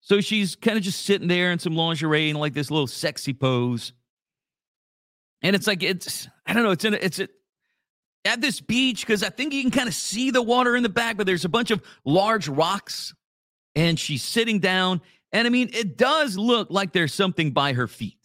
So 0.00 0.22
she's 0.22 0.56
kind 0.56 0.78
of 0.78 0.82
just 0.82 1.04
sitting 1.04 1.28
there 1.28 1.52
in 1.52 1.58
some 1.58 1.76
lingerie 1.76 2.30
and 2.30 2.40
like 2.40 2.54
this 2.54 2.70
little 2.70 2.86
sexy 2.86 3.34
pose. 3.34 3.92
And 5.42 5.54
it's 5.54 5.66
like 5.66 5.82
it's 5.82 6.28
I 6.46 6.54
don't 6.54 6.62
know, 6.62 6.70
it's 6.70 6.84
in 6.86 6.94
a, 6.94 6.96
it's 6.96 7.18
a, 7.18 7.28
at 8.24 8.40
this 8.40 8.62
beach 8.62 9.06
because 9.06 9.22
I 9.22 9.28
think 9.28 9.52
you 9.52 9.60
can 9.60 9.70
kind 9.70 9.88
of 9.88 9.94
see 9.94 10.30
the 10.30 10.40
water 10.40 10.76
in 10.76 10.82
the 10.82 10.88
back, 10.88 11.18
but 11.18 11.26
there's 11.26 11.44
a 11.44 11.50
bunch 11.50 11.70
of 11.70 11.82
large 12.06 12.48
rocks 12.48 13.12
and 13.76 14.00
she's 14.00 14.24
sitting 14.24 14.58
down. 14.58 15.02
And 15.32 15.46
I 15.46 15.50
mean, 15.50 15.70
it 15.72 15.96
does 15.96 16.36
look 16.36 16.68
like 16.70 16.92
there's 16.92 17.12
something 17.12 17.50
by 17.50 17.72
her 17.72 17.86
feet. 17.86 18.16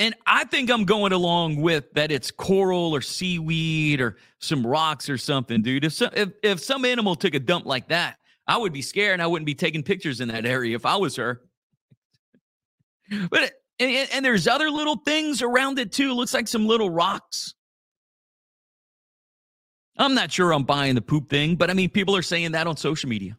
And 0.00 0.14
I 0.26 0.44
think 0.44 0.70
I'm 0.70 0.84
going 0.84 1.12
along 1.12 1.60
with 1.60 1.92
that 1.94 2.12
it's 2.12 2.30
coral 2.30 2.94
or 2.94 3.00
seaweed 3.00 4.00
or 4.00 4.16
some 4.38 4.64
rocks 4.64 5.08
or 5.08 5.18
something, 5.18 5.60
dude. 5.60 5.84
If 5.84 5.92
some, 5.92 6.10
if, 6.14 6.28
if 6.42 6.60
some 6.60 6.84
animal 6.84 7.16
took 7.16 7.34
a 7.34 7.40
dump 7.40 7.66
like 7.66 7.88
that, 7.88 8.16
I 8.46 8.56
would 8.56 8.72
be 8.72 8.82
scared 8.82 9.14
and 9.14 9.22
I 9.22 9.26
wouldn't 9.26 9.46
be 9.46 9.54
taking 9.54 9.82
pictures 9.82 10.20
in 10.20 10.28
that 10.28 10.46
area 10.46 10.76
if 10.76 10.86
I 10.86 10.96
was 10.96 11.16
her. 11.16 11.42
But 13.30 13.52
and, 13.80 14.08
and 14.12 14.24
there's 14.24 14.46
other 14.46 14.70
little 14.70 14.96
things 14.96 15.42
around 15.42 15.78
it 15.78 15.92
too. 15.92 16.10
It 16.10 16.14
looks 16.14 16.34
like 16.34 16.48
some 16.48 16.66
little 16.66 16.90
rocks. 16.90 17.54
I'm 19.98 20.14
not 20.14 20.30
sure 20.30 20.52
I'm 20.52 20.62
buying 20.62 20.94
the 20.94 21.00
poop 21.00 21.28
thing, 21.28 21.56
but 21.56 21.70
I 21.70 21.74
mean, 21.74 21.90
people 21.90 22.16
are 22.16 22.22
saying 22.22 22.52
that 22.52 22.66
on 22.66 22.76
social 22.76 23.08
media. 23.08 23.36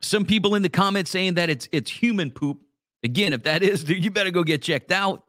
Some 0.00 0.24
people 0.24 0.54
in 0.54 0.62
the 0.62 0.68
comments 0.68 1.10
saying 1.10 1.34
that 1.34 1.50
it's 1.50 1.68
it's 1.72 1.90
human 1.90 2.30
poop. 2.30 2.60
Again, 3.02 3.32
if 3.32 3.42
that 3.42 3.62
is, 3.62 3.84
dude, 3.84 4.04
you 4.04 4.10
better 4.10 4.30
go 4.30 4.44
get 4.44 4.62
checked 4.62 4.92
out. 4.92 5.24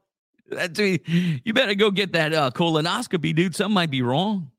That's 0.50 0.80
you 0.80 1.54
better 1.54 1.76
go 1.76 1.92
get 1.92 2.14
that 2.14 2.34
uh, 2.34 2.52
colonoscopy, 2.52 3.36
dude. 3.36 3.56
Something 3.56 3.74
might 3.74 3.90
be 3.90 4.02
wrong. 4.02 4.52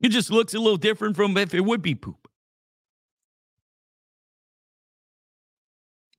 It 0.00 0.10
just 0.10 0.30
looks 0.30 0.54
a 0.54 0.58
little 0.58 0.76
different 0.76 1.16
from 1.16 1.36
if 1.36 1.54
it 1.54 1.60
would 1.60 1.82
be 1.82 1.94
poop. 1.94 2.28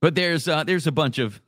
But 0.02 0.16
there's 0.16 0.47
uh, 0.47 0.64
there's 0.64 0.88
a 0.88 0.91
bunch 0.91 1.20
of 1.20 1.39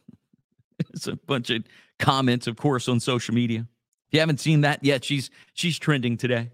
there's 0.94 1.08
a 1.08 1.16
bunch 1.16 1.50
of 1.50 1.64
comments, 2.00 2.48
of 2.48 2.56
course, 2.56 2.88
on 2.88 3.00
social 3.00 3.34
media. 3.34 3.68
If 4.08 4.14
you 4.14 4.20
haven't 4.20 4.40
seen 4.40 4.62
that 4.62 4.84
yet, 4.84 5.04
she's 5.04 5.30
she's 5.54 5.80
trending 5.80 6.18
today. 6.18 6.52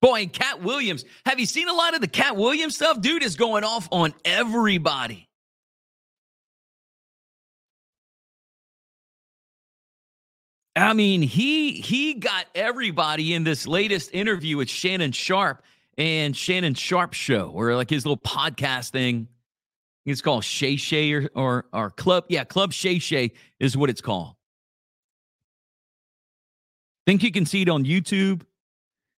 Boy, 0.00 0.22
and 0.22 0.32
Katt 0.32 0.62
Williams. 0.62 1.04
Have 1.26 1.38
you 1.38 1.46
seen 1.46 1.68
a 1.68 1.74
lot 1.74 1.94
of 1.94 2.00
the 2.00 2.08
Katt 2.08 2.36
Williams 2.36 2.74
stuff? 2.74 3.00
Dude 3.00 3.22
is 3.22 3.36
going 3.36 3.64
off 3.64 3.88
on 3.92 4.14
everybody. 4.24 5.28
I 10.76 10.92
mean, 10.94 11.20
he 11.20 11.72
he 11.72 12.14
got 12.14 12.46
everybody 12.54 13.34
in 13.34 13.44
this 13.44 13.66
latest 13.66 14.14
interview 14.14 14.56
with 14.56 14.70
Shannon 14.70 15.12
Sharpe 15.12 15.62
and 15.98 16.34
Shannon 16.34 16.74
Sharpe 16.74 17.12
show, 17.12 17.50
or 17.52 17.74
like 17.74 17.90
his 17.90 18.06
little 18.06 18.16
podcast 18.16 18.90
thing. 18.90 19.28
It's 20.10 20.22
called 20.22 20.44
Shay 20.44 20.76
Shay 20.76 21.12
or, 21.12 21.30
or 21.34 21.66
or 21.72 21.90
Club. 21.90 22.24
Yeah, 22.28 22.44
Club 22.44 22.72
Shay 22.72 22.98
Shay 22.98 23.32
is 23.58 23.76
what 23.76 23.90
it's 23.90 24.00
called. 24.00 24.34
Think 27.06 27.22
you 27.22 27.32
can 27.32 27.46
see 27.46 27.62
it 27.62 27.68
on 27.68 27.84
YouTube. 27.84 28.42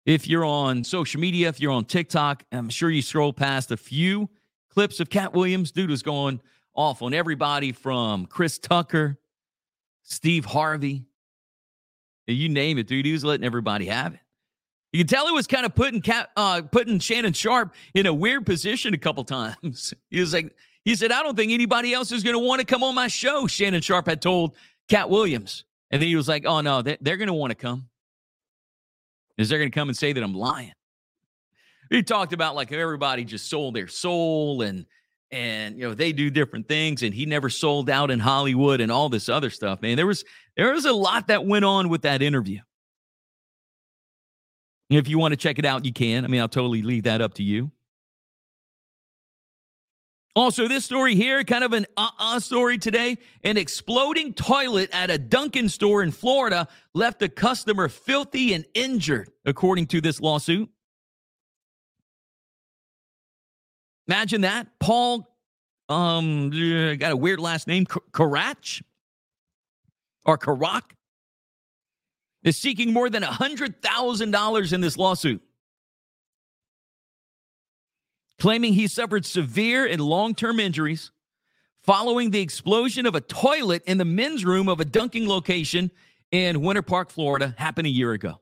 If 0.06 0.28
you're 0.28 0.46
on 0.46 0.84
social 0.84 1.22
media, 1.22 1.50
if 1.50 1.60
you're 1.60 1.72
on 1.72 1.86
TikTok, 1.86 2.44
I'm 2.52 2.70
sure 2.70 2.90
you 2.90 3.02
scroll 3.02 3.34
past 3.34 3.72
a 3.72 3.78
few 3.78 4.30
clips 4.70 5.00
of 5.00 5.10
Katt 5.10 5.34
Williams. 5.34 5.72
Dude 5.72 5.90
was 5.90 6.02
going 6.02 6.42
off 6.74 7.02
on 7.02 7.14
everybody 7.14 7.72
from 7.72 8.26
Chris 8.26 8.58
Tucker, 8.58 9.20
Steve 10.04 10.46
Harvey. 10.46 11.06
You 12.28 12.50
name 12.50 12.78
it, 12.78 12.88
dude. 12.88 13.06
He 13.06 13.12
was 13.12 13.24
letting 13.24 13.46
everybody 13.46 13.86
have 13.88 14.14
it. 14.14 14.20
You 14.94 15.00
can 15.00 15.08
tell 15.08 15.26
he 15.26 15.32
was 15.32 15.48
kind 15.48 15.66
of 15.66 15.74
putting 15.74 16.02
Katt, 16.02 16.30
uh, 16.36 16.62
putting 16.64 17.00
Shannon 17.00 17.34
Sharpe 17.34 17.74
in 17.94 18.06
a 18.06 18.14
weird 18.14 18.46
position 18.46 18.94
a 18.94 18.98
couple 18.98 19.24
times. 19.26 19.94
he 20.10 20.20
was 20.20 20.34
like, 20.34 20.54
he 20.84 20.96
said, 20.96 21.12
I 21.12 21.22
don't 21.22 21.36
think 21.36 21.52
anybody 21.52 21.94
else 21.94 22.12
is 22.12 22.24
going 22.24 22.36
to 22.36 22.40
want 22.40 22.60
to 22.60 22.66
come 22.66 22.84
on 22.84 22.96
my 22.96 23.08
show. 23.08 23.48
Shannon 23.48 23.82
Sharpe 23.82 24.08
had 24.08 24.22
told 24.22 24.56
Katt 24.90 25.10
Williams. 25.10 25.64
And 25.92 26.02
then 26.02 26.08
he 26.08 26.16
was 26.16 26.28
like, 26.28 26.46
oh, 26.46 26.62
no, 26.62 26.82
they're, 26.82 27.18
going 27.18 27.28
to 27.28 27.34
want 27.34 27.52
to 27.52 27.56
come. 27.56 27.90
Is 29.38 29.50
they're 29.50 29.60
going 29.60 29.72
to 29.72 29.76
come 29.76 29.90
and 29.90 29.98
say 29.98 30.14
that 30.14 30.24
I'm 30.24 30.34
lying? 30.34 30.74
He 31.90 32.04
talked 32.04 32.32
about 32.32 32.56
like 32.56 32.72
everybody 32.72 33.26
just 33.26 33.50
sold 33.50 33.76
their 33.76 33.90
soul 33.90 34.62
and 34.62 34.86
and 35.30 35.78
you 35.78 35.88
know 35.88 35.94
they 35.94 36.12
do 36.12 36.30
different 36.30 36.68
things 36.68 37.04
and 37.04 37.14
he 37.14 37.26
never 37.26 37.50
sold 37.50 37.90
out 37.90 38.12
in 38.12 38.20
Hollywood 38.20 38.82
and 38.82 38.92
all 38.92 39.10
this 39.10 39.30
other 39.30 39.50
stuff 39.50 39.82
man 39.82 39.96
there 39.96 40.08
was 40.08 40.26
there 40.58 40.74
was 40.74 40.86
a 40.86 40.92
lot 40.92 41.28
that 41.28 41.46
went 41.46 41.64
on 41.64 41.88
with 41.90 42.02
that 42.02 42.22
interview 42.22 42.60
if 44.90 45.08
you 45.08 45.18
want 45.18 45.32
to 45.32 45.38
check 45.38 45.58
it 45.58 45.66
out 45.66 45.86
you 45.86 45.94
can 45.94 46.26
I 46.26 46.28
mean 46.28 46.42
I'll 46.42 46.50
totally 46.50 46.82
leave 46.82 47.04
that 47.04 47.22
up 47.22 47.34
to 47.36 47.44
you 47.44 47.72
also, 50.34 50.70
this 50.70 50.86
story 50.86 51.16
here, 51.16 51.44
kind 51.44 51.64
of 51.64 51.74
an 51.74 51.86
uh 51.98 52.10
uh 52.18 52.40
story 52.40 52.78
today. 52.78 53.18
An 53.44 53.58
exploding 53.58 54.34
toilet 54.34 54.90
at 54.94 55.10
a 55.10 55.18
Dunkin' 55.18 55.68
store 55.68 56.04
in 56.04 56.12
Florida 56.12 56.70
left 56.94 57.22
a 57.22 57.28
customer 57.28 57.90
filthy 57.90 58.54
and 58.54 58.66
injured, 58.74 59.30
according 59.46 59.88
to 59.88 60.00
this 60.00 60.22
lawsuit. 60.22 60.70
Imagine 64.08 64.42
that. 64.42 64.68
Paul, 64.80 65.28
um, 65.90 66.50
got 66.98 67.12
a 67.12 67.18
weird 67.18 67.42
last 67.42 67.68
name, 67.68 67.86
Karach 67.86 68.82
or 70.26 70.38
Karak, 70.38 70.84
is 72.44 72.58
seeking 72.58 72.94
more 72.94 73.10
than 73.10 73.24
$100,000 73.24 74.74
in 74.74 74.82
this 74.82 74.98
lawsuit 74.98 75.42
claiming 78.42 78.74
he 78.74 78.88
suffered 78.88 79.24
severe 79.24 79.86
and 79.86 80.02
long 80.02 80.34
term 80.34 80.60
injuries 80.60 81.12
following 81.84 82.32
the 82.32 82.42
explosion 82.42 83.06
of 83.06 83.14
a 83.14 83.22
toilet 83.22 83.84
in 83.86 84.00
the 84.00 84.06
men's 84.06 84.44
room 84.44 84.68
of 84.68 84.80
a 84.80 84.86
Dunkin' 84.86 85.28
location 85.28 85.92
in 86.32 86.60
Winter 86.62 86.82
Park, 86.82 87.12
Florida, 87.12 87.54
happened 87.60 87.86
a 87.86 87.92
year 87.92 88.14
ago. 88.14 88.42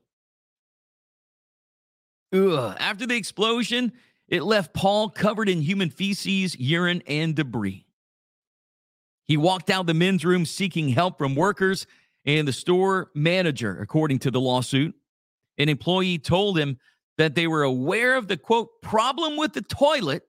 Ugh. 2.32 2.74
After 2.80 3.06
the 3.06 3.14
explosion, 3.14 3.92
it 4.26 4.42
left 4.42 4.72
Paul 4.72 5.10
covered 5.10 5.50
in 5.50 5.60
human 5.60 5.90
feces, 5.90 6.58
urine, 6.58 7.02
and 7.06 7.34
debris. 7.34 7.84
He 9.26 9.36
walked 9.36 9.68
out 9.68 9.84
the 9.84 9.92
men's 9.92 10.24
room 10.24 10.46
seeking 10.46 10.88
help 10.88 11.18
from 11.18 11.34
workers 11.34 11.86
and 12.24 12.48
the 12.48 12.54
store 12.54 13.10
manager, 13.14 13.78
according 13.78 14.20
to 14.20 14.30
the 14.30 14.40
lawsuit. 14.40 14.94
An 15.58 15.68
employee 15.68 16.16
told 16.16 16.58
him 16.58 16.78
that 17.20 17.34
they 17.34 17.46
were 17.46 17.62
aware 17.62 18.16
of 18.16 18.28
the 18.28 18.36
quote 18.38 18.80
problem 18.80 19.36
with 19.36 19.52
the 19.52 19.60
toilet 19.60 20.22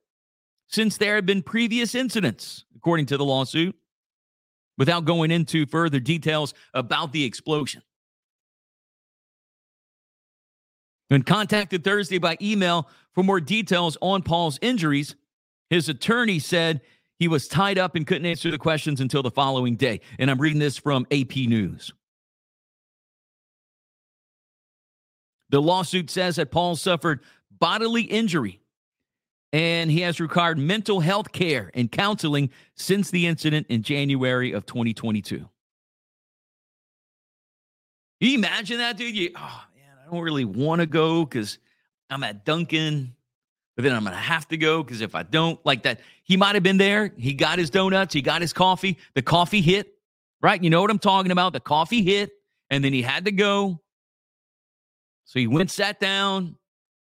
since 0.67 0.97
there 0.97 1.15
had 1.15 1.25
been 1.25 1.41
previous 1.41 1.95
incidents, 1.95 2.65
according 2.75 3.05
to 3.05 3.15
the 3.15 3.23
lawsuit, 3.23 3.73
without 4.77 5.05
going 5.05 5.31
into 5.31 5.65
further 5.65 6.01
details 6.01 6.53
about 6.73 7.13
the 7.13 7.23
explosion. 7.23 7.81
When 11.07 11.23
contacted 11.23 11.85
Thursday 11.85 12.17
by 12.17 12.37
email 12.41 12.89
for 13.13 13.23
more 13.23 13.39
details 13.39 13.97
on 14.01 14.21
Paul's 14.21 14.59
injuries, 14.61 15.15
his 15.69 15.87
attorney 15.87 16.39
said 16.39 16.81
he 17.19 17.29
was 17.29 17.47
tied 17.47 17.77
up 17.77 17.95
and 17.95 18.05
couldn't 18.05 18.25
answer 18.25 18.51
the 18.51 18.57
questions 18.57 18.99
until 18.99 19.23
the 19.23 19.31
following 19.31 19.77
day. 19.77 20.01
And 20.19 20.29
I'm 20.29 20.41
reading 20.41 20.59
this 20.59 20.77
from 20.77 21.07
AP 21.09 21.37
News. 21.37 21.93
The 25.51 25.61
lawsuit 25.61 26.09
says 26.09 26.37
that 26.37 26.49
Paul 26.49 26.75
suffered 26.75 27.19
bodily 27.59 28.03
injury 28.03 28.61
and 29.53 29.91
he 29.91 30.01
has 30.01 30.19
required 30.19 30.57
mental 30.57 31.01
health 31.01 31.31
care 31.31 31.71
and 31.73 31.91
counseling 31.91 32.49
since 32.75 33.11
the 33.11 33.27
incident 33.27 33.67
in 33.69 33.83
January 33.83 34.53
of 34.53 34.65
2022. 34.65 35.37
Can 35.37 35.49
you 38.19 38.37
imagine 38.37 38.77
that, 38.77 38.97
dude? 38.97 39.15
You, 39.15 39.31
oh 39.35 39.63
man, 39.75 39.97
I 39.99 40.11
don't 40.11 40.21
really 40.21 40.45
want 40.45 40.79
to 40.79 40.85
go 40.85 41.25
because 41.25 41.57
I'm 42.09 42.23
at 42.23 42.45
Dunkin', 42.45 43.13
but 43.75 43.83
then 43.83 43.93
I'm 43.93 44.03
gonna 44.03 44.15
have 44.15 44.47
to 44.49 44.57
go 44.57 44.83
because 44.83 45.01
if 45.01 45.15
I 45.15 45.23
don't, 45.23 45.59
like 45.65 45.83
that, 45.83 45.99
he 46.23 46.37
might 46.37 46.55
have 46.55 46.63
been 46.63 46.77
there. 46.77 47.11
He 47.17 47.33
got 47.33 47.59
his 47.59 47.69
donuts, 47.69 48.13
he 48.13 48.21
got 48.21 48.41
his 48.41 48.53
coffee. 48.53 48.97
The 49.15 49.21
coffee 49.21 49.61
hit, 49.61 49.95
right? 50.41 50.63
You 50.63 50.69
know 50.69 50.81
what 50.81 50.91
I'm 50.91 50.99
talking 50.99 51.31
about? 51.31 51.51
The 51.51 51.59
coffee 51.59 52.03
hit, 52.03 52.31
and 52.69 52.83
then 52.83 52.93
he 52.93 53.01
had 53.01 53.25
to 53.25 53.31
go. 53.31 53.81
So 55.25 55.39
he 55.39 55.47
went, 55.47 55.71
sat 55.71 55.99
down, 55.99 56.57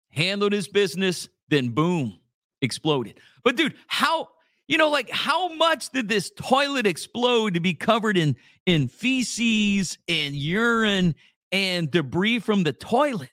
handled 0.10 0.54
his 0.54 0.68
business, 0.68 1.28
then 1.50 1.70
boom, 1.70 2.20
exploded. 2.62 3.20
But 3.44 3.56
dude, 3.56 3.76
how 3.88 4.30
you 4.68 4.78
know 4.78 4.90
like 4.90 5.10
how 5.10 5.54
much 5.54 5.90
did 5.90 6.08
this 6.08 6.32
toilet 6.36 6.86
explode 6.86 7.56
to 7.56 7.60
be 7.60 7.74
covered 7.74 8.18
in 8.18 8.36
in 8.66 8.88
feces 8.88 9.98
and 10.08 10.36
urine 10.36 11.16
and 11.52 11.90
debris 11.90 12.40
from 12.40 12.64
the 12.64 12.74
toilet? 12.74 13.32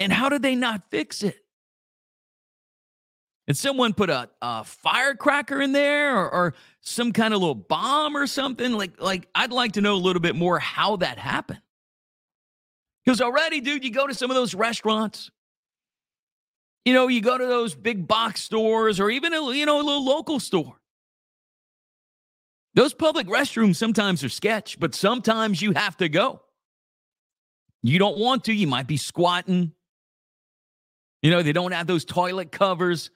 And 0.00 0.12
how 0.12 0.28
did 0.28 0.42
they 0.42 0.54
not 0.54 0.90
fix 0.90 1.22
it? 1.22 1.36
And 3.48 3.56
someone 3.56 3.94
put 3.94 4.10
a, 4.10 4.28
a 4.42 4.64
firecracker 4.64 5.62
in 5.62 5.72
there 5.72 6.16
or, 6.16 6.32
or 6.32 6.54
some 6.80 7.12
kind 7.12 7.32
of 7.32 7.40
little 7.40 7.54
bomb 7.54 8.16
or 8.16 8.26
something. 8.26 8.72
Like, 8.72 9.00
like 9.00 9.28
I'd 9.34 9.52
like 9.52 9.72
to 9.72 9.80
know 9.80 9.94
a 9.94 9.96
little 9.96 10.20
bit 10.20 10.34
more 10.34 10.58
how 10.58 10.96
that 10.96 11.18
happened. 11.18 11.60
Because 13.06 13.20
already, 13.20 13.60
dude, 13.60 13.84
you 13.84 13.92
go 13.92 14.08
to 14.08 14.14
some 14.14 14.30
of 14.30 14.34
those 14.34 14.52
restaurants, 14.52 15.30
you 16.84 16.92
know, 16.92 17.06
you 17.06 17.20
go 17.20 17.38
to 17.38 17.46
those 17.46 17.74
big 17.74 18.06
box 18.06 18.42
stores 18.42 18.98
or 18.98 19.10
even 19.10 19.32
a, 19.32 19.52
you 19.52 19.64
know, 19.64 19.80
a 19.80 19.82
little 19.82 20.04
local 20.04 20.40
store. 20.40 20.74
Those 22.74 22.92
public 22.92 23.28
restrooms 23.28 23.76
sometimes 23.76 24.22
are 24.22 24.28
sketch, 24.28 24.78
but 24.78 24.94
sometimes 24.94 25.62
you 25.62 25.72
have 25.72 25.96
to 25.98 26.08
go. 26.08 26.42
You 27.82 27.98
don't 27.98 28.18
want 28.18 28.44
to, 28.44 28.52
you 28.52 28.66
might 28.66 28.88
be 28.88 28.96
squatting. 28.96 29.72
You 31.22 31.30
know, 31.30 31.42
they 31.42 31.52
don't 31.52 31.72
have 31.72 31.86
those 31.86 32.04
toilet 32.04 32.52
covers. 32.52 33.10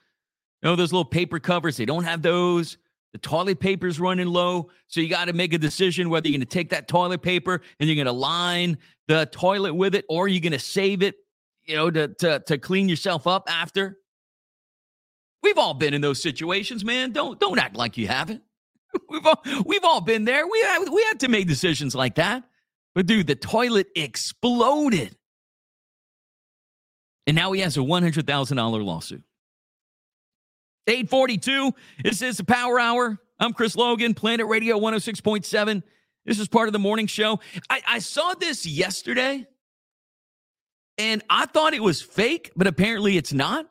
You 0.63 0.71
know, 0.71 0.77
those 0.77 0.93
little 0.93 1.05
paper 1.05 1.41
covers, 1.41 1.77
they 1.77 1.85
don't 1.85 2.05
have 2.05 2.23
those. 2.23 2.79
The 3.13 3.19
toilet 3.19 3.59
paper's 3.59 3.99
running 3.99 4.29
low. 4.29 4.71
So 4.87 5.01
you 5.01 5.09
got 5.09 5.27
to 5.27 5.33
make 5.33 5.53
a 5.53 5.59
decision 5.59 6.11
whether 6.11 6.29
you're 6.29 6.39
going 6.39 6.47
to 6.47 6.47
take 6.47 6.71
that 6.71 6.87
toilet 6.87 7.23
paper 7.23 7.61
and 7.79 7.89
you're 7.89 7.97
going 7.97 8.07
to 8.07 8.13
line 8.13 8.79
the 9.09 9.27
toilet 9.33 9.75
with 9.75 9.95
it 9.95 10.05
or 10.09 10.29
you're 10.29 10.41
going 10.41 10.53
to 10.53 10.59
save 10.59 11.03
it 11.03 11.17
you 11.71 11.77
know, 11.77 11.91
to, 11.91 12.09
to, 12.09 12.41
to 12.41 12.59
clean 12.59 12.89
yourself 12.89 13.27
up 13.27 13.45
after. 13.49 13.99
We've 15.43 15.59
all 15.59 15.75
been 15.75 15.95
in 15.95 16.01
those 16.01 16.23
situations, 16.23 16.85
man. 16.85 17.13
Don't 17.13 17.41
don't 17.41 17.59
act 17.59 17.77
like 17.77 17.97
you 17.97 18.09
haven't. 18.09 18.43
We've 19.09 19.25
all 19.25 19.43
we've 19.65 19.85
all 19.85 20.01
been 20.01 20.25
there. 20.25 20.47
We 20.47 20.61
had, 20.63 20.89
we 20.89 21.03
had 21.05 21.21
to 21.21 21.29
make 21.29 21.47
decisions 21.47 21.95
like 21.95 22.17
that. 22.17 22.43
But 22.95 23.07
dude, 23.07 23.29
the 23.29 23.37
toilet 23.37 23.87
exploded. 23.95 25.17
And 27.27 27.37
now 27.37 27.53
he 27.53 27.61
has 27.61 27.77
a 27.77 27.81
$100,000 27.81 28.85
lawsuit. 28.85 29.23
842. 30.91 31.73
This 32.03 32.21
is 32.21 32.39
the 32.39 32.45
Power 32.45 32.81
Hour. 32.81 33.17
I'm 33.39 33.53
Chris 33.53 33.77
Logan, 33.77 34.13
Planet 34.13 34.47
Radio 34.49 34.77
106.7. 34.77 35.85
This 36.27 36.41
is 36.41 36.49
part 36.49 36.69
of 36.69 36.73
the 36.73 36.81
morning 36.81 37.07
show. 37.07 37.39
I, 37.71 37.81
I 37.87 37.99
saw 38.01 38.35
this 38.35 38.67
yesterday 38.67 39.47
and 40.99 41.23
I 41.31 41.47
thought 41.47 41.75
it 41.75 41.83
was 41.83 42.03
fake, 42.03 42.51
but 42.57 42.67
apparently 42.67 43.17
it's 43.17 43.33
not. 43.33 43.67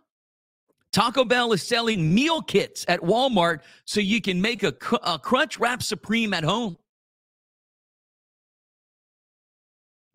Taco 0.93 1.25
Bell 1.25 1.51
is 1.51 1.61
selling 1.61 2.15
meal 2.15 2.41
kits 2.41 2.85
at 2.87 3.01
Walmart 3.01 3.59
so 3.83 3.99
you 3.99 4.21
can 4.21 4.41
make 4.41 4.63
a, 4.63 4.69
a 4.69 5.19
Crunchwrap 5.19 5.83
Supreme 5.83 6.33
at 6.33 6.45
home. 6.45 6.77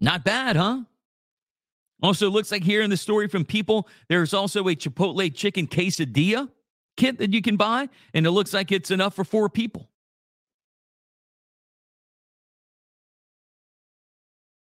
Not 0.00 0.24
bad, 0.24 0.57
huh? 0.57 0.84
Also, 2.02 2.30
looks 2.30 2.50
like 2.50 2.64
here 2.64 2.80
in 2.80 2.88
the 2.88 2.96
story 2.96 3.28
from 3.28 3.44
people, 3.44 3.88
there's 4.09 4.32
also 4.32 4.66
a 4.68 4.74
Chipotle 4.74 5.34
chicken 5.34 5.66
quesadilla 5.66 6.48
kit 6.97 7.18
that 7.18 7.32
you 7.32 7.42
can 7.42 7.57
buy, 7.57 7.88
and 8.12 8.26
it 8.26 8.30
looks 8.30 8.53
like 8.53 8.72
it's 8.72 8.90
enough 8.90 9.14
for 9.14 9.24
four 9.24 9.49
people. 9.49 9.88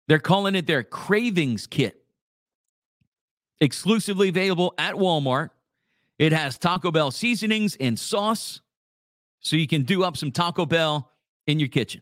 They're 0.08 0.20
calling 0.20 0.56
it 0.56 0.68
their 0.68 0.84
cravings 0.84 1.68
kit 1.68 2.04
exclusively 3.62 4.30
available 4.30 4.74
at 4.78 4.96
Walmart. 4.96 5.50
It 6.20 6.34
has 6.34 6.58
Taco 6.58 6.92
Bell 6.92 7.12
seasonings 7.12 7.76
and 7.80 7.98
sauce, 7.98 8.62
so 9.40 9.56
you 9.56 9.68
can 9.68 9.84
do 9.84 10.04
up 10.04 10.18
some 10.18 10.32
Taco 10.32 10.66
Bell 10.66 11.10
in 11.48 11.60
your 11.60 11.70
kitchen. 11.70 12.02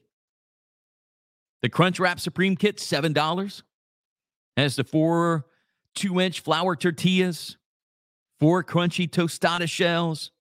The 1.62 1.70
Crunchwrap 1.70 2.20
Supreme 2.20 2.56
Kit, 2.56 2.78
$7. 2.78 3.64
Has 4.58 4.76
the 4.76 4.84
four 4.84 5.46
two 5.96 6.20
inch 6.20 6.42
flour 6.42 6.76
tortillas, 6.76 7.58
four 8.42 8.64
crunchy 8.64 9.08
tostada 9.08 9.70
shells, 9.70 10.32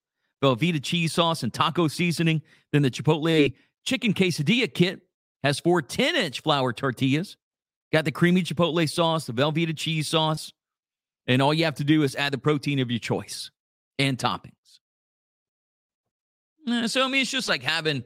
Velveeta 0.43 0.83
cheese 0.83 1.13
sauce, 1.13 1.43
and 1.43 1.53
taco 1.53 1.87
seasoning. 1.87 2.41
Then 2.73 2.81
the 2.83 2.91
Chipotle 2.91 3.55
chicken 3.85 4.15
quesadilla 4.15 4.73
kit 4.73 5.03
has 5.45 5.61
four 5.61 5.83
10 5.83 6.17
inch 6.17 6.41
flour 6.41 6.73
tortillas, 6.73 7.37
got 7.93 8.07
the 8.07 8.11
creamy 8.11 8.43
Chipotle 8.43 8.89
sauce, 8.89 9.27
the 9.27 9.35
Velveeta 9.35 9.77
cheese 9.77 10.09
sauce, 10.09 10.53
and 11.27 11.43
all 11.43 11.53
you 11.53 11.65
have 11.65 11.75
to 11.77 11.85
do 11.85 12.03
is 12.03 12.17
add 12.17 12.33
the 12.33 12.39
protein 12.39 12.79
of 12.79 12.91
your 12.91 12.99
choice 12.99 13.51
and 13.99 14.19
toppings. 14.19 14.81
Eh, 16.67 16.87
so, 16.87 17.05
I 17.05 17.09
mean, 17.09 17.23
it's 17.23 17.31
just 17.31 17.49
like 17.49 17.63
having 17.63 18.03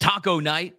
taco 0.00 0.40
night, 0.40 0.74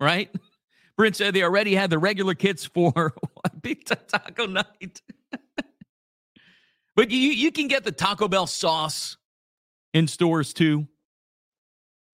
right? 0.00 0.34
Brent 0.96 1.16
said 1.16 1.32
they 1.32 1.42
already 1.42 1.74
had 1.74 1.90
the 1.90 1.98
regular 1.98 2.34
kits 2.34 2.64
for 2.64 3.14
pizza 3.62 3.94
taco 3.94 4.46
night. 4.46 5.00
but 6.96 7.10
you, 7.10 7.18
you 7.18 7.52
can 7.52 7.68
get 7.68 7.84
the 7.84 7.92
Taco 7.92 8.28
Bell 8.28 8.46
sauce 8.46 9.16
in 9.94 10.06
stores 10.06 10.52
too. 10.52 10.86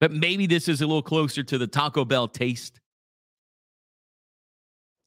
But 0.01 0.13
maybe 0.13 0.47
this 0.47 0.69
is 0.69 0.81
a 0.81 0.87
little 0.87 1.03
closer 1.03 1.43
to 1.43 1.59
the 1.59 1.67
Taco 1.67 2.05
Bell 2.05 2.29
taste. 2.29 2.81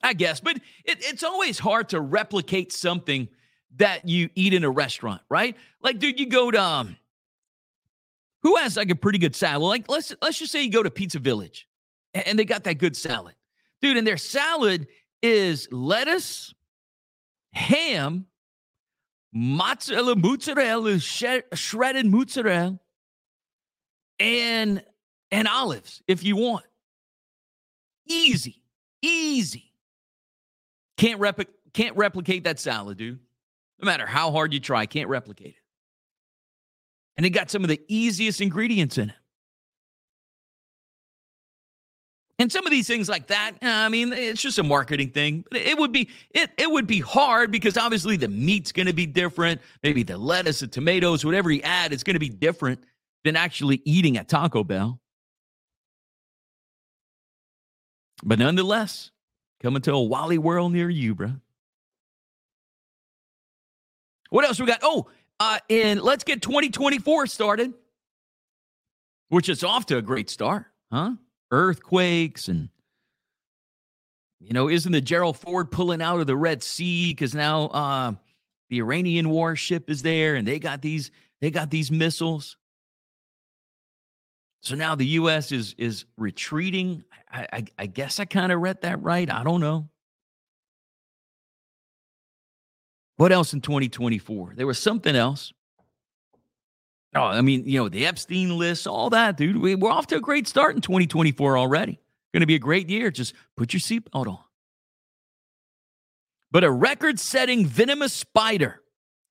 I 0.03 0.13
guess, 0.13 0.39
but 0.39 0.57
it, 0.83 0.97
it's 1.01 1.23
always 1.23 1.59
hard 1.59 1.89
to 1.89 2.01
replicate 2.01 2.73
something 2.73 3.27
that 3.77 4.07
you 4.07 4.29
eat 4.35 4.53
in 4.53 4.63
a 4.63 4.69
restaurant, 4.69 5.21
right? 5.29 5.55
Like, 5.81 5.99
dude, 5.99 6.19
you 6.19 6.27
go 6.27 6.49
to 6.49 6.61
um, 6.61 6.97
who 8.41 8.55
has 8.57 8.77
like 8.77 8.89
a 8.89 8.95
pretty 8.95 9.19
good 9.19 9.35
salad? 9.35 9.61
Like, 9.61 9.89
let's 9.89 10.13
let's 10.21 10.39
just 10.39 10.51
say 10.51 10.63
you 10.63 10.71
go 10.71 10.83
to 10.83 10.89
Pizza 10.89 11.19
Village, 11.19 11.67
and 12.13 12.37
they 12.37 12.45
got 12.45 12.63
that 12.63 12.79
good 12.79 12.97
salad, 12.97 13.35
dude. 13.81 13.97
And 13.97 14.05
their 14.05 14.17
salad 14.17 14.87
is 15.21 15.67
lettuce, 15.71 16.53
ham, 17.53 18.25
mozzarella, 19.33 20.15
mozzarella, 20.15 20.99
shredded 20.99 22.05
mozzarella, 22.05 22.79
and 24.19 24.83
and 25.31 25.47
olives 25.47 26.01
if 26.07 26.23
you 26.23 26.35
want. 26.35 26.65
Easy, 28.07 28.61
easy. 29.01 29.71
Can't, 30.97 31.19
repli- 31.19 31.47
can't 31.73 31.95
replicate 31.95 32.43
that 32.43 32.59
salad, 32.59 32.97
dude. 32.97 33.19
No 33.79 33.85
matter 33.85 34.05
how 34.05 34.31
hard 34.31 34.53
you 34.53 34.59
try, 34.59 34.85
can't 34.85 35.09
replicate 35.09 35.55
it. 35.55 35.63
And 37.17 37.25
it 37.25 37.31
got 37.31 37.49
some 37.49 37.63
of 37.63 37.69
the 37.69 37.81
easiest 37.87 38.41
ingredients 38.41 38.97
in 38.97 39.09
it. 39.09 39.15
And 42.41 42.51
some 42.51 42.65
of 42.65 42.71
these 42.71 42.87
things 42.87 43.07
like 43.07 43.27
that, 43.27 43.51
I 43.61 43.87
mean, 43.89 44.11
it's 44.13 44.41
just 44.41 44.57
a 44.57 44.63
marketing 44.63 45.11
thing. 45.11 45.45
But 45.51 45.61
it 45.61 45.77
would 45.77 45.91
be 45.91 46.09
it 46.31 46.49
it 46.57 46.69
would 46.69 46.87
be 46.87 46.99
hard 46.99 47.51
because 47.51 47.77
obviously 47.77 48.17
the 48.17 48.27
meat's 48.27 48.71
going 48.71 48.87
to 48.87 48.93
be 48.93 49.05
different. 49.05 49.61
Maybe 49.83 50.03
the 50.03 50.17
lettuce, 50.17 50.61
the 50.61 50.67
tomatoes, 50.67 51.23
whatever 51.23 51.51
you 51.51 51.61
add, 51.61 51.93
it's 51.93 52.03
going 52.03 52.15
to 52.15 52.19
be 52.19 52.29
different 52.29 52.83
than 53.23 53.35
actually 53.35 53.81
eating 53.85 54.17
at 54.17 54.27
Taco 54.27 54.63
Bell. 54.63 54.99
But 58.23 58.39
nonetheless, 58.39 59.11
Coming 59.61 59.83
to 59.83 59.93
a 59.93 60.01
Wally 60.01 60.39
World 60.39 60.73
near 60.73 60.89
you, 60.89 61.13
bro. 61.13 61.33
What 64.31 64.43
else 64.43 64.59
we 64.59 64.65
got? 64.65 64.79
Oh, 64.81 65.07
uh, 65.39 65.59
and 65.69 66.01
let's 66.01 66.23
get 66.23 66.41
2024 66.41 67.27
started, 67.27 67.73
which 69.29 69.49
is 69.49 69.63
off 69.63 69.85
to 69.87 69.97
a 69.97 70.01
great 70.01 70.31
start, 70.31 70.65
huh? 70.91 71.11
Earthquakes 71.51 72.47
and 72.47 72.69
you 74.41 74.53
know, 74.53 74.69
isn't 74.69 74.91
the 74.91 75.01
Gerald 75.01 75.37
Ford 75.37 75.69
pulling 75.69 76.01
out 76.01 76.19
of 76.19 76.25
the 76.25 76.35
Red 76.35 76.63
Sea 76.63 77.11
because 77.11 77.35
now 77.35 77.65
uh, 77.67 78.13
the 78.69 78.79
Iranian 78.79 79.29
warship 79.29 79.89
is 79.89 80.01
there 80.01 80.35
and 80.35 80.47
they 80.47 80.57
got 80.57 80.81
these 80.81 81.11
they 81.41 81.51
got 81.51 81.69
these 81.69 81.91
missiles. 81.91 82.57
So 84.61 84.75
now 84.75 84.95
the 84.95 85.05
U.S. 85.05 85.51
is 85.51 85.75
is 85.77 86.05
retreating. 86.17 87.03
I, 87.31 87.47
I, 87.53 87.65
I 87.77 87.85
guess 87.85 88.19
I 88.19 88.25
kind 88.25 88.51
of 88.51 88.59
read 88.59 88.81
that 88.81 89.01
right. 89.03 89.29
I 89.29 89.43
don't 89.43 89.61
know. 89.61 89.89
What 93.17 93.31
else 93.31 93.53
in 93.53 93.61
2024? 93.61 94.53
There 94.55 94.65
was 94.65 94.79
something 94.79 95.15
else. 95.15 95.53
Oh, 97.13 97.23
I 97.23 97.41
mean, 97.41 97.65
you 97.65 97.77
know, 97.77 97.89
the 97.89 98.05
Epstein 98.05 98.57
list, 98.57 98.87
all 98.87 99.09
that, 99.09 99.35
dude. 99.35 99.57
We, 99.57 99.75
we're 99.75 99.91
off 99.91 100.07
to 100.07 100.15
a 100.15 100.21
great 100.21 100.47
start 100.47 100.75
in 100.75 100.81
2024 100.81 101.57
already. 101.57 101.99
Going 102.33 102.41
to 102.41 102.47
be 102.47 102.55
a 102.55 102.59
great 102.59 102.89
year. 102.89 103.11
Just 103.11 103.33
put 103.57 103.73
your 103.73 103.81
seatbelt 103.81 104.27
on. 104.27 104.39
But 106.51 106.63
a 106.63 106.71
record 106.71 107.19
setting 107.19 107.65
venomous 107.65 108.13
spider 108.13 108.81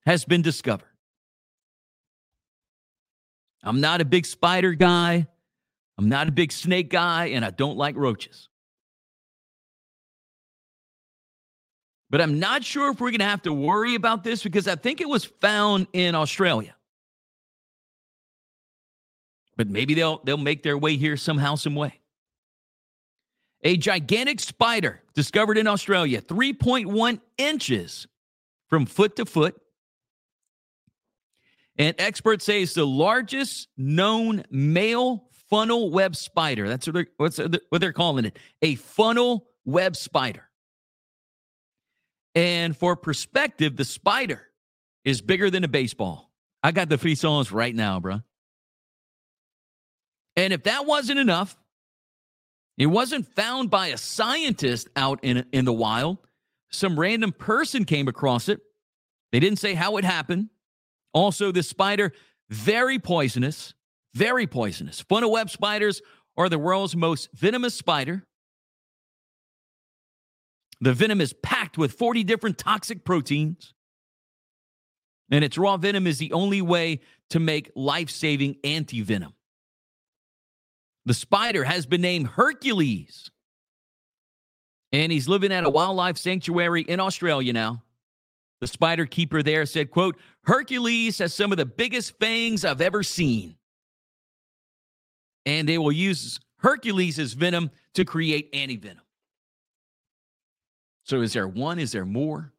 has 0.05 0.25
been 0.25 0.43
discovered. 0.43 0.87
I'm 3.63 3.81
not 3.81 4.01
a 4.01 4.05
big 4.05 4.27
spider 4.27 4.73
guy. 4.75 5.27
I'm 5.99 6.09
not 6.09 6.29
a 6.29 6.33
big 6.33 6.51
snake 6.53 6.89
guy, 6.91 7.27
and 7.27 7.45
I 7.45 7.51
don't 7.51 7.77
like 7.77 7.97
roaches. 7.97 8.49
But 12.09 12.21
I'm 12.21 12.41
not 12.41 12.65
sure 12.65 12.91
if 12.91 13.01
we're 13.01 13.11
going 13.11 13.21
to 13.21 13.27
have 13.27 13.43
to 13.43 13.53
worry 13.53 13.95
about 13.95 14.25
this 14.25 14.43
because 14.43 14.67
I 14.67 14.77
think 14.77 15.01
it 15.01 15.09
was 15.09 15.25
found 15.25 15.87
in 15.93 16.15
Australia. 16.15 16.75
But 19.61 19.69
maybe 19.69 19.93
they'll 19.93 20.23
they'll 20.25 20.39
make 20.39 20.63
their 20.63 20.79
way 20.79 20.97
here 20.97 21.19
somehow, 21.19 21.55
some 21.55 21.75
way. 21.75 22.01
A 23.63 23.77
gigantic 23.77 24.41
spider 24.41 25.03
discovered 25.13 25.59
in 25.59 25.67
Australia, 25.67 26.23
3.1 26.23 27.21
inches 27.37 28.07
from 28.71 28.87
foot 28.87 29.17
to 29.17 29.27
foot. 29.27 29.61
And 31.77 31.95
experts 31.99 32.47
say 32.47 32.63
it's 32.63 32.73
the 32.73 32.87
largest 32.87 33.69
known 33.77 34.45
male 34.51 35.29
funnel 35.51 35.91
web 35.91 36.17
spider. 36.17 36.67
That's 36.67 36.87
what 36.87 36.95
they're, 36.95 37.07
what's, 37.19 37.39
what 37.69 37.83
they're 37.83 37.93
calling 37.93 38.25
it 38.25 38.39
a 38.63 38.77
funnel 38.77 39.47
web 39.67 39.95
spider. 39.95 40.49
And 42.35 42.75
for 42.75 42.97
perspective, 42.97 43.77
the 43.77 43.85
spider 43.85 44.41
is 45.05 45.21
bigger 45.21 45.51
than 45.51 45.65
a 45.65 45.69
baseball. 45.69 46.33
I 46.63 46.73
got 46.73 46.89
the 46.89 46.97
frissons 46.97 47.53
right 47.53 47.75
now, 47.75 48.01
bro. 48.01 48.23
And 50.41 50.55
if 50.55 50.63
that 50.63 50.87
wasn't 50.87 51.19
enough, 51.19 51.55
it 52.79 52.87
wasn't 52.87 53.27
found 53.35 53.69
by 53.69 53.89
a 53.89 53.99
scientist 53.99 54.89
out 54.97 55.21
in, 55.23 55.45
in 55.53 55.67
the 55.67 55.73
wild. 55.73 56.17
Some 56.71 56.99
random 56.99 57.31
person 57.33 57.85
came 57.85 58.09
across 58.09 58.49
it. 58.49 58.59
They 59.33 59.41
didn't 59.41 59.59
say 59.59 59.75
how 59.75 59.99
it 59.99 60.05
happened. 60.05 60.49
Also, 61.13 61.53
this 61.53 61.69
spider, 61.69 62.15
very 62.49 62.99
poisonous, 62.99 63.75
very 64.15 64.47
poisonous. 64.47 65.03
Funnel 65.03 65.31
web 65.31 65.51
spiders 65.51 66.01
are 66.39 66.49
the 66.49 66.59
world's 66.59 66.97
most 66.97 67.29
venomous 67.35 67.75
spider. 67.75 68.25
The 70.81 70.95
venom 70.95 71.21
is 71.21 71.35
packed 71.35 71.77
with 71.77 71.93
40 71.93 72.25
different 72.25 72.57
toxic 72.57 73.05
proteins. 73.05 73.75
And 75.31 75.45
its 75.45 75.59
raw 75.59 75.77
venom 75.77 76.07
is 76.07 76.17
the 76.17 76.33
only 76.33 76.63
way 76.63 77.01
to 77.29 77.39
make 77.39 77.71
life 77.75 78.09
saving 78.09 78.57
anti 78.65 79.03
venom. 79.03 79.35
The 81.07 81.15
spider 81.15 81.65
has 81.65 81.87
been 81.87 82.03
named 82.03 82.29
Hercules. 82.29 83.31
And 84.93 85.13
he's 85.13 85.29
living 85.29 85.53
at 85.53 85.65
a 85.65 85.71
wildlife 85.71 86.19
sanctuary 86.19 86.83
in 86.83 87.01
Australia 87.01 87.53
now. 87.53 87.83
The 88.61 88.67
spider 88.67 89.07
keeper 89.07 89.43
there 89.43 89.65
said, 89.65 89.91
quote, 89.91 90.19
Hercules 90.43 91.19
has 91.19 91.33
some 91.33 91.53
of 91.53 91.59
the 91.59 91.67
biggest 91.67 92.19
fangs 92.19 92.65
I've 92.65 92.81
ever 92.81 93.03
seen. 93.03 93.57
And 95.47 95.69
they 95.69 95.79
will 95.79 95.93
use 95.93 96.39
Hercules' 96.59 97.33
venom 97.33 97.71
to 97.95 98.05
create 98.05 98.53
antivenom. 98.53 99.01
So 101.05 101.23
is 101.23 101.33
there 101.33 101.49
one? 101.49 101.79
Is 101.79 101.93
there 101.93 102.05
more? 102.05 102.53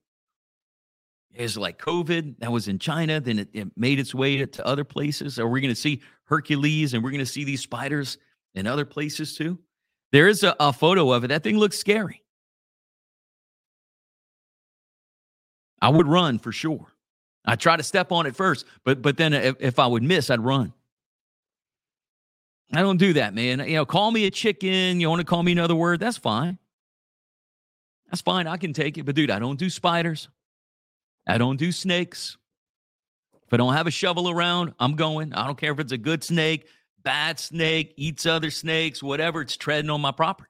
Is 1.33 1.57
like 1.57 1.77
COVID 1.77 2.39
that 2.39 2.51
was 2.51 2.67
in 2.67 2.79
China, 2.79 3.19
then 3.21 3.39
it, 3.39 3.49
it 3.53 3.67
made 3.77 3.99
its 3.99 4.13
way 4.13 4.45
to 4.45 4.65
other 4.65 4.83
places? 4.83 5.39
Are 5.39 5.47
we 5.47 5.61
going 5.61 5.73
to 5.73 5.79
see 5.79 6.01
Hercules 6.25 6.93
and 6.93 7.03
we're 7.03 7.11
going 7.11 7.19
to 7.19 7.25
see 7.25 7.43
these 7.43 7.61
spiders 7.61 8.17
in 8.55 8.67
other 8.67 8.85
places 8.85 9.35
too. 9.35 9.59
There 10.11 10.27
is 10.27 10.43
a, 10.43 10.55
a 10.59 10.73
photo 10.73 11.11
of 11.11 11.23
it. 11.23 11.27
That 11.27 11.43
thing 11.43 11.57
looks 11.57 11.77
scary. 11.77 12.23
I 15.81 15.89
would 15.89 16.07
run 16.07 16.37
for 16.37 16.51
sure. 16.51 16.87
I 17.43 17.55
try 17.55 17.75
to 17.75 17.83
step 17.83 18.11
on 18.11 18.27
it 18.27 18.35
first, 18.35 18.65
but 18.83 19.01
but 19.01 19.17
then 19.17 19.33
if, 19.33 19.55
if 19.59 19.79
I 19.79 19.87
would 19.87 20.03
miss, 20.03 20.29
I'd 20.29 20.39
run. 20.39 20.73
I 22.73 22.81
don't 22.81 22.97
do 22.97 23.13
that, 23.13 23.33
man. 23.33 23.59
You 23.67 23.75
know, 23.75 23.85
call 23.85 24.11
me 24.11 24.25
a 24.25 24.31
chicken. 24.31 24.99
You 24.99 25.09
want 25.09 25.19
to 25.19 25.25
call 25.25 25.43
me 25.43 25.51
another 25.51 25.75
word? 25.75 25.99
That's 25.99 26.17
fine. 26.17 26.57
That's 28.09 28.21
fine. 28.21 28.47
I 28.47 28.57
can 28.57 28.73
take 28.73 28.97
it. 28.97 29.03
But 29.03 29.15
dude, 29.15 29.31
I 29.31 29.39
don't 29.39 29.59
do 29.59 29.69
spiders. 29.69 30.29
I 31.27 31.37
don't 31.37 31.57
do 31.57 31.71
snakes. 31.71 32.37
If 33.33 33.53
I 33.53 33.57
don't 33.57 33.73
have 33.73 33.87
a 33.87 33.91
shovel 33.91 34.29
around, 34.29 34.73
I'm 34.79 34.95
going. 34.95 35.33
I 35.33 35.45
don't 35.45 35.57
care 35.57 35.71
if 35.71 35.79
it's 35.79 35.91
a 35.91 35.97
good 35.97 36.23
snake, 36.23 36.67
bad 37.03 37.39
snake 37.39 37.93
eats 37.97 38.25
other 38.25 38.51
snakes, 38.51 39.01
whatever, 39.01 39.41
it's 39.41 39.57
treading 39.57 39.89
on 39.89 40.01
my 40.01 40.11
property. 40.11 40.49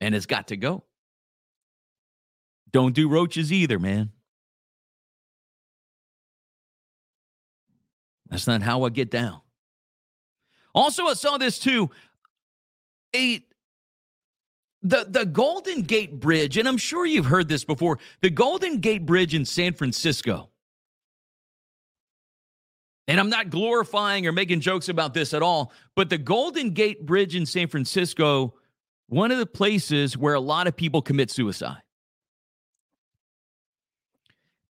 And 0.00 0.14
it's 0.14 0.26
got 0.26 0.48
to 0.48 0.56
go. 0.56 0.84
Don't 2.72 2.94
do 2.94 3.08
roaches 3.08 3.52
either, 3.52 3.78
man. 3.78 4.10
That's 8.30 8.46
not 8.46 8.62
how 8.62 8.82
I 8.82 8.88
get 8.88 9.10
down. 9.10 9.40
Also, 10.74 11.04
I 11.04 11.14
saw 11.14 11.38
this 11.38 11.58
too. 11.58 11.90
A 13.14 13.44
the 14.82 15.06
the 15.08 15.24
Golden 15.24 15.82
Gate 15.82 16.18
Bridge, 16.18 16.58
and 16.58 16.66
I'm 16.66 16.76
sure 16.76 17.06
you've 17.06 17.26
heard 17.26 17.48
this 17.48 17.64
before. 17.64 18.00
The 18.22 18.30
Golden 18.30 18.80
Gate 18.80 19.06
Bridge 19.06 19.34
in 19.34 19.44
San 19.44 19.72
Francisco 19.72 20.50
and 23.06 23.20
I'm 23.20 23.28
not 23.28 23.50
glorifying 23.50 24.26
or 24.26 24.32
making 24.32 24.60
jokes 24.60 24.88
about 24.88 25.14
this 25.14 25.34
at 25.34 25.42
all, 25.42 25.72
but 25.94 26.08
the 26.08 26.18
Golden 26.18 26.70
Gate 26.70 27.04
Bridge 27.04 27.36
in 27.36 27.44
San 27.46 27.68
Francisco, 27.68 28.54
one 29.08 29.30
of 29.30 29.38
the 29.38 29.46
places 29.46 30.16
where 30.16 30.34
a 30.34 30.40
lot 30.40 30.66
of 30.66 30.76
people 30.76 31.02
commit 31.02 31.30
suicide. 31.30 31.82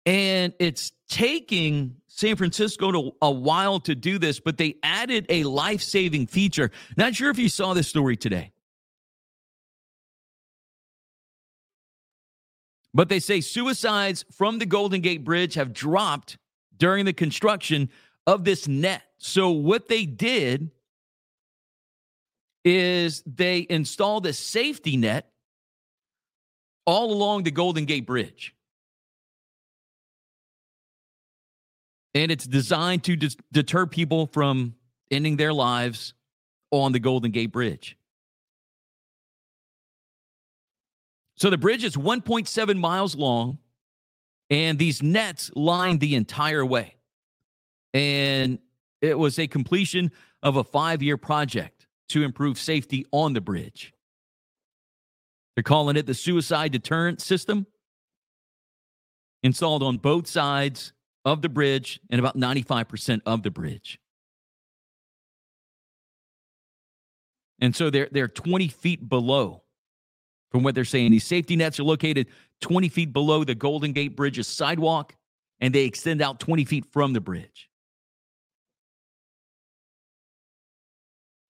And 0.06 0.54
it's 0.60 0.94
taking 1.10 1.98
San 2.08 2.36
Francisco 2.36 2.92
to 2.92 3.12
a 3.22 3.30
while 3.30 3.80
to 3.82 3.96
do 3.96 4.18
this, 4.18 4.40
but 4.40 4.58
they 4.58 4.76
added 4.82 5.26
a 5.30 5.44
life 5.44 5.82
saving 5.82 6.28
feature. 6.28 6.72
Not 6.98 7.16
sure 7.16 7.30
if 7.30 7.38
you 7.38 7.50
saw 7.50 7.74
this 7.74 7.88
story 7.88 8.18
today. 8.18 8.52
But 12.94 13.10
they 13.10 13.20
say 13.20 13.42
suicides 13.42 14.26
from 14.32 14.60
the 14.60 14.66
Golden 14.66 15.02
Gate 15.02 15.24
Bridge 15.24 15.54
have 15.54 15.72
dropped 15.72 16.38
during 16.78 17.06
the 17.06 17.14
construction 17.14 17.90
of 18.28 18.44
this 18.44 18.68
net. 18.68 19.04
So, 19.18 19.52
what 19.52 19.88
they 19.88 20.06
did 20.06 20.72
is 22.64 23.24
they 23.26 23.66
installed 23.70 24.26
a 24.26 24.34
safety 24.34 24.98
net 24.98 25.32
all 26.86 27.12
along 27.12 27.44
the 27.44 27.52
Golden 27.52 27.86
Gate 27.86 28.06
Bridge. 28.06 28.56
And 32.14 32.32
it's 32.32 32.46
designed 32.46 33.04
to 33.06 33.16
dis- 33.16 33.38
deter 33.52 33.86
people 33.86 34.28
from 34.28 34.76
ending 35.10 35.38
their 35.38 35.54
lives 35.54 36.14
on 36.72 36.92
the 36.92 37.00
Golden 37.00 37.32
Gate 37.32 37.52
Bridge. 37.52 37.98
So 41.38 41.50
the 41.50 41.58
bridge 41.58 41.84
is 41.84 41.96
1.7 41.96 42.78
miles 42.78 43.16
long, 43.16 43.58
and 44.50 44.78
these 44.78 45.02
nets 45.02 45.50
line 45.56 45.98
the 45.98 46.16
entire 46.16 46.66
way 46.66 46.96
and 47.94 48.60
it 49.02 49.18
was 49.18 49.40
a 49.40 49.48
completion 49.48 50.12
of 50.44 50.58
a 50.58 50.64
five 50.64 51.02
year 51.02 51.18
project 51.18 51.88
to 52.10 52.24
improve 52.24 52.60
safety 52.60 53.06
on 53.12 53.34
the 53.34 53.42
bridge. 53.42 53.94
They're 55.56 55.64
calling 55.64 55.98
it 55.98 56.06
the 56.06 56.14
suicide 56.14 56.72
deterrent 56.72 57.22
system, 57.22 57.68
installed 59.44 59.84
on 59.84 59.98
both 59.98 60.28
sides 60.28 60.94
of 61.26 61.42
the 61.42 61.50
bridge 61.50 62.00
and 62.10 62.20
about 62.20 62.38
95% 62.38 63.22
of 63.26 63.44
the 63.44 63.52
bridge. 63.52 64.00
And 67.60 67.76
so 67.76 67.90
they're, 67.90 68.10
they're 68.12 68.28
20 68.28 68.70
feet 68.70 69.08
below 69.08 69.62
from 70.52 70.64
what 70.64 70.74
they're 70.74 70.84
saying. 70.84 71.12
These 71.12 71.26
safety 71.26 71.56
nets 71.56 71.80
are 71.80 71.84
located 71.84 72.28
20 72.62 72.90
feet 72.90 73.14
below 73.14 73.44
the 73.44 73.56
Golden 73.56 73.94
Gate 73.94 74.16
Bridge's 74.16 74.48
sidewalk, 74.48 75.16
and 75.60 75.74
they 75.74 75.86
extend 75.86 76.22
out 76.22 76.40
20 76.40 76.66
feet 76.66 76.86
from 76.92 77.14
the 77.14 77.22
bridge. 77.22 77.71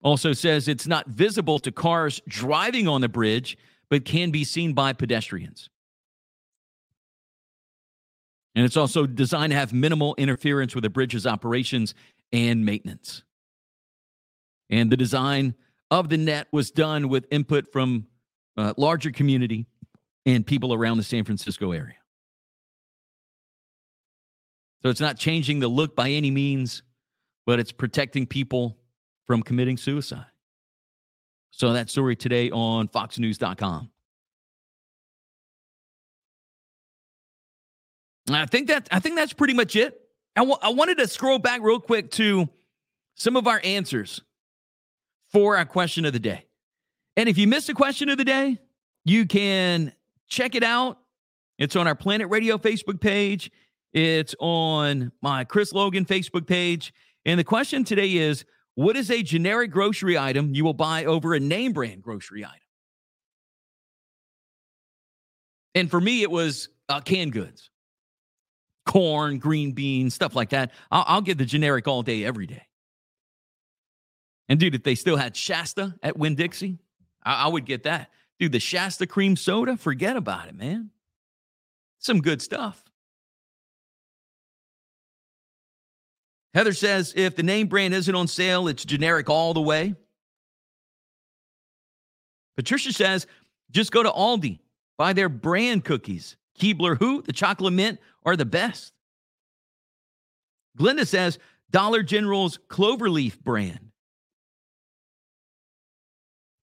Also 0.04 0.34
says 0.34 0.68
it's 0.68 0.88
not 0.88 1.08
visible 1.08 1.60
to 1.60 1.72
cars 1.72 2.22
driving 2.28 2.88
on 2.88 3.02
the 3.02 3.10
bridge, 3.10 3.58
but 3.90 4.06
can 4.06 4.32
be 4.32 4.44
seen 4.44 4.74
by 4.74 4.94
pedestrians. 4.94 5.70
And 8.56 8.66
it's 8.66 8.78
also 8.78 9.06
designed 9.06 9.52
to 9.52 9.58
have 9.58 9.72
minimal 9.74 10.16
interference 10.18 10.76
with 10.76 10.84
the 10.84 10.90
bridge's 10.90 11.26
operations 11.26 11.94
and 12.34 12.66
maintenance. 12.66 13.24
And 14.70 14.92
the 14.92 14.98
design 14.98 15.56
of 15.90 16.10
the 16.10 16.18
net 16.18 16.48
was 16.52 16.72
done 16.72 17.10
with 17.10 17.28
input 17.32 17.72
from 17.72 18.08
uh, 18.58 18.74
larger 18.78 19.12
community 19.12 19.68
and 20.26 20.46
people 20.46 20.74
around 20.74 20.98
the 20.98 21.04
San 21.04 21.24
Francisco 21.24 21.72
area. 21.72 21.96
So 24.82 24.90
it's 24.90 25.02
not 25.02 25.18
changing 25.18 25.60
the 25.60 25.68
look 25.68 25.96
by 25.96 26.10
any 26.10 26.32
means, 26.32 26.84
but 27.46 27.60
it's 27.60 27.72
protecting 27.72 28.26
people 28.26 28.78
from 29.32 29.42
committing 29.44 29.78
suicide. 29.78 30.26
So 31.52 31.72
that 31.72 31.90
story 31.90 32.18
today 32.18 32.52
on 32.52 32.90
foxnews.com. 32.90 33.90
I 38.30 38.46
think 38.46 38.68
that 38.68 38.90
I 38.92 39.00
think 39.00 39.16
that's 39.16 39.32
pretty 39.32 39.54
much 39.54 39.78
it. 39.78 40.02
I, 40.36 40.42
w- 40.42 40.58
I 40.62 40.74
wanted 40.74 40.98
to 40.98 41.08
scroll 41.08 41.40
back 41.40 41.62
real 41.62 41.80
quick 41.80 42.12
to 42.12 42.50
some 43.16 43.38
of 43.38 43.48
our 43.48 43.62
answers 43.64 44.20
for 45.32 45.56
our 45.56 45.64
question 45.64 46.04
of 46.04 46.12
the 46.12 46.20
day. 46.20 46.46
And 47.16 47.30
if 47.30 47.38
you 47.38 47.48
missed 47.48 47.70
a 47.70 47.74
question 47.74 48.10
of 48.10 48.18
the 48.18 48.26
day, 48.26 48.60
you 49.06 49.26
can 49.26 49.94
check 50.28 50.56
it 50.56 50.64
out. 50.64 51.00
It's 51.58 51.78
on 51.78 51.88
our 51.88 51.96
Planet 51.96 52.30
Radio 52.30 52.58
Facebook 52.58 53.00
page. 53.00 53.50
It's 53.94 54.36
on 54.40 55.14
my 55.22 55.46
Chris 55.46 55.72
Logan 55.72 56.04
Facebook 56.04 56.46
page. 56.46 56.94
And 57.26 57.40
the 57.40 57.46
question 57.46 57.86
today 57.86 58.16
is 58.16 58.44
what 58.76 58.96
is 58.96 59.12
a 59.12 59.22
generic 59.22 59.72
grocery 59.72 60.18
item 60.18 60.54
you 60.54 60.64
will 60.64 60.74
buy 60.74 61.06
over 61.06 61.34
a 61.34 61.40
name 61.40 61.74
brand 61.74 62.02
grocery 62.02 62.46
item? 62.46 62.56
And 65.76 65.90
for 65.90 66.02
me, 66.02 66.22
it 66.22 66.32
was 66.32 66.70
uh, 66.90 67.02
canned 67.02 67.34
goods, 67.34 67.70
corn, 68.86 69.40
green 69.40 69.72
beans, 69.72 70.14
stuff 70.14 70.36
like 70.36 70.50
that. 70.50 70.72
I'll, 70.92 71.06
I'll 71.08 71.22
get 71.22 71.38
the 71.38 71.46
generic 71.46 71.88
all 71.88 72.04
day, 72.04 72.26
every 72.26 72.48
day. 72.48 72.68
And 74.50 74.60
dude, 74.60 74.76
if 74.76 74.84
they 74.84 74.96
still 74.96 75.16
had 75.16 75.36
Shasta 75.36 75.96
at 76.04 76.18
Winn 76.18 76.36
Dixie, 76.36 76.80
I, 77.24 77.46
I 77.46 77.48
would 77.48 77.66
get 77.66 77.84
that. 77.84 78.10
Dude, 78.38 78.52
the 78.52 78.60
Shasta 78.60 79.08
cream 79.08 79.36
soda, 79.36 79.78
forget 79.78 80.18
about 80.18 80.50
it, 80.50 80.56
man. 80.56 80.90
Some 82.00 82.20
good 82.22 82.42
stuff. 82.42 82.84
Heather 86.54 86.74
says 86.74 87.14
if 87.16 87.36
the 87.36 87.44
name 87.44 87.68
brand 87.68 87.94
isn't 87.94 88.14
on 88.14 88.28
sale, 88.28 88.68
it's 88.68 88.84
generic 88.84 89.30
all 89.30 89.54
the 89.54 89.62
way. 89.62 89.96
Patricia 92.58 92.92
says 92.92 93.26
just 93.72 93.92
go 93.92 94.04
to 94.04 94.10
Aldi, 94.10 94.60
buy 94.98 95.14
their 95.14 95.30
brand 95.30 95.86
cookies. 95.86 96.36
Keebler 96.60 96.98
Who, 96.98 97.22
the 97.22 97.34
chocolate 97.34 97.74
mint 97.74 98.00
are 98.26 98.36
the 98.36 98.46
best. 98.46 98.94
Glenda 100.78 101.08
says 101.08 101.40
Dollar 101.72 102.04
General's 102.04 102.60
Cloverleaf 102.70 103.40
brand. 103.40 103.92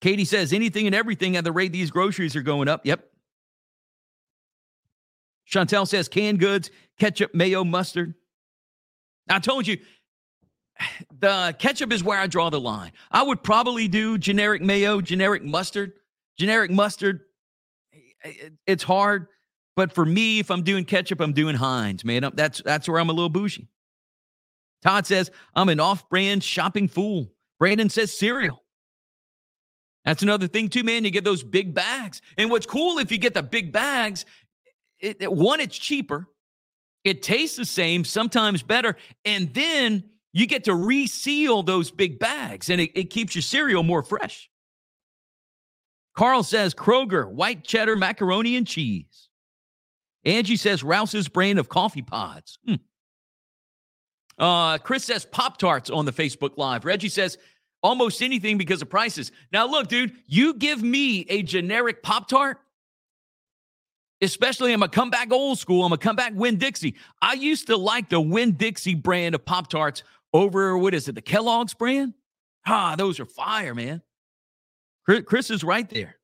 Katie 0.01 0.25
says 0.25 0.53
anything 0.53 0.87
and 0.87 0.95
everything 0.95 1.37
at 1.37 1.45
the 1.45 1.53
rate 1.53 1.73
these 1.73 1.91
groceries 1.91 2.37
are 2.37 2.43
going 2.43 2.69
up. 2.69 2.87
Yep. 2.87 3.05
Chantel 5.51 5.89
says 5.89 6.09
canned 6.09 6.39
goods, 6.39 6.71
ketchup, 6.99 7.35
mayo, 7.35 7.65
mustard. 7.65 8.15
I 9.29 9.39
told 9.39 9.67
you 9.67 9.79
the 11.19 11.55
ketchup 11.59 11.93
is 11.93 12.05
where 12.05 12.19
I 12.19 12.27
draw 12.27 12.51
the 12.51 12.61
line. 12.61 12.93
I 13.11 13.23
would 13.23 13.43
probably 13.43 13.89
do 13.89 14.19
generic 14.19 14.63
mayo, 14.63 15.01
generic 15.01 15.45
mustard. 15.45 15.93
Generic 16.39 16.71
mustard, 16.71 17.23
it's 18.65 18.85
hard. 18.85 19.27
But 19.75 19.93
for 19.93 20.05
me, 20.05 20.39
if 20.39 20.51
I'm 20.51 20.63
doing 20.63 20.85
ketchup, 20.85 21.21
I'm 21.21 21.33
doing 21.33 21.57
Heinz, 21.57 22.05
man. 22.05 22.31
That's 22.35 22.63
that's 22.65 22.89
where 22.89 23.01
I'm 23.01 23.11
a 23.11 23.13
little 23.13 23.29
bougie. 23.29 23.69
Todd 24.83 25.07
says, 25.07 25.33
I'm 25.57 25.69
an 25.69 25.81
off-brand 25.81 26.45
shopping 26.45 26.87
fool. 26.87 27.33
Brandon 27.59 27.89
says 27.89 28.17
cereal. 28.17 28.63
That's 30.05 30.23
another 30.23 30.47
thing 30.47 30.69
too, 30.69 30.85
man. 30.85 31.05
You 31.05 31.11
get 31.11 31.25
those 31.25 31.43
big 31.43 31.75
bags. 31.75 32.23
And 32.37 32.51
what's 32.51 32.67
cool 32.67 32.99
if 32.99 33.11
you 33.11 33.19
get 33.19 33.35
the 33.35 33.43
big 33.43 33.73
bags, 33.73 34.25
it, 35.01 35.17
it, 35.21 35.33
one, 35.33 35.61
it's 35.61 35.77
cheaper. 35.77 36.29
It 37.09 37.23
tastes 37.23 37.57
the 37.57 37.65
same, 37.65 38.05
sometimes 38.05 38.63
better. 38.63 38.95
And 39.25 39.53
then 39.55 40.05
you 40.35 40.47
get 40.47 40.65
to 40.65 40.75
reseal 40.75 41.63
those 41.63 41.91
big 41.91 42.19
bags 42.19 42.69
and 42.69 42.83
it, 42.83 42.91
it 42.95 43.05
keeps 43.05 43.35
your 43.35 43.43
cereal 43.43 43.83
more 43.83 44.03
fresh. 44.03 44.51
Carl 46.15 46.43
says 46.43 46.75
Kroger, 46.75 47.27
white 47.31 47.65
cheddar, 47.65 47.97
macaroni, 47.97 48.57
and 48.57 48.67
cheese. 48.67 49.29
Angie 50.27 50.57
says 50.57 50.83
Rouse's 50.83 51.29
brand 51.29 51.59
of 51.59 51.71
coffee 51.71 52.03
pods. 52.03 52.59
Hmm. 52.67 52.75
Uh, 54.37 54.77
Chris 54.79 55.05
says 55.05 55.25
Pop 55.25 55.57
Tarts 55.57 55.89
on 55.89 56.05
the 56.05 56.13
Facebook 56.13 56.59
Live. 56.59 56.85
Reggie 56.85 57.09
says 57.09 57.39
almost 57.83 58.21
anything 58.21 58.59
because 58.59 58.83
of 58.83 58.91
prices. 58.91 59.33
Now, 59.51 59.67
look, 59.67 59.89
dude, 59.89 60.13
you 60.27 60.55
give 60.55 60.83
me 60.83 61.21
a 61.31 61.43
generic 61.43 62.03
Pop 62.03 62.29
Tart, 62.29 62.59
especially 64.21 64.73
I'm 64.73 64.81
going 64.81 64.91
to 64.91 64.95
come 64.95 65.11
back 65.11 65.33
old 65.33 65.59
school. 65.59 65.85
I'm 65.85 65.91
going 65.91 65.99
to 65.99 66.05
come 66.05 66.17
back 66.17 66.33
Winn 66.35 66.57
Dixie. 66.57 66.97
I 67.23 67.35
used 67.35 67.67
to 67.69 67.77
like 67.77 68.09
the 68.09 68.21
Winn 68.21 68.53
Dixie 68.53 68.95
brand 68.95 69.35
of 69.35 69.45
Pop 69.45 69.69
Tarts 69.69 70.03
over, 70.33 70.77
what 70.77 70.95
is 70.95 71.09
it, 71.09 71.15
the 71.15 71.23
Kellogg's 71.23 71.75
brand? 71.75 72.15
Ah, 72.67 72.97
those 72.97 73.19
are 73.21 73.27
fire, 73.27 73.75
man. 73.75 74.03
Chris 75.25 75.51
is 75.51 75.65
right 75.65 75.89
there. 75.89 76.17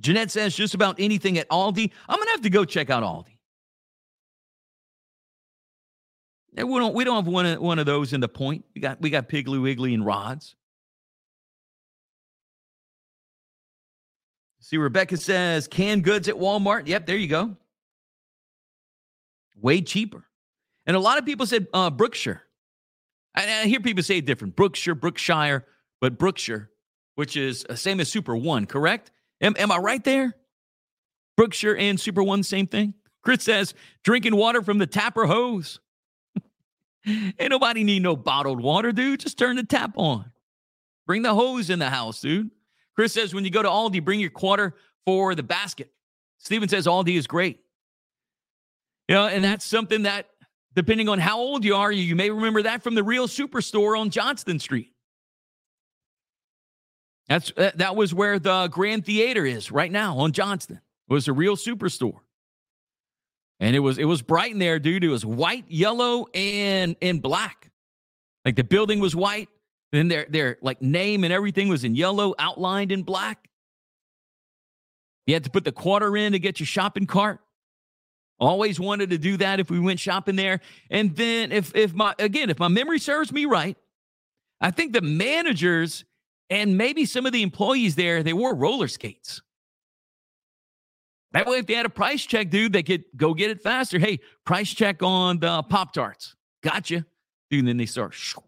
Jeanette 0.00 0.30
says 0.30 0.54
just 0.54 0.74
about 0.74 0.96
anything 0.98 1.38
at 1.38 1.48
Aldi. 1.50 1.90
I'm 2.08 2.18
to 2.18 2.28
have 2.30 2.42
to 2.42 2.50
go 2.50 2.64
check 2.64 2.88
out 2.88 3.02
Aldi. 3.02 3.36
We 6.54 6.62
don't, 6.62 6.94
we 6.94 7.04
don't 7.04 7.16
have 7.16 7.32
one 7.32 7.46
of, 7.46 7.60
one 7.60 7.78
of 7.78 7.86
those 7.86 8.12
in 8.12 8.20
the 8.20 8.28
point. 8.28 8.64
We 8.74 8.80
got, 8.80 9.00
we 9.00 9.10
got 9.10 9.28
Piggly 9.28 9.60
Wiggly 9.60 9.94
and 9.94 10.04
rods. 10.04 10.56
See, 14.60 14.76
Rebecca 14.76 15.16
says 15.16 15.68
canned 15.68 16.04
goods 16.04 16.28
at 16.28 16.34
Walmart. 16.34 16.86
Yep, 16.86 17.06
there 17.06 17.16
you 17.16 17.28
go. 17.28 17.56
Way 19.60 19.82
cheaper. 19.82 20.24
And 20.86 20.96
a 20.96 21.00
lot 21.00 21.18
of 21.18 21.24
people 21.24 21.46
said 21.46 21.66
uh, 21.72 21.90
Brookshire. 21.90 22.42
I, 23.34 23.62
I 23.62 23.66
hear 23.66 23.80
people 23.80 24.02
say 24.02 24.20
different 24.20 24.56
Brookshire, 24.56 24.94
Brookshire, 24.94 25.64
but 26.00 26.18
Brookshire, 26.18 26.70
which 27.14 27.36
is 27.36 27.64
uh, 27.68 27.74
same 27.74 28.00
as 28.00 28.10
Super 28.10 28.36
One, 28.36 28.66
correct? 28.66 29.10
Am, 29.40 29.54
am 29.58 29.70
I 29.70 29.78
right 29.78 30.02
there? 30.02 30.34
Brookshire 31.36 31.76
and 31.76 32.00
Super 32.00 32.22
One, 32.22 32.42
same 32.42 32.66
thing. 32.66 32.94
Chris 33.22 33.44
says 33.44 33.74
drinking 34.02 34.36
water 34.36 34.62
from 34.62 34.78
the 34.78 34.86
tap 34.86 35.16
or 35.16 35.26
hose. 35.26 35.80
Ain't 37.06 37.50
nobody 37.50 37.84
need 37.84 38.02
no 38.02 38.16
bottled 38.16 38.60
water, 38.60 38.90
dude. 38.90 39.20
Just 39.20 39.38
turn 39.38 39.56
the 39.56 39.64
tap 39.64 39.92
on. 39.96 40.32
Bring 41.06 41.22
the 41.22 41.34
hose 41.34 41.70
in 41.70 41.78
the 41.78 41.90
house, 41.90 42.20
dude. 42.20 42.50
Chris 42.98 43.12
says 43.12 43.32
when 43.32 43.44
you 43.44 43.50
go 43.50 43.62
to 43.62 43.68
Aldi, 43.68 44.04
bring 44.04 44.18
your 44.18 44.28
quarter 44.28 44.74
for 45.06 45.36
the 45.36 45.42
basket. 45.44 45.92
Steven 46.38 46.68
says 46.68 46.88
Aldi 46.88 47.16
is 47.16 47.28
great. 47.28 47.60
You 49.06 49.14
know, 49.14 49.28
and 49.28 49.44
that's 49.44 49.64
something 49.64 50.02
that, 50.02 50.26
depending 50.74 51.08
on 51.08 51.20
how 51.20 51.38
old 51.38 51.64
you 51.64 51.76
are, 51.76 51.92
you 51.92 52.16
may 52.16 52.28
remember 52.28 52.64
that 52.64 52.82
from 52.82 52.96
the 52.96 53.04
real 53.04 53.28
superstore 53.28 53.96
on 53.96 54.10
Johnston 54.10 54.58
Street. 54.58 54.90
That's 57.28 57.52
that 57.56 57.94
was 57.94 58.12
where 58.12 58.40
the 58.40 58.66
Grand 58.66 59.06
Theater 59.06 59.46
is 59.46 59.70
right 59.70 59.92
now 59.92 60.18
on 60.18 60.32
Johnston. 60.32 60.80
It 61.08 61.12
was 61.12 61.28
a 61.28 61.32
real 61.32 61.54
superstore. 61.54 62.18
And 63.60 63.76
it 63.76 63.80
was 63.80 63.98
it 63.98 64.06
was 64.06 64.22
bright 64.22 64.50
in 64.50 64.58
there, 64.58 64.80
dude. 64.80 65.04
It 65.04 65.08
was 65.08 65.24
white, 65.24 65.66
yellow, 65.68 66.26
and 66.34 66.96
and 67.00 67.22
black. 67.22 67.70
Like 68.44 68.56
the 68.56 68.64
building 68.64 68.98
was 68.98 69.14
white, 69.14 69.48
then 69.92 70.08
their 70.08 70.26
their 70.28 70.58
like 70.60 70.82
name 70.82 71.24
and 71.24 71.32
everything 71.32 71.68
was 71.68 71.84
in 71.84 71.94
yellow, 71.94 72.34
outlined 72.38 72.92
in 72.92 73.02
black. 73.02 73.48
You 75.26 75.34
had 75.34 75.44
to 75.44 75.50
put 75.50 75.64
the 75.64 75.72
quarter 75.72 76.16
in 76.16 76.32
to 76.32 76.38
get 76.38 76.60
your 76.60 76.66
shopping 76.66 77.06
cart. 77.06 77.40
Always 78.40 78.78
wanted 78.78 79.10
to 79.10 79.18
do 79.18 79.36
that 79.38 79.60
if 79.60 79.70
we 79.70 79.80
went 79.80 79.98
shopping 79.98 80.36
there. 80.36 80.60
And 80.90 81.16
then 81.16 81.52
if 81.52 81.74
if 81.74 81.92
my 81.94 82.14
again, 82.18 82.50
if 82.50 82.58
my 82.58 82.68
memory 82.68 82.98
serves 82.98 83.32
me 83.32 83.44
right, 83.44 83.76
I 84.60 84.70
think 84.70 84.92
the 84.92 85.00
managers 85.00 86.04
and 86.50 86.78
maybe 86.78 87.04
some 87.04 87.26
of 87.26 87.32
the 87.32 87.42
employees 87.42 87.94
there, 87.94 88.22
they 88.22 88.32
wore 88.32 88.54
roller 88.54 88.88
skates. 88.88 89.42
That 91.32 91.46
way, 91.46 91.58
if 91.58 91.66
they 91.66 91.74
had 91.74 91.84
a 91.84 91.90
price 91.90 92.24
check, 92.24 92.48
dude, 92.48 92.72
they 92.72 92.82
could 92.82 93.04
go 93.16 93.34
get 93.34 93.50
it 93.50 93.60
faster. 93.60 93.98
Hey, 93.98 94.20
price 94.46 94.72
check 94.72 95.02
on 95.02 95.40
the 95.40 95.62
Pop 95.64 95.92
Tarts. 95.92 96.34
Gotcha. 96.62 97.04
Dude, 97.50 97.60
and 97.60 97.68
then 97.68 97.76
they 97.76 97.86
start 97.86 98.14
shoo, 98.14 98.42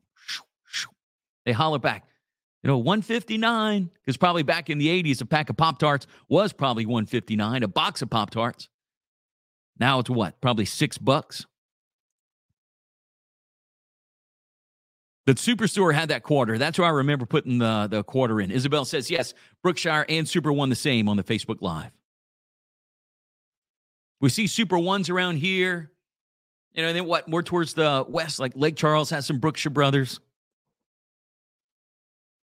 they 1.51 1.55
holler 1.55 1.81
back, 1.81 2.07
you 2.63 2.69
know, 2.69 2.79
159, 2.79 3.91
because 3.95 4.17
probably 4.17 4.45
back 4.45 4.71
in 4.71 4.79
the 4.79 4.87
80s, 4.87 5.21
a 5.21 5.27
pack 5.27 5.51
of 5.51 5.57
Pop 5.57 5.81
Tarts 5.81 6.07
was 6.29 6.53
probably 6.53 6.87
159, 6.87 7.65
a 7.65 7.69
box 7.69 8.03
of 8.03 8.11
Pop 8.11 8.31
Tarts. 8.31 8.69
Now 9.79 9.99
it's 9.99 10.09
what? 10.09 10.41
Probably 10.41 10.65
six 10.65 10.97
bucks. 10.97 11.45
The 15.27 15.35
Superstore 15.35 15.93
had 15.93 16.11
that 16.11 16.23
quarter. 16.23 16.57
That's 16.57 16.79
where 16.79 16.87
I 16.87 16.93
remember 16.93 17.27
putting 17.27 17.59
the, 17.59 17.89
the 17.91 18.05
quarter 18.05 18.41
in. 18.41 18.53
Isabel 18.53 18.85
says, 18.85 19.11
yes, 19.11 19.35
Brookshire 19.63 20.07
and 20.09 20.29
Super 20.29 20.53
One 20.53 20.69
the 20.69 20.77
same 20.77 21.09
on 21.09 21.17
the 21.17 21.25
Facebook 21.25 21.61
Live. 21.61 21.91
We 24.21 24.29
see 24.29 24.47
Super 24.47 24.79
Ones 24.79 25.11
around 25.11 25.39
here. 25.39 25.91
You 26.75 26.83
know, 26.83 26.89
and 26.89 26.97
then 26.97 27.07
what? 27.07 27.27
More 27.27 27.43
towards 27.43 27.75
the 27.75 28.05
west, 28.09 28.39
like 28.39 28.53
Lake 28.55 28.77
Charles 28.77 29.11
has 29.11 29.27
some 29.27 29.41
Brookshire 29.41 29.71
Brothers. 29.71 30.21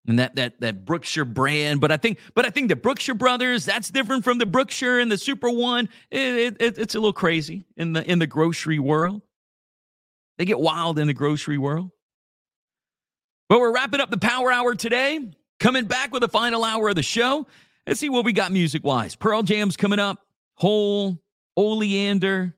And 0.07 0.19
that 0.19 0.35
that 0.35 0.59
that 0.61 0.85
Brookshire 0.85 1.25
brand. 1.25 1.81
But 1.81 1.91
I 1.91 1.97
think, 1.97 2.19
but 2.33 2.45
I 2.45 2.49
think 2.49 2.69
the 2.69 2.75
Brookshire 2.75 3.15
brothers 3.15 3.65
that's 3.65 3.89
different 3.89 4.23
from 4.23 4.37
the 4.37 4.45
Brookshire 4.45 4.99
and 4.99 5.11
the 5.11 5.17
Super 5.17 5.49
One. 5.49 5.89
It, 6.09 6.55
it, 6.59 6.77
it's 6.77 6.95
a 6.95 6.99
little 6.99 7.13
crazy 7.13 7.65
in 7.75 7.93
the 7.93 8.09
in 8.09 8.19
the 8.19 8.27
grocery 8.27 8.79
world. 8.79 9.21
They 10.37 10.45
get 10.45 10.59
wild 10.59 10.99
in 10.99 11.07
the 11.07 11.13
grocery 11.13 11.57
world. 11.57 11.91
But 13.49 13.59
we're 13.59 13.73
wrapping 13.73 14.01
up 14.01 14.09
the 14.09 14.17
Power 14.17 14.51
Hour 14.51 14.75
today. 14.75 15.31
Coming 15.59 15.85
back 15.85 16.11
with 16.11 16.21
the 16.21 16.27
final 16.27 16.63
hour 16.63 16.89
of 16.89 16.95
the 16.95 17.03
show. 17.03 17.47
Let's 17.87 17.99
see 17.99 18.09
what 18.09 18.25
we 18.25 18.33
got 18.33 18.51
music 18.51 18.83
wise. 18.83 19.15
Pearl 19.15 19.41
Jam's 19.41 19.75
coming 19.75 19.97
up. 19.97 20.19
Hole, 20.55 21.19
Oleander, 21.55 22.55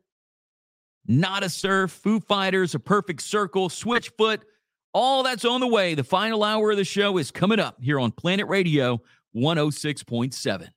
Nada 1.07 1.49
Surf, 1.49 1.91
Foo 1.91 2.19
Fighters, 2.19 2.75
A 2.75 2.79
Perfect 2.79 3.21
Circle, 3.21 3.69
Switchfoot. 3.69 4.39
All 4.93 5.23
that's 5.23 5.45
on 5.45 5.61
the 5.61 5.67
way. 5.67 5.93
The 5.93 6.03
final 6.03 6.43
hour 6.43 6.71
of 6.71 6.77
the 6.77 6.83
show 6.83 7.17
is 7.17 7.29
coming 7.31 7.59
up 7.59 7.77
here 7.79 7.99
on 7.99 8.11
Planet 8.11 8.47
Radio 8.47 9.01
106.7. 9.35 10.69